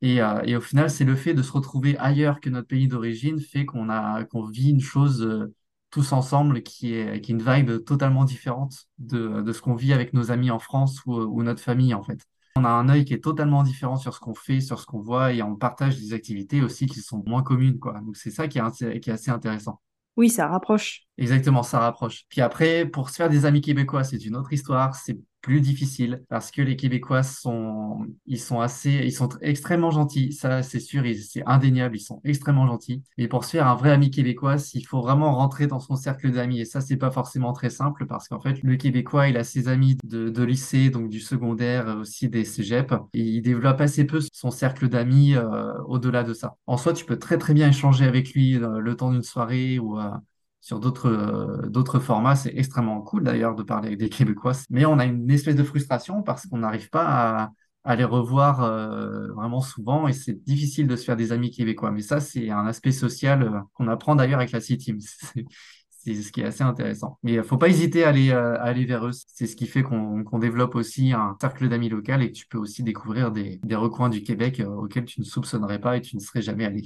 Et, 0.01 0.21
euh, 0.21 0.41
et 0.43 0.55
au 0.55 0.61
final, 0.61 0.89
c'est 0.89 1.05
le 1.05 1.15
fait 1.15 1.33
de 1.33 1.41
se 1.41 1.51
retrouver 1.51 1.97
ailleurs 1.97 2.39
que 2.39 2.49
notre 2.49 2.67
pays 2.67 2.87
d'origine 2.87 3.39
fait 3.39 3.65
qu'on 3.65 3.89
a, 3.89 4.25
qu'on 4.25 4.45
vit 4.45 4.71
une 4.71 4.81
chose 4.81 5.21
euh, 5.21 5.53
tous 5.91 6.11
ensemble 6.11 6.63
qui 6.63 6.93
est, 6.93 7.21
qui 7.21 7.31
est 7.31 7.35
une 7.35 7.43
vibe 7.43 7.85
totalement 7.85 8.25
différente 8.25 8.87
de, 8.97 9.41
de 9.41 9.53
ce 9.53 9.61
qu'on 9.61 9.75
vit 9.75 9.93
avec 9.93 10.13
nos 10.13 10.31
amis 10.31 10.51
en 10.51 10.59
France 10.59 11.05
ou, 11.05 11.13
ou 11.13 11.43
notre 11.43 11.61
famille, 11.61 11.93
en 11.93 12.03
fait. 12.03 12.19
On 12.55 12.65
a 12.65 12.69
un 12.69 12.89
œil 12.89 13.05
qui 13.05 13.13
est 13.13 13.23
totalement 13.23 13.63
différent 13.63 13.95
sur 13.95 14.13
ce 14.13 14.19
qu'on 14.19 14.35
fait, 14.35 14.59
sur 14.61 14.79
ce 14.79 14.85
qu'on 14.85 14.99
voit, 14.99 15.33
et 15.33 15.41
on 15.41 15.55
partage 15.55 15.97
des 15.99 16.13
activités 16.13 16.61
aussi 16.61 16.85
qui 16.85 16.99
sont 16.99 17.23
moins 17.25 17.41
communes, 17.41 17.79
quoi. 17.79 17.99
Donc 18.01 18.15
c'est 18.17 18.29
ça 18.29 18.47
qui 18.47 18.59
est, 18.59 18.99
qui 18.99 19.09
est 19.09 19.13
assez 19.13 19.31
intéressant. 19.31 19.79
Oui, 20.17 20.29
ça 20.29 20.47
rapproche. 20.47 21.07
Exactement, 21.17 21.63
ça 21.63 21.79
rapproche. 21.79 22.25
Puis 22.29 22.41
après, 22.41 22.85
pour 22.85 23.09
se 23.09 23.15
faire 23.15 23.29
des 23.29 23.45
amis 23.45 23.61
québécois, 23.61 24.03
c'est 24.03 24.23
une 24.23 24.35
autre 24.35 24.53
histoire. 24.53 24.95
C'est 24.95 25.17
plus 25.43 25.61
difficile 25.61 26.23
parce 26.29 26.49
que 26.49 26.61
les 26.61 26.75
Québécois 26.75 27.21
sont, 27.21 28.07
ils 28.25 28.39
sont 28.39 28.61
assez, 28.61 29.01
ils 29.03 29.11
sont 29.11 29.29
extrêmement 29.41 29.91
gentils. 29.91 30.31
Ça, 30.31 30.63
c'est 30.63 30.79
sûr, 30.79 31.03
c'est 31.29 31.43
indéniable. 31.45 31.97
Ils 31.97 31.99
sont 31.99 32.21
extrêmement 32.23 32.65
gentils. 32.65 33.03
Mais 33.17 33.27
pour 33.27 33.43
se 33.43 33.51
faire 33.51 33.67
un 33.67 33.75
vrai 33.75 33.91
ami 33.91 34.09
québécois, 34.09 34.55
il 34.73 34.87
faut 34.87 35.01
vraiment 35.01 35.35
rentrer 35.35 35.67
dans 35.67 35.81
son 35.81 35.97
cercle 35.97 36.31
d'amis. 36.31 36.61
Et 36.61 36.65
ça, 36.65 36.81
c'est 36.81 36.97
pas 36.97 37.11
forcément 37.11 37.51
très 37.53 37.69
simple 37.69 38.07
parce 38.07 38.27
qu'en 38.29 38.39
fait, 38.39 38.63
le 38.63 38.77
Québécois, 38.77 39.27
il 39.27 39.37
a 39.37 39.43
ses 39.43 39.67
amis 39.67 39.97
de, 40.05 40.29
de 40.29 40.43
lycée, 40.43 40.89
donc 40.89 41.09
du 41.09 41.19
secondaire, 41.19 41.97
aussi 41.99 42.29
des 42.29 42.45
cégeps. 42.45 42.95
Et 43.13 43.21
il 43.21 43.41
développe 43.41 43.81
assez 43.81 44.05
peu 44.05 44.21
son 44.31 44.49
cercle 44.49 44.87
d'amis 44.87 45.35
euh, 45.35 45.73
au-delà 45.87 46.23
de 46.23 46.33
ça. 46.33 46.55
En 46.67 46.77
soi, 46.77 46.93
tu 46.93 47.05
peux 47.05 47.19
très 47.19 47.37
très 47.37 47.53
bien 47.53 47.67
échanger 47.67 48.05
avec 48.05 48.33
lui 48.33 48.55
euh, 48.55 48.79
le 48.79 48.95
temps 48.95 49.11
d'une 49.11 49.23
soirée 49.23 49.77
ou 49.77 49.99
euh, 49.99 50.09
sur 50.63 50.79
d'autres 50.79 51.09
euh, 51.09 51.67
d'autres 51.69 51.99
formats. 51.99 52.35
C'est 52.35 52.53
extrêmement 52.55 53.01
cool 53.01 53.23
d'ailleurs 53.23 53.53
de 53.53 53.63
parler 53.63 53.87
avec 53.87 53.99
des 53.99 54.09
Québécois. 54.09 54.53
Mais 54.69 54.85
on 54.85 54.97
a 54.97 55.05
une 55.05 55.29
espèce 55.29 55.57
de 55.57 55.63
frustration 55.63 56.23
parce 56.23 56.47
qu'on 56.47 56.59
n'arrive 56.59 56.89
pas 56.89 57.05
à, 57.05 57.51
à, 57.83 57.95
les 57.97 58.05
revoir 58.05 58.63
euh, 58.63 59.27
vraiment 59.33 59.59
souvent 59.59 60.07
et 60.07 60.13
c'est 60.13 60.41
difficile 60.45 60.87
de 60.87 60.95
se 60.95 61.03
faire 61.03 61.17
des 61.17 61.33
amis 61.33 61.51
québécois. 61.51 61.91
Mais 61.91 62.01
ça, 62.01 62.21
c'est 62.21 62.49
un 62.49 62.65
aspect 62.65 62.93
social 62.93 63.43
euh, 63.43 63.59
qu'on 63.73 63.89
apprend 63.89 64.15
d'ailleurs 64.15 64.39
avec 64.39 64.51
la 64.51 64.61
C-Team. 64.61 64.99
C'est 66.05 66.15
ce 66.15 66.33
qui 66.33 66.41
est 66.41 66.45
assez 66.45 66.63
intéressant. 66.63 67.17
Mais 67.23 67.35
il 67.35 67.43
faut 67.43 67.57
pas 67.57 67.69
hésiter 67.69 68.03
à 68.03 68.09
aller, 68.09 68.33
à 68.33 68.55
aller 68.55 68.83
vers 68.83 69.07
eux. 69.07 69.11
C'est 69.13 69.47
ce 69.47 69.55
qui 69.55 69.67
fait 69.67 69.83
qu'on 69.83 70.25
qu'on 70.25 70.37
développe 70.37 70.75
aussi 70.75 71.13
un 71.13 71.37
cercle 71.39 71.69
d'amis 71.69 71.87
local 71.87 72.21
et 72.21 72.27
que 72.29 72.35
tu 72.35 72.45
peux 72.45 72.57
aussi 72.57 72.83
découvrir 72.83 73.31
des, 73.31 73.61
des 73.63 73.75
recoins 73.75 74.09
du 74.09 74.21
Québec 74.21 74.61
auxquels 74.67 75.05
tu 75.05 75.21
ne 75.21 75.25
soupçonnerais 75.25 75.79
pas 75.79 75.95
et 75.95 76.01
tu 76.01 76.17
ne 76.17 76.21
serais 76.21 76.41
jamais 76.41 76.65
allé 76.65 76.83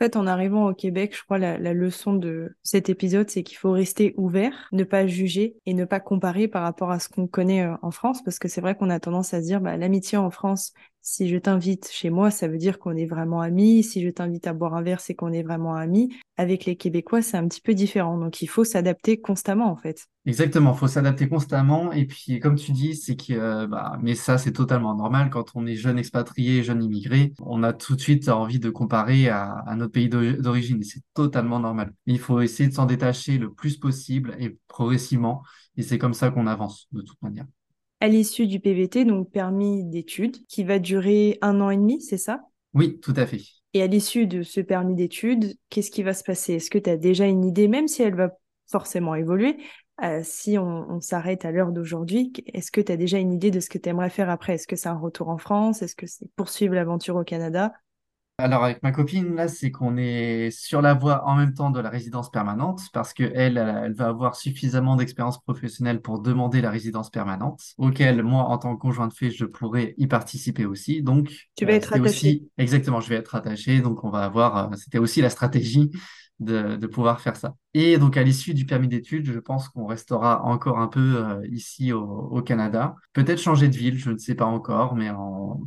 fait, 0.00 0.16
en 0.16 0.26
arrivant 0.26 0.68
au 0.68 0.74
Québec, 0.74 1.16
je 1.16 1.22
crois 1.22 1.38
la, 1.38 1.58
la 1.58 1.74
leçon 1.74 2.14
de 2.14 2.56
cet 2.62 2.88
épisode, 2.88 3.30
c'est 3.30 3.42
qu'il 3.42 3.56
faut 3.58 3.70
rester 3.70 4.14
ouvert, 4.16 4.68
ne 4.72 4.84
pas 4.84 5.06
juger 5.06 5.56
et 5.66 5.74
ne 5.74 5.84
pas 5.84 6.00
comparer 6.00 6.48
par 6.48 6.62
rapport 6.62 6.90
à 6.90 6.98
ce 6.98 7.08
qu'on 7.08 7.26
connaît 7.26 7.64
euh, 7.64 7.76
en 7.82 7.90
France, 7.90 8.22
parce 8.22 8.38
que 8.38 8.48
c'est 8.48 8.60
vrai 8.60 8.74
qu'on 8.74 8.90
a 8.90 9.00
tendance 9.00 9.34
à 9.34 9.40
se 9.40 9.46
dire, 9.46 9.60
bah, 9.60 9.76
l'amitié 9.76 10.18
en 10.18 10.30
France, 10.30 10.72
si 11.02 11.28
je 11.28 11.36
t'invite 11.36 11.90
chez 11.90 12.10
moi, 12.10 12.30
ça 12.30 12.46
veut 12.46 12.58
dire 12.58 12.78
qu'on 12.78 12.96
est 12.96 13.06
vraiment 13.06 13.40
amis. 13.40 13.82
Si 13.82 14.02
je 14.02 14.08
t'invite 14.08 14.46
à 14.46 14.52
boire 14.52 14.74
un 14.74 14.82
verre, 14.82 15.00
c'est 15.00 15.14
qu'on 15.14 15.32
est 15.32 15.42
vraiment 15.42 15.74
amis. 15.74 16.14
Avec 16.36 16.64
les 16.64 16.76
Québécois, 16.76 17.22
c'est 17.22 17.36
un 17.36 17.46
petit 17.48 17.60
peu 17.60 17.74
différent. 17.74 18.16
Donc, 18.16 18.40
il 18.40 18.46
faut 18.46 18.62
s'adapter 18.62 19.20
constamment, 19.20 19.70
en 19.70 19.76
fait. 19.76 20.06
Exactement, 20.26 20.72
il 20.72 20.78
faut 20.78 20.86
s'adapter 20.86 21.28
constamment. 21.28 21.90
Et 21.90 22.06
puis, 22.06 22.38
comme 22.38 22.54
tu 22.54 22.70
dis, 22.70 22.94
c'est 22.94 23.16
que, 23.16 23.32
euh, 23.32 23.66
bah, 23.66 23.98
mais 24.00 24.14
ça, 24.14 24.38
c'est 24.38 24.52
totalement 24.52 24.94
normal. 24.94 25.28
Quand 25.30 25.50
on 25.56 25.66
est 25.66 25.74
jeune 25.74 25.98
expatrié, 25.98 26.62
jeune 26.62 26.82
immigré, 26.84 27.34
on 27.40 27.64
a 27.64 27.72
tout 27.72 27.96
de 27.96 28.00
suite 28.00 28.28
envie 28.28 28.60
de 28.60 28.70
comparer 28.70 29.28
à, 29.28 29.50
à 29.66 29.74
notre 29.74 29.92
pays 29.92 30.08
d'origine. 30.08 30.80
Et 30.80 30.84
c'est 30.84 31.02
totalement 31.14 31.58
normal. 31.58 31.92
Il 32.06 32.20
faut 32.20 32.40
essayer 32.40 32.68
de 32.68 32.74
s'en 32.74 32.86
détacher 32.86 33.38
le 33.38 33.52
plus 33.52 33.76
possible 33.76 34.36
et 34.38 34.56
progressivement. 34.68 35.42
Et 35.76 35.82
c'est 35.82 35.98
comme 35.98 36.14
ça 36.14 36.30
qu'on 36.30 36.46
avance, 36.46 36.86
de 36.92 37.02
toute 37.02 37.20
manière 37.22 37.46
à 38.02 38.08
l'issue 38.08 38.48
du 38.48 38.58
PVT, 38.58 39.04
donc 39.04 39.30
permis 39.30 39.84
d'études, 39.84 40.44
qui 40.48 40.64
va 40.64 40.80
durer 40.80 41.38
un 41.40 41.60
an 41.60 41.70
et 41.70 41.76
demi, 41.76 42.00
c'est 42.00 42.18
ça? 42.18 42.40
Oui, 42.74 42.98
tout 42.98 43.14
à 43.16 43.26
fait. 43.26 43.42
Et 43.74 43.82
à 43.82 43.86
l'issue 43.86 44.26
de 44.26 44.42
ce 44.42 44.60
permis 44.60 44.96
d'études, 44.96 45.54
qu'est-ce 45.70 45.92
qui 45.92 46.02
va 46.02 46.12
se 46.12 46.24
passer? 46.24 46.54
Est-ce 46.54 46.68
que 46.68 46.78
tu 46.78 46.90
as 46.90 46.96
déjà 46.96 47.26
une 47.26 47.44
idée, 47.44 47.68
même 47.68 47.86
si 47.86 48.02
elle 48.02 48.16
va 48.16 48.32
forcément 48.68 49.14
évoluer, 49.14 49.56
euh, 50.02 50.20
si 50.24 50.58
on, 50.58 50.90
on 50.90 51.00
s'arrête 51.00 51.44
à 51.44 51.52
l'heure 51.52 51.70
d'aujourd'hui, 51.70 52.32
est-ce 52.52 52.72
que 52.72 52.80
tu 52.80 52.90
as 52.90 52.96
déjà 52.96 53.18
une 53.18 53.32
idée 53.32 53.52
de 53.52 53.60
ce 53.60 53.68
que 53.68 53.78
tu 53.78 53.88
aimerais 53.88 54.10
faire 54.10 54.30
après? 54.30 54.54
Est-ce 54.54 54.66
que 54.66 54.74
c'est 54.74 54.88
un 54.88 54.98
retour 54.98 55.28
en 55.28 55.38
France? 55.38 55.80
Est-ce 55.82 55.94
que 55.94 56.08
c'est 56.08 56.28
poursuivre 56.34 56.74
l'aventure 56.74 57.14
au 57.14 57.22
Canada? 57.22 57.72
Alors 58.38 58.64
avec 58.64 58.82
ma 58.82 58.92
copine 58.92 59.34
là, 59.34 59.46
c'est 59.46 59.70
qu'on 59.70 59.96
est 59.96 60.50
sur 60.50 60.82
la 60.82 60.94
voie 60.94 61.24
en 61.26 61.36
même 61.36 61.54
temps 61.54 61.70
de 61.70 61.80
la 61.80 61.90
résidence 61.90 62.30
permanente 62.30 62.80
parce 62.92 63.12
que 63.12 63.30
elle, 63.34 63.58
elle, 63.58 63.94
va 63.94 64.06
avoir 64.08 64.36
suffisamment 64.36 64.96
d'expérience 64.96 65.40
professionnelle 65.40 66.00
pour 66.00 66.20
demander 66.20 66.60
la 66.60 66.70
résidence 66.70 67.10
permanente, 67.10 67.62
auquel 67.78 68.22
moi 68.22 68.44
en 68.44 68.58
tant 68.58 68.74
que 68.74 68.80
conjoint 68.80 69.08
de 69.08 69.12
fait, 69.12 69.30
je 69.30 69.44
pourrais 69.44 69.94
y 69.98 70.06
participer 70.06 70.64
aussi. 70.64 71.02
Donc 71.02 71.30
tu 71.56 71.64
vas 71.66 71.72
euh, 71.72 71.76
être 71.76 71.92
attaché. 71.92 72.08
Aussi... 72.08 72.50
Exactement, 72.58 73.00
je 73.00 73.08
vais 73.10 73.16
être 73.16 73.34
attaché. 73.34 73.80
Donc 73.80 74.02
on 74.02 74.10
va 74.10 74.24
avoir, 74.24 74.72
euh, 74.72 74.76
c'était 74.76 74.98
aussi 74.98 75.20
la 75.20 75.30
stratégie 75.30 75.90
de, 76.44 76.76
de, 76.76 76.86
pouvoir 76.86 77.20
faire 77.20 77.36
ça. 77.36 77.54
Et 77.74 77.98
donc, 77.98 78.16
à 78.16 78.22
l'issue 78.22 78.54
du 78.54 78.66
permis 78.66 78.88
d'études, 78.88 79.26
je 79.26 79.38
pense 79.38 79.68
qu'on 79.68 79.86
restera 79.86 80.44
encore 80.44 80.78
un 80.78 80.88
peu 80.88 81.16
euh, 81.16 81.46
ici 81.50 81.92
au, 81.92 82.02
au 82.02 82.42
Canada. 82.42 82.96
Peut-être 83.12 83.40
changer 83.40 83.68
de 83.68 83.76
ville, 83.76 83.98
je 83.98 84.10
ne 84.10 84.18
sais 84.18 84.34
pas 84.34 84.44
encore, 84.44 84.94
mais 84.94 85.10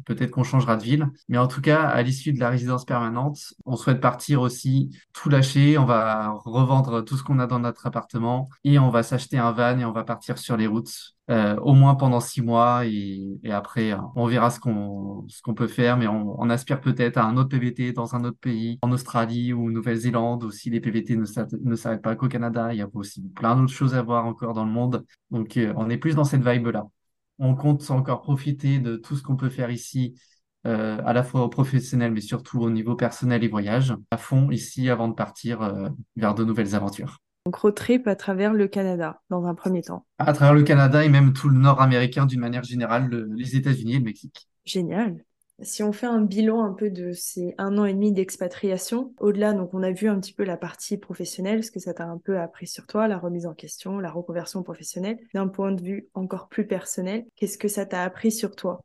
peut-être 0.06 0.32
qu'on 0.32 0.44
changera 0.44 0.78
de 0.78 0.84
ville. 0.84 1.08
Mais 1.30 1.38
en 1.38 1.48
tout 1.48 1.62
cas, 1.62 1.84
à 1.84 2.02
l'issue 2.02 2.34
de 2.34 2.40
la 2.40 2.50
résidence 2.50 2.86
permanente, 2.86 3.54
on 3.66 3.76
souhaite 3.76 4.02
partir 4.02 4.42
aussi 4.42 4.92
tout 5.14 5.30
lâcher. 5.30 5.78
On 5.78 5.86
va 5.86 6.32
revendre 6.46 7.04
tout 7.04 7.18
ce 7.18 7.24
qu'on 7.24 7.40
a 7.40 7.48
dans 7.48 7.60
notre 7.60 7.88
appartement 7.88 8.50
et 8.64 8.80
on 8.80 8.90
va 8.90 9.04
s'acheter 9.04 9.38
un 9.38 9.52
van 9.52 9.80
et 9.80 9.86
on 9.86 9.92
va 9.92 10.04
partir 10.04 10.38
sur 10.38 10.58
les 10.58 10.68
routes 10.68 11.15
euh, 11.32 11.56
au 11.58 11.74
moins 11.74 11.96
pendant 11.96 12.20
six 12.20 12.44
mois 12.44 12.86
et, 12.86 13.40
et 13.44 13.52
après 13.52 13.94
euh, 13.94 13.98
on 14.16 14.28
verra 14.28 14.52
ce 14.52 14.60
qu'on 14.60 15.26
ce 15.28 15.42
qu'on 15.42 15.56
peut 15.56 15.68
faire 15.68 15.98
mais 15.98 16.06
on, 16.08 16.40
on 16.40 16.50
aspire 16.52 16.80
peut-être 16.82 17.18
à 17.18 17.26
un 17.26 17.36
autre 17.38 17.50
PVT 17.50 17.94
dans 17.94 18.14
un 18.14 18.24
autre 18.26 18.38
pays 18.38 18.78
en 18.84 18.92
Australie 18.92 19.52
ou 19.52 19.72
Nouvelle-Zélande 19.72 20.44
aussi 20.44 20.70
les 20.70 20.80
PVT 20.80 21.16
ne 21.16 21.76
s'arrêtent 21.76 22.04
pas 22.04 22.16
qu'au 22.16 22.28
Canada. 22.28 22.74
Il 22.74 22.78
y 22.78 22.82
a 22.84 22.90
aussi 22.94 23.24
plein 23.36 23.56
d'autres 23.56 23.74
choses 23.74 23.96
à 23.96 24.04
voir 24.04 24.26
encore 24.28 24.54
dans 24.54 24.66
le 24.66 24.72
monde. 24.72 25.04
Donc 25.32 25.58
euh, 25.58 25.74
on 25.78 25.90
est 25.90 25.98
plus 25.98 26.14
dans 26.14 26.26
cette 26.26 26.48
vibe 26.48 26.68
là 26.68 26.86
on 27.40 27.56
compte 27.56 27.90
encore 27.90 28.22
profiter 28.22 28.80
de 28.80 28.96
tout 28.96 29.16
ce 29.16 29.24
qu'on 29.24 29.36
peut 29.36 29.50
faire 29.50 29.72
ici 29.72 30.14
euh, 30.68 31.02
à 31.06 31.12
la 31.14 31.24
fois 31.24 31.44
au 31.44 31.50
professionnel 31.50 32.12
mais 32.12 32.22
surtout 32.22 32.62
au 32.62 32.70
niveau 32.70 32.96
personnel 32.96 33.44
et 33.44 33.48
voyage 33.48 33.96
à 34.12 34.18
fond 34.18 34.52
ici 34.52 34.90
avant 34.90 35.08
de 35.08 35.14
partir 35.16 35.74
vers 36.16 36.36
de 36.36 36.44
nouvelles 36.44 36.76
aventures 36.76 37.20
donc 37.46 37.58
road 37.58 37.76
trip 37.76 38.08
à 38.08 38.16
travers 38.16 38.54
le 38.54 38.68
Canada 38.68 39.22
dans 39.30 39.46
un 39.46 39.54
premier 39.54 39.84
temps. 39.84 40.06
À 40.18 40.34
travers 40.34 40.56
le 40.56 40.64
Canada 40.64 41.04
et 41.06 41.10
même 41.10 41.32
tout 41.32 41.48
le 41.48 41.60
nord 41.60 41.80
américain 41.80 42.26
d'une 42.26 42.40
manière 42.40 42.64
générale, 42.64 43.08
le, 43.08 43.30
les 43.36 43.56
États-Unis 43.56 43.96
et 43.96 44.00
le 44.00 44.04
Mexique. 44.04 44.50
Génial. 44.66 45.24
Si 45.62 45.84
on 45.84 45.94
fait 45.94 46.08
un 46.08 46.22
bilan 46.22 46.66
un 46.66 46.74
peu 46.74 46.90
de 46.90 47.14
ces 47.14 47.54
un 47.58 47.78
an 47.78 47.86
et 47.86 47.94
demi 47.94 48.12
d'expatriation, 48.12 49.14
au-delà, 49.20 49.54
donc 49.54 49.74
on 49.74 49.84
a 49.84 49.92
vu 49.92 50.10
un 50.10 50.20
petit 50.20 50.34
peu 50.34 50.44
la 50.44 50.58
partie 50.58 50.98
professionnelle, 50.98 51.64
ce 51.64 51.72
que 51.72 51.80
ça 51.80 51.94
t'a 51.94 52.06
un 52.06 52.18
peu 52.18 52.40
appris 52.40 52.68
sur 52.68 52.88
toi, 52.88 53.08
la 53.08 53.18
remise 53.18 53.46
en 53.46 53.54
question, 53.54 54.00
la 54.00 54.12
reconversion 54.12 54.64
professionnelle. 54.64 55.20
D'un 55.34 55.48
point 55.48 55.72
de 55.72 55.82
vue 55.82 56.10
encore 56.14 56.50
plus 56.50 56.68
personnel, 56.68 57.26
qu'est-ce 57.36 57.58
que 57.58 57.70
ça 57.70 57.86
t'a 57.86 58.04
appris 58.04 58.32
sur 58.32 58.56
toi? 58.56 58.84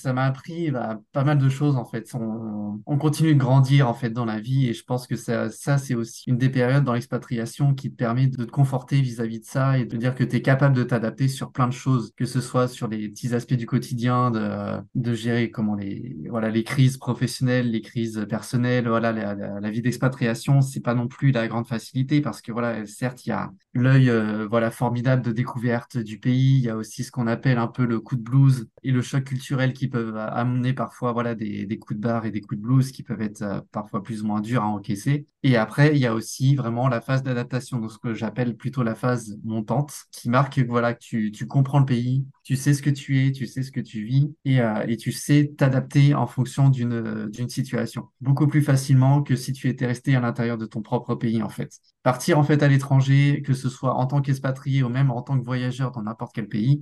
Ça 0.00 0.12
m'a 0.12 0.24
appris 0.24 0.70
bah, 0.70 1.00
pas 1.12 1.24
mal 1.24 1.38
de 1.38 1.48
choses 1.48 1.76
en 1.76 1.84
fait. 1.84 2.10
On, 2.14 2.80
on, 2.86 2.98
continue 2.98 3.34
de 3.34 3.38
grandir 3.38 3.88
en 3.88 3.94
fait 3.94 4.10
dans 4.10 4.24
la 4.24 4.40
vie 4.40 4.68
et 4.68 4.74
je 4.74 4.84
pense 4.84 5.06
que 5.06 5.16
ça, 5.16 5.48
c'est 5.50 5.94
aussi 5.94 6.28
une 6.28 6.38
des 6.38 6.48
périodes 6.48 6.84
dans 6.84 6.94
l'expatriation 6.94 7.74
qui 7.74 7.90
te 7.90 7.96
permet 7.96 8.26
de 8.26 8.44
te 8.44 8.50
conforter 8.50 9.00
vis-à-vis 9.00 9.40
de 9.40 9.44
ça 9.44 9.78
et 9.78 9.84
de 9.84 9.96
dire 9.96 10.14
que 10.14 10.24
tu 10.24 10.36
es 10.36 10.42
capable 10.42 10.74
de 10.74 10.82
t'adapter 10.82 11.28
sur 11.28 11.52
plein 11.52 11.68
de 11.68 11.72
choses, 11.72 12.12
que 12.16 12.24
ce 12.24 12.40
soit 12.40 12.68
sur 12.68 12.88
les 12.88 13.08
petits 13.08 13.34
aspects 13.34 13.54
du 13.54 13.66
quotidien, 13.66 14.30
de, 14.30 15.14
gérer 15.14 15.50
comment 15.50 15.74
les 15.74 16.16
voilà 16.30 16.50
les 16.50 16.62
crises 16.62 16.96
professionnelles, 16.96 17.70
les 17.70 17.80
crises 17.80 18.24
personnelles, 18.28 18.88
voilà 18.88 19.12
la, 19.12 19.34
la, 19.34 19.70
vie 19.70 19.82
d'expatriation, 19.82 20.60
c'est 20.60 20.80
pas 20.80 20.94
non 20.94 21.08
plus 21.08 21.32
la 21.32 21.48
grande 21.48 21.66
facilité 21.66 22.20
parce 22.20 22.40
que 22.40 22.52
voilà 22.52 22.86
certes 22.86 23.26
il 23.26 23.30
y 23.30 23.32
a 23.32 23.50
l'œil 23.74 24.08
euh, 24.08 24.46
voilà 24.48 24.70
formidable 24.70 25.22
de 25.22 25.32
découverte 25.32 25.98
du 25.98 26.18
pays, 26.18 26.58
il 26.58 26.64
y 26.64 26.70
a 26.70 26.76
aussi 26.76 27.02
ce 27.02 27.10
qu'on 27.10 27.26
appelle 27.26 27.58
un 27.58 27.66
peu 27.66 27.84
le 27.84 28.00
coup 28.00 28.16
de 28.16 28.22
blues 28.22 28.68
et 28.82 28.92
le 28.92 29.02
choc 29.02 29.24
culturel 29.24 29.72
qui 29.72 29.88
peuvent 29.90 30.16
amener 30.16 30.72
parfois 30.72 31.12
voilà, 31.12 31.34
des, 31.34 31.78
coups 31.78 31.98
de 31.98 32.02
barre 32.02 32.24
et 32.26 32.30
des 32.30 32.40
coups 32.40 32.58
de 32.60 32.62
blues 32.66 32.92
qui 32.92 33.02
peuvent 33.02 33.20
être 33.20 33.42
euh, 33.42 33.60
parfois 33.72 34.02
plus 34.02 34.22
ou 34.22 34.26
moins 34.26 34.40
durs 34.40 34.62
à 34.62 34.66
encaisser. 34.66 35.26
Et 35.42 35.56
après, 35.56 35.94
il 35.94 35.98
y 35.98 36.06
a 36.06 36.14
aussi 36.14 36.54
vraiment 36.54 36.88
la 36.88 37.00
phase 37.00 37.22
d'adaptation, 37.22 37.78
donc 37.78 37.92
ce 37.92 37.98
que 37.98 38.14
j'appelle 38.14 38.56
plutôt 38.56 38.82
la 38.82 38.94
phase 38.94 39.38
montante, 39.44 39.92
qui 40.12 40.30
marque 40.30 40.54
que 40.54 40.66
voilà, 40.66 40.94
tu, 40.94 41.32
tu 41.32 41.46
comprends 41.46 41.80
le 41.80 41.86
pays, 41.86 42.26
tu 42.44 42.56
sais 42.56 42.74
ce 42.74 42.82
que 42.82 42.90
tu 42.90 43.26
es, 43.26 43.32
tu 43.32 43.46
sais 43.46 43.62
ce 43.62 43.72
que 43.72 43.80
tu 43.80 44.04
vis, 44.04 44.32
et, 44.44 44.60
euh, 44.60 44.84
et 44.86 44.96
tu 44.96 45.12
sais 45.12 45.52
t'adapter 45.56 46.14
en 46.14 46.26
fonction 46.26 46.68
d'une 46.68 47.28
d'une 47.30 47.48
situation. 47.48 48.08
Beaucoup 48.20 48.46
plus 48.46 48.62
facilement 48.62 49.22
que 49.22 49.36
si 49.36 49.52
tu 49.52 49.68
étais 49.68 49.86
resté 49.86 50.14
à 50.16 50.20
l'intérieur 50.20 50.58
de 50.58 50.66
ton 50.66 50.82
propre 50.82 51.14
pays, 51.14 51.42
en 51.42 51.48
fait. 51.48 51.72
Partir 52.02 52.38
en 52.38 52.44
fait 52.44 52.62
à 52.62 52.68
l'étranger, 52.68 53.42
que 53.44 53.54
ce 53.54 53.68
soit 53.68 53.94
en 53.94 54.06
tant 54.06 54.20
qu'expatrié 54.20 54.82
ou 54.82 54.88
même 54.88 55.10
en 55.10 55.22
tant 55.22 55.38
que 55.38 55.44
voyageur 55.44 55.90
dans 55.90 56.02
n'importe 56.02 56.34
quel 56.34 56.48
pays, 56.48 56.80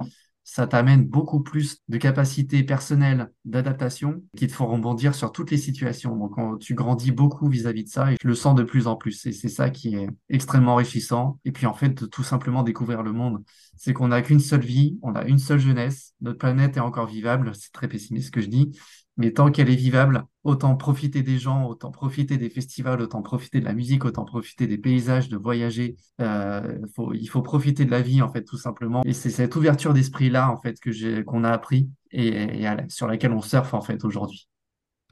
ça 0.51 0.67
t'amène 0.67 1.05
beaucoup 1.05 1.41
plus 1.41 1.83
de 1.89 1.99
capacités 1.99 2.63
personnelles 2.63 3.31
d'adaptation 3.45 4.23
qui 4.35 4.47
te 4.47 4.53
font 4.53 4.67
rebondir 4.67 5.15
sur 5.15 5.31
toutes 5.31 5.51
les 5.51 5.59
situations. 5.59 6.17
Donc, 6.17 6.59
tu 6.59 6.75
grandis 6.75 7.13
beaucoup 7.13 7.51
vis-à-vis 7.51 7.85
de 7.85 7.91
ça 7.91 8.11
et 8.11 8.17
je 8.23 8.27
le 8.27 8.35
sens 8.35 8.55
de 8.55 8.63
plus 8.63 8.87
en 8.87 8.97
plus. 8.97 9.27
Et 9.27 9.33
c'est 9.33 9.51
ça 9.51 9.69
qui 9.69 9.97
est 9.97 10.09
extrêmement 10.31 10.73
enrichissant. 10.73 11.39
Et 11.45 11.53
puis, 11.53 11.67
en 11.67 11.75
fait, 11.75 11.91
de 11.91 12.07
tout 12.07 12.23
simplement 12.23 12.63
découvrir 12.63 13.03
le 13.03 13.13
monde. 13.13 13.45
C'est 13.77 13.93
qu'on 13.93 14.09
n'a 14.09 14.23
qu'une 14.23 14.41
seule 14.41 14.65
vie, 14.65 14.99
on 15.03 15.15
a 15.15 15.25
une 15.25 15.39
seule 15.39 15.61
jeunesse. 15.61 16.15
Notre 16.23 16.39
planète 16.39 16.79
est 16.79 16.81
encore 16.81 17.07
vivable. 17.09 17.53
C'est 17.55 17.73
très 17.73 17.87
pessimiste 17.87 18.29
ce 18.29 18.33
que 18.33 18.41
je 18.41 18.49
dis. 18.49 18.71
Mais 19.19 19.33
tant 19.33 19.51
qu'elle 19.51 19.69
est 19.69 19.77
vivable, 19.77 20.25
autant 20.45 20.77
profiter 20.77 21.23
des 21.23 21.39
gens, 21.39 21.67
autant 21.67 21.91
profiter 21.91 22.39
des 22.39 22.49
festivals, 22.49 23.03
autant 23.03 23.21
profiter 23.21 23.59
de 23.59 23.65
la 23.65 23.75
musique, 23.75 24.05
autant 24.05 24.25
profiter 24.25 24.69
des 24.69 24.79
paysages, 24.79 25.29
de 25.29 25.37
voyager. 25.37 25.97
Euh, 26.21 26.79
faut, 26.95 27.13
il 27.13 27.27
faut 27.27 27.43
profiter 27.43 27.85
de 27.85 27.91
la 27.91 28.01
vie, 28.01 28.23
en 28.23 28.31
fait, 28.31 28.45
tout 28.45 28.57
simplement. 28.57 29.03
Et 29.05 29.13
c'est 29.13 29.31
cette 29.31 29.57
ouverture 29.57 29.93
d'esprit-là, 29.93 30.51
en 30.51 30.61
fait, 30.61 30.79
que 30.79 30.93
j'ai, 30.93 31.25
qu'on 31.25 31.43
a 31.43 31.51
appris 31.51 31.91
et, 32.13 32.65
sur 32.89 33.09
laquelle 33.09 33.33
on 33.33 33.43
surfe, 33.43 33.75
en 33.75 33.81
fait, 33.81 34.05
aujourd'hui. 34.05 34.49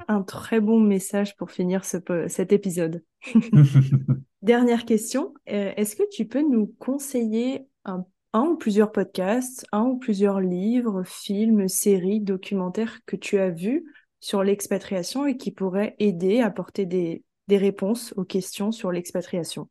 Un 0.07 0.23
très 0.23 0.61
bon 0.61 0.81
message 0.81 1.37
pour 1.37 1.51
finir 1.51 1.85
ce, 1.85 1.99
cet 2.29 2.53
épisode. 2.53 3.03
Dernière 4.43 4.85
question, 4.85 5.35
euh, 5.49 5.73
est-ce 5.77 5.97
que 5.97 6.09
tu 6.13 6.27
peux 6.27 6.43
nous 6.49 6.73
conseiller 6.79 7.67
un, 7.85 8.05
un, 8.37 8.43
ou 8.43 8.57
plusieurs 8.57 8.93
podcasts, 8.93 9.67
un 9.73 9.85
ou 9.85 9.97
plusieurs 9.97 10.41
livres, 10.41 11.03
films, 11.05 11.69
séries, 11.69 12.21
documentaires 12.21 13.01
que 13.07 13.17
tu 13.17 13.39
as 13.39 13.49
vus 13.49 13.85
sur 14.21 14.43
l'expatriation 14.43 15.27
et 15.27 15.39
qui 15.39 15.51
pourraient 15.53 15.97
aider 15.99 16.41
à 16.41 16.47
apporter 16.47 16.85
des, 16.85 17.25
des 17.49 17.57
réponses 17.57 18.13
aux 18.17 18.25
questions 18.25 18.73
sur 18.73 18.93
l'expatriation 18.93 19.69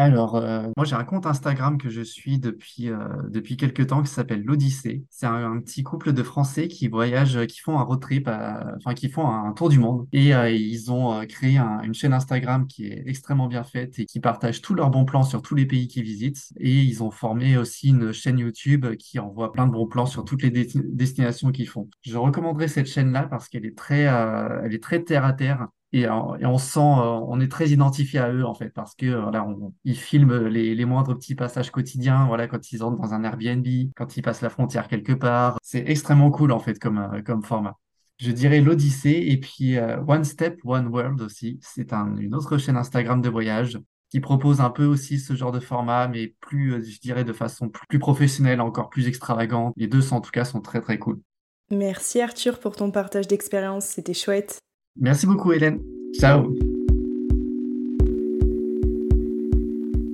alors, 0.00 0.36
euh, 0.36 0.68
moi, 0.76 0.86
j'ai 0.86 0.94
un 0.94 1.02
compte 1.02 1.26
Instagram 1.26 1.76
que 1.76 1.88
je 1.88 2.02
suis 2.02 2.38
depuis, 2.38 2.88
euh, 2.88 2.98
depuis 3.30 3.56
quelques 3.56 3.88
temps 3.88 4.00
qui 4.00 4.10
s'appelle 4.10 4.44
l'Odyssée. 4.44 5.04
C'est 5.10 5.26
un, 5.26 5.58
petit 5.58 5.82
couple 5.82 6.12
de 6.12 6.22
Français 6.22 6.68
qui 6.68 6.86
voyagent, 6.86 7.46
qui 7.46 7.58
font 7.58 7.80
un 7.80 7.82
road 7.82 8.00
trip, 8.00 8.28
enfin, 8.28 8.94
qui 8.94 9.08
font 9.08 9.26
un, 9.26 9.52
tour 9.54 9.68
du 9.68 9.80
monde. 9.80 10.06
Et 10.12 10.36
euh, 10.36 10.50
ils 10.52 10.92
ont 10.92 11.26
créé 11.26 11.58
une 11.58 11.94
chaîne 11.94 12.12
Instagram 12.12 12.68
qui 12.68 12.86
est 12.86 13.02
extrêmement 13.06 13.48
bien 13.48 13.64
faite 13.64 13.98
et 13.98 14.06
qui 14.06 14.20
partage 14.20 14.62
tous 14.62 14.74
leurs 14.74 14.90
bons 14.90 15.04
plans 15.04 15.24
sur 15.24 15.42
tous 15.42 15.56
les 15.56 15.66
pays 15.66 15.88
qu'ils 15.88 16.04
visitent. 16.04 16.52
Et 16.60 16.80
ils 16.80 17.02
ont 17.02 17.10
formé 17.10 17.56
aussi 17.56 17.88
une 17.88 18.12
chaîne 18.12 18.38
YouTube 18.38 18.86
qui 19.00 19.18
envoie 19.18 19.50
plein 19.50 19.66
de 19.66 19.72
bons 19.72 19.88
plans 19.88 20.06
sur 20.06 20.24
toutes 20.24 20.44
les 20.44 20.50
destinations 20.50 21.50
qu'ils 21.50 21.68
font. 21.68 21.88
Je 22.02 22.16
recommanderais 22.16 22.68
cette 22.68 22.86
chaîne-là 22.86 23.24
parce 23.24 23.48
qu'elle 23.48 23.66
est 23.66 23.76
très, 23.76 24.02
elle 24.02 24.72
est 24.72 24.82
très 24.82 25.02
terre 25.02 25.24
à 25.24 25.32
terre 25.32 25.66
et, 25.92 26.08
on 26.08 26.58
sent, 26.58 26.80
euh, 26.80 27.20
on 27.26 27.40
est 27.40 27.50
très 27.50 27.70
identifié 27.70 28.18
à 28.18 28.30
eux 28.30 28.44
en 28.44 28.54
fait, 28.54 28.70
parce 28.70 28.94
que 28.94 29.06
voilà, 29.06 29.46
ils 29.84 29.96
filment 29.96 30.46
les, 30.46 30.84
moindres 30.84 31.16
petits 31.16 31.34
passages 31.34 31.70
quotidiens, 31.70 32.26
voilà, 32.26 32.46
quand 32.46 32.72
ils 32.72 32.82
entrent 32.82 33.00
dans 33.00 33.14
un 33.14 33.24
Airbnb, 33.24 33.66
quand 33.96 34.16
ils 34.16 34.22
passent 34.22 34.42
la 34.42 34.50
frontière 34.50 34.88
quelque 34.88 35.12
part. 35.12 35.58
C'est 35.62 35.84
extrêmement 35.86 36.30
cool 36.30 36.52
en 36.52 36.58
fait 36.58 36.78
comme, 36.78 36.98
euh, 36.98 37.22
comme 37.22 37.42
format. 37.42 37.78
Je 38.18 38.32
dirais 38.32 38.60
l'Odyssée 38.60 39.24
et 39.28 39.38
puis 39.38 39.78
euh, 39.78 40.02
One 40.06 40.24
Step, 40.24 40.60
One 40.64 40.88
World 40.88 41.22
aussi. 41.22 41.58
C'est 41.62 41.92
un, 41.92 42.16
une 42.16 42.34
autre 42.34 42.58
chaîne 42.58 42.76
Instagram 42.76 43.22
de 43.22 43.28
voyage 43.30 43.78
qui 44.10 44.20
propose 44.20 44.60
un 44.60 44.70
peu 44.70 44.84
aussi 44.84 45.18
ce 45.18 45.34
genre 45.34 45.52
de 45.52 45.60
format, 45.60 46.08
mais 46.08 46.34
plus, 46.40 46.84
je 46.84 46.98
dirais, 46.98 47.24
de 47.24 47.32
façon 47.32 47.68
plus 47.68 47.98
professionnelle, 47.98 48.60
encore 48.60 48.88
plus 48.88 49.06
extravagante. 49.06 49.74
Les 49.76 49.86
deux, 49.86 50.12
en 50.12 50.20
tout 50.20 50.30
cas, 50.30 50.44
sont 50.44 50.60
très 50.60 50.80
très 50.80 50.98
cool. 50.98 51.20
Merci 51.70 52.22
Arthur 52.22 52.58
pour 52.58 52.74
ton 52.76 52.90
partage 52.90 53.28
d'expérience, 53.28 53.84
c'était 53.84 54.14
chouette. 54.14 54.58
Merci 55.00 55.26
beaucoup, 55.26 55.52
Hélène. 55.52 55.80
Ciao. 56.18 56.52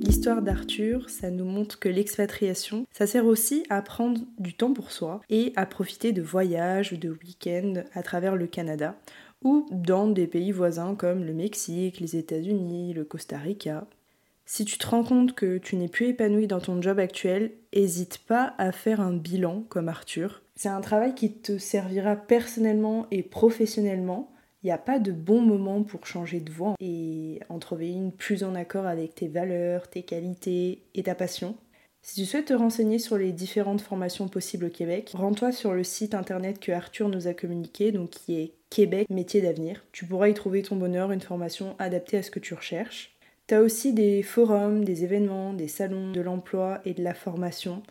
L'histoire 0.03 0.43
d'Arthur, 0.43 1.09
ça 1.09 1.31
nous 1.31 1.45
montre 1.45 1.79
que 1.79 1.89
l'expatriation, 1.89 2.85
ça 2.91 3.07
sert 3.07 3.25
aussi 3.25 3.63
à 3.69 3.81
prendre 3.81 4.21
du 4.37 4.53
temps 4.53 4.73
pour 4.73 4.91
soi 4.91 5.21
et 5.29 5.53
à 5.55 5.65
profiter 5.65 6.11
de 6.11 6.21
voyages, 6.21 6.93
de 6.93 7.09
week-ends 7.09 7.83
à 7.93 8.03
travers 8.03 8.35
le 8.35 8.45
Canada 8.45 8.95
ou 9.43 9.65
dans 9.71 10.07
des 10.07 10.27
pays 10.27 10.51
voisins 10.51 10.93
comme 10.93 11.23
le 11.23 11.33
Mexique, 11.33 11.99
les 11.99 12.15
États-Unis, 12.15 12.93
le 12.93 13.05
Costa 13.05 13.39
Rica. 13.39 13.87
Si 14.45 14.65
tu 14.65 14.77
te 14.77 14.85
rends 14.85 15.03
compte 15.03 15.33
que 15.33 15.57
tu 15.57 15.77
n'es 15.77 15.87
plus 15.87 16.09
épanoui 16.09 16.45
dans 16.45 16.59
ton 16.59 16.79
job 16.79 16.99
actuel, 16.99 17.53
n'hésite 17.75 18.19
pas 18.19 18.53
à 18.59 18.71
faire 18.71 19.01
un 19.01 19.13
bilan 19.13 19.63
comme 19.67 19.89
Arthur. 19.89 20.43
C'est 20.55 20.69
un 20.69 20.81
travail 20.81 21.15
qui 21.15 21.33
te 21.33 21.57
servira 21.57 22.15
personnellement 22.15 23.07
et 23.09 23.23
professionnellement 23.23 24.31
il 24.65 24.69
n'y 24.69 24.71
a 24.71 24.79
pas 24.79 24.97
de 24.97 25.11
bon 25.11 25.41
moment 25.41 25.83
pour 25.83 26.07
changer 26.07 26.39
de 26.39 26.51
voie 26.51 26.73
et 26.79 27.39
en 27.49 27.59
trouver 27.59 27.91
une 27.91 28.11
plus 28.11 28.43
en 28.43 28.55
accord 28.55 28.87
avec 28.87 29.13
tes 29.13 29.27
valeurs, 29.27 29.87
tes 29.87 30.01
qualités 30.01 30.81
et 30.95 31.03
ta 31.03 31.13
passion. 31.13 31.55
Si 32.01 32.15
tu 32.15 32.25
souhaites 32.25 32.47
te 32.47 32.53
renseigner 32.55 32.97
sur 32.97 33.15
les 33.19 33.31
différentes 33.31 33.81
formations 33.81 34.27
possibles 34.27 34.65
au 34.65 34.69
Québec, 34.69 35.11
rends-toi 35.13 35.51
sur 35.51 35.73
le 35.73 35.83
site 35.83 36.15
internet 36.15 36.59
que 36.59 36.71
Arthur 36.71 37.09
nous 37.09 37.27
a 37.27 37.35
communiqué, 37.35 37.91
donc 37.91 38.09
qui 38.09 38.39
est 38.39 38.53
Québec 38.71 39.07
Métier 39.11 39.39
d'avenir. 39.39 39.85
Tu 39.91 40.03
pourras 40.03 40.29
y 40.29 40.33
trouver 40.33 40.63
ton 40.63 40.77
bonheur, 40.77 41.11
une 41.11 41.21
formation 41.21 41.75
adaptée 41.77 42.17
à 42.17 42.23
ce 42.23 42.31
que 42.31 42.39
tu 42.39 42.55
recherches. 42.55 43.15
Tu 43.45 43.53
as 43.53 43.61
aussi 43.61 43.93
des 43.93 44.23
forums, 44.23 44.83
des 44.83 45.03
événements, 45.03 45.53
des 45.53 45.67
salons 45.67 46.11
de 46.11 46.21
l'emploi 46.21 46.81
et 46.85 46.95
de 46.95 47.03
la 47.03 47.13
formation 47.13 47.83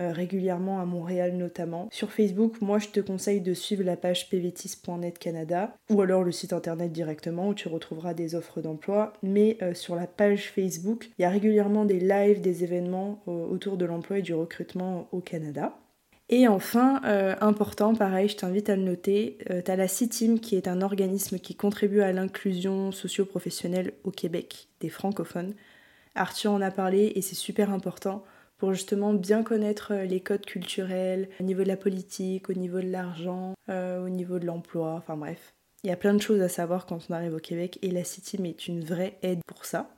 euh, 0.00 0.12
régulièrement 0.12 0.80
à 0.80 0.84
Montréal 0.84 1.36
notamment. 1.36 1.88
Sur 1.90 2.12
Facebook, 2.12 2.60
moi 2.60 2.78
je 2.78 2.88
te 2.88 3.00
conseille 3.00 3.40
de 3.40 3.52
suivre 3.52 3.82
la 3.82 3.96
page 3.96 4.28
pvtis.net 4.28 5.18
Canada 5.18 5.74
ou 5.90 6.00
alors 6.00 6.22
le 6.22 6.30
site 6.30 6.52
internet 6.52 6.92
directement 6.92 7.48
où 7.48 7.54
tu 7.54 7.66
retrouveras 7.66 8.14
des 8.14 8.36
offres 8.36 8.60
d'emploi. 8.60 9.12
Mais 9.22 9.56
euh, 9.60 9.74
sur 9.74 9.96
la 9.96 10.06
page 10.06 10.52
Facebook, 10.52 11.10
il 11.18 11.22
y 11.22 11.24
a 11.24 11.30
régulièrement 11.30 11.84
des 11.84 11.98
lives, 11.98 12.40
des 12.40 12.62
événements 12.62 13.20
euh, 13.26 13.46
autour 13.46 13.76
de 13.76 13.84
l'emploi 13.84 14.18
et 14.18 14.22
du 14.22 14.34
recrutement 14.34 15.08
au 15.10 15.20
Canada. 15.20 15.76
Et 16.28 16.46
enfin, 16.46 17.00
important, 17.40 17.94
pareil, 17.94 18.28
je 18.28 18.36
t'invite 18.36 18.68
à 18.68 18.76
le 18.76 18.82
noter, 18.82 19.38
tu 19.64 19.70
as 19.70 19.76
la 19.76 19.88
CITIM 19.88 20.40
qui 20.40 20.56
est 20.56 20.68
un 20.68 20.82
organisme 20.82 21.38
qui 21.38 21.54
contribue 21.54 22.02
à 22.02 22.12
l'inclusion 22.12 22.92
socio-professionnelle 22.92 23.94
au 24.04 24.10
Québec 24.10 24.68
des 24.80 24.90
francophones. 24.90 25.54
Arthur 26.14 26.52
en 26.52 26.60
a 26.60 26.70
parlé 26.70 27.12
et 27.14 27.22
c'est 27.22 27.34
super 27.34 27.72
important 27.72 28.24
pour 28.58 28.74
justement 28.74 29.14
bien 29.14 29.42
connaître 29.42 29.92
euh, 29.92 30.04
les 30.04 30.20
codes 30.20 30.44
culturels 30.44 31.28
au 31.40 31.44
niveau 31.44 31.62
de 31.62 31.68
la 31.68 31.76
politique, 31.76 32.50
au 32.50 32.54
niveau 32.54 32.80
de 32.80 32.90
l'argent, 32.90 33.54
euh, 33.68 34.04
au 34.04 34.08
niveau 34.08 34.38
de 34.38 34.46
l'emploi, 34.46 34.94
enfin 34.94 35.16
bref. 35.16 35.54
Il 35.84 35.90
y 35.90 35.92
a 35.92 35.96
plein 35.96 36.14
de 36.14 36.20
choses 36.20 36.42
à 36.42 36.48
savoir 36.48 36.86
quand 36.86 36.98
on 37.08 37.14
arrive 37.14 37.34
au 37.34 37.38
Québec 37.40 37.78
et 37.82 37.90
la 37.90 38.04
City 38.04 38.36
est 38.44 38.66
une 38.66 38.84
vraie 38.84 39.16
aide 39.22 39.40
pour 39.46 39.64
ça. 39.64 39.94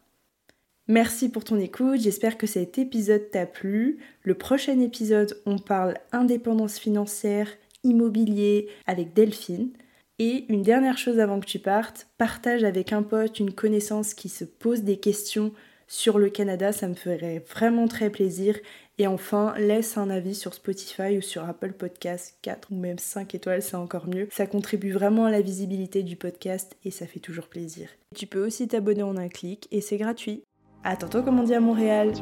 Merci 0.89 1.31
pour 1.31 1.45
ton 1.45 1.59
écoute, 1.59 2.01
j'espère 2.01 2.37
que 2.37 2.47
cet 2.47 2.77
épisode 2.77 3.31
t'a 3.31 3.47
plu. 3.47 3.99
Le 4.23 4.35
prochain 4.35 4.79
épisode, 4.81 5.41
on 5.47 5.59
parle 5.59 5.97
indépendance 6.13 6.79
financière, 6.79 7.49
immobilier 7.85 8.69
avec 8.87 9.15
Delphine. 9.15 9.71
Et 10.19 10.45
une 10.53 10.63
dernière 10.63 10.99
chose 10.99 11.19
avant 11.19 11.41
que 11.41 11.47
tu 11.47 11.61
partes, 11.61 12.09
partage 12.19 12.63
avec 12.63 12.93
un 12.93 13.03
pote, 13.03 13.39
une 13.39 13.55
connaissance 13.55 14.13
qui 14.13 14.29
se 14.29 14.45
pose 14.45 14.83
des 14.83 14.99
questions 14.99 15.53
sur 15.91 16.21
le 16.21 16.31
Canada, 16.31 16.73
ça 16.73 16.87
me 16.87 16.95
ferait 16.95 17.45
vraiment 17.51 17.89
très 17.89 18.11
plaisir. 18.11 18.57
Et 18.99 19.09
enfin, 19.09 19.55
laisse 19.59 19.99
un 19.99 20.09
avis 20.09 20.37
sur 20.37 20.55
Spotify 20.55 21.19
ou 21.19 21.21
sur 21.21 21.43
Apple 21.45 21.73
Podcast 21.73 22.39
4 22.43 22.69
ou 22.71 22.77
même 22.77 22.99
5 22.99 23.35
étoiles, 23.35 23.61
c'est 23.61 23.75
encore 23.75 24.07
mieux. 24.07 24.29
Ça 24.31 24.47
contribue 24.47 24.93
vraiment 24.93 25.25
à 25.25 25.33
la 25.33 25.41
visibilité 25.41 26.05
du 26.05 26.15
podcast 26.15 26.77
et 26.85 26.93
ça 26.93 27.09
fait 27.09 27.19
toujours 27.19 27.49
plaisir. 27.49 27.89
Tu 28.15 28.29
peux 28.29 28.47
aussi 28.47 28.69
t'abonner 28.69 29.03
en 29.03 29.17
un 29.17 29.29
clic 29.29 29.67
et 29.73 29.81
c'est 29.81 29.99
gratuit. 29.99 30.45
À 30.85 30.97
tantôt 30.97 31.25
comme 31.25 31.41
on 31.41 31.45
dit 31.45 31.55
à 31.55 31.61
Montréal. 31.61 32.13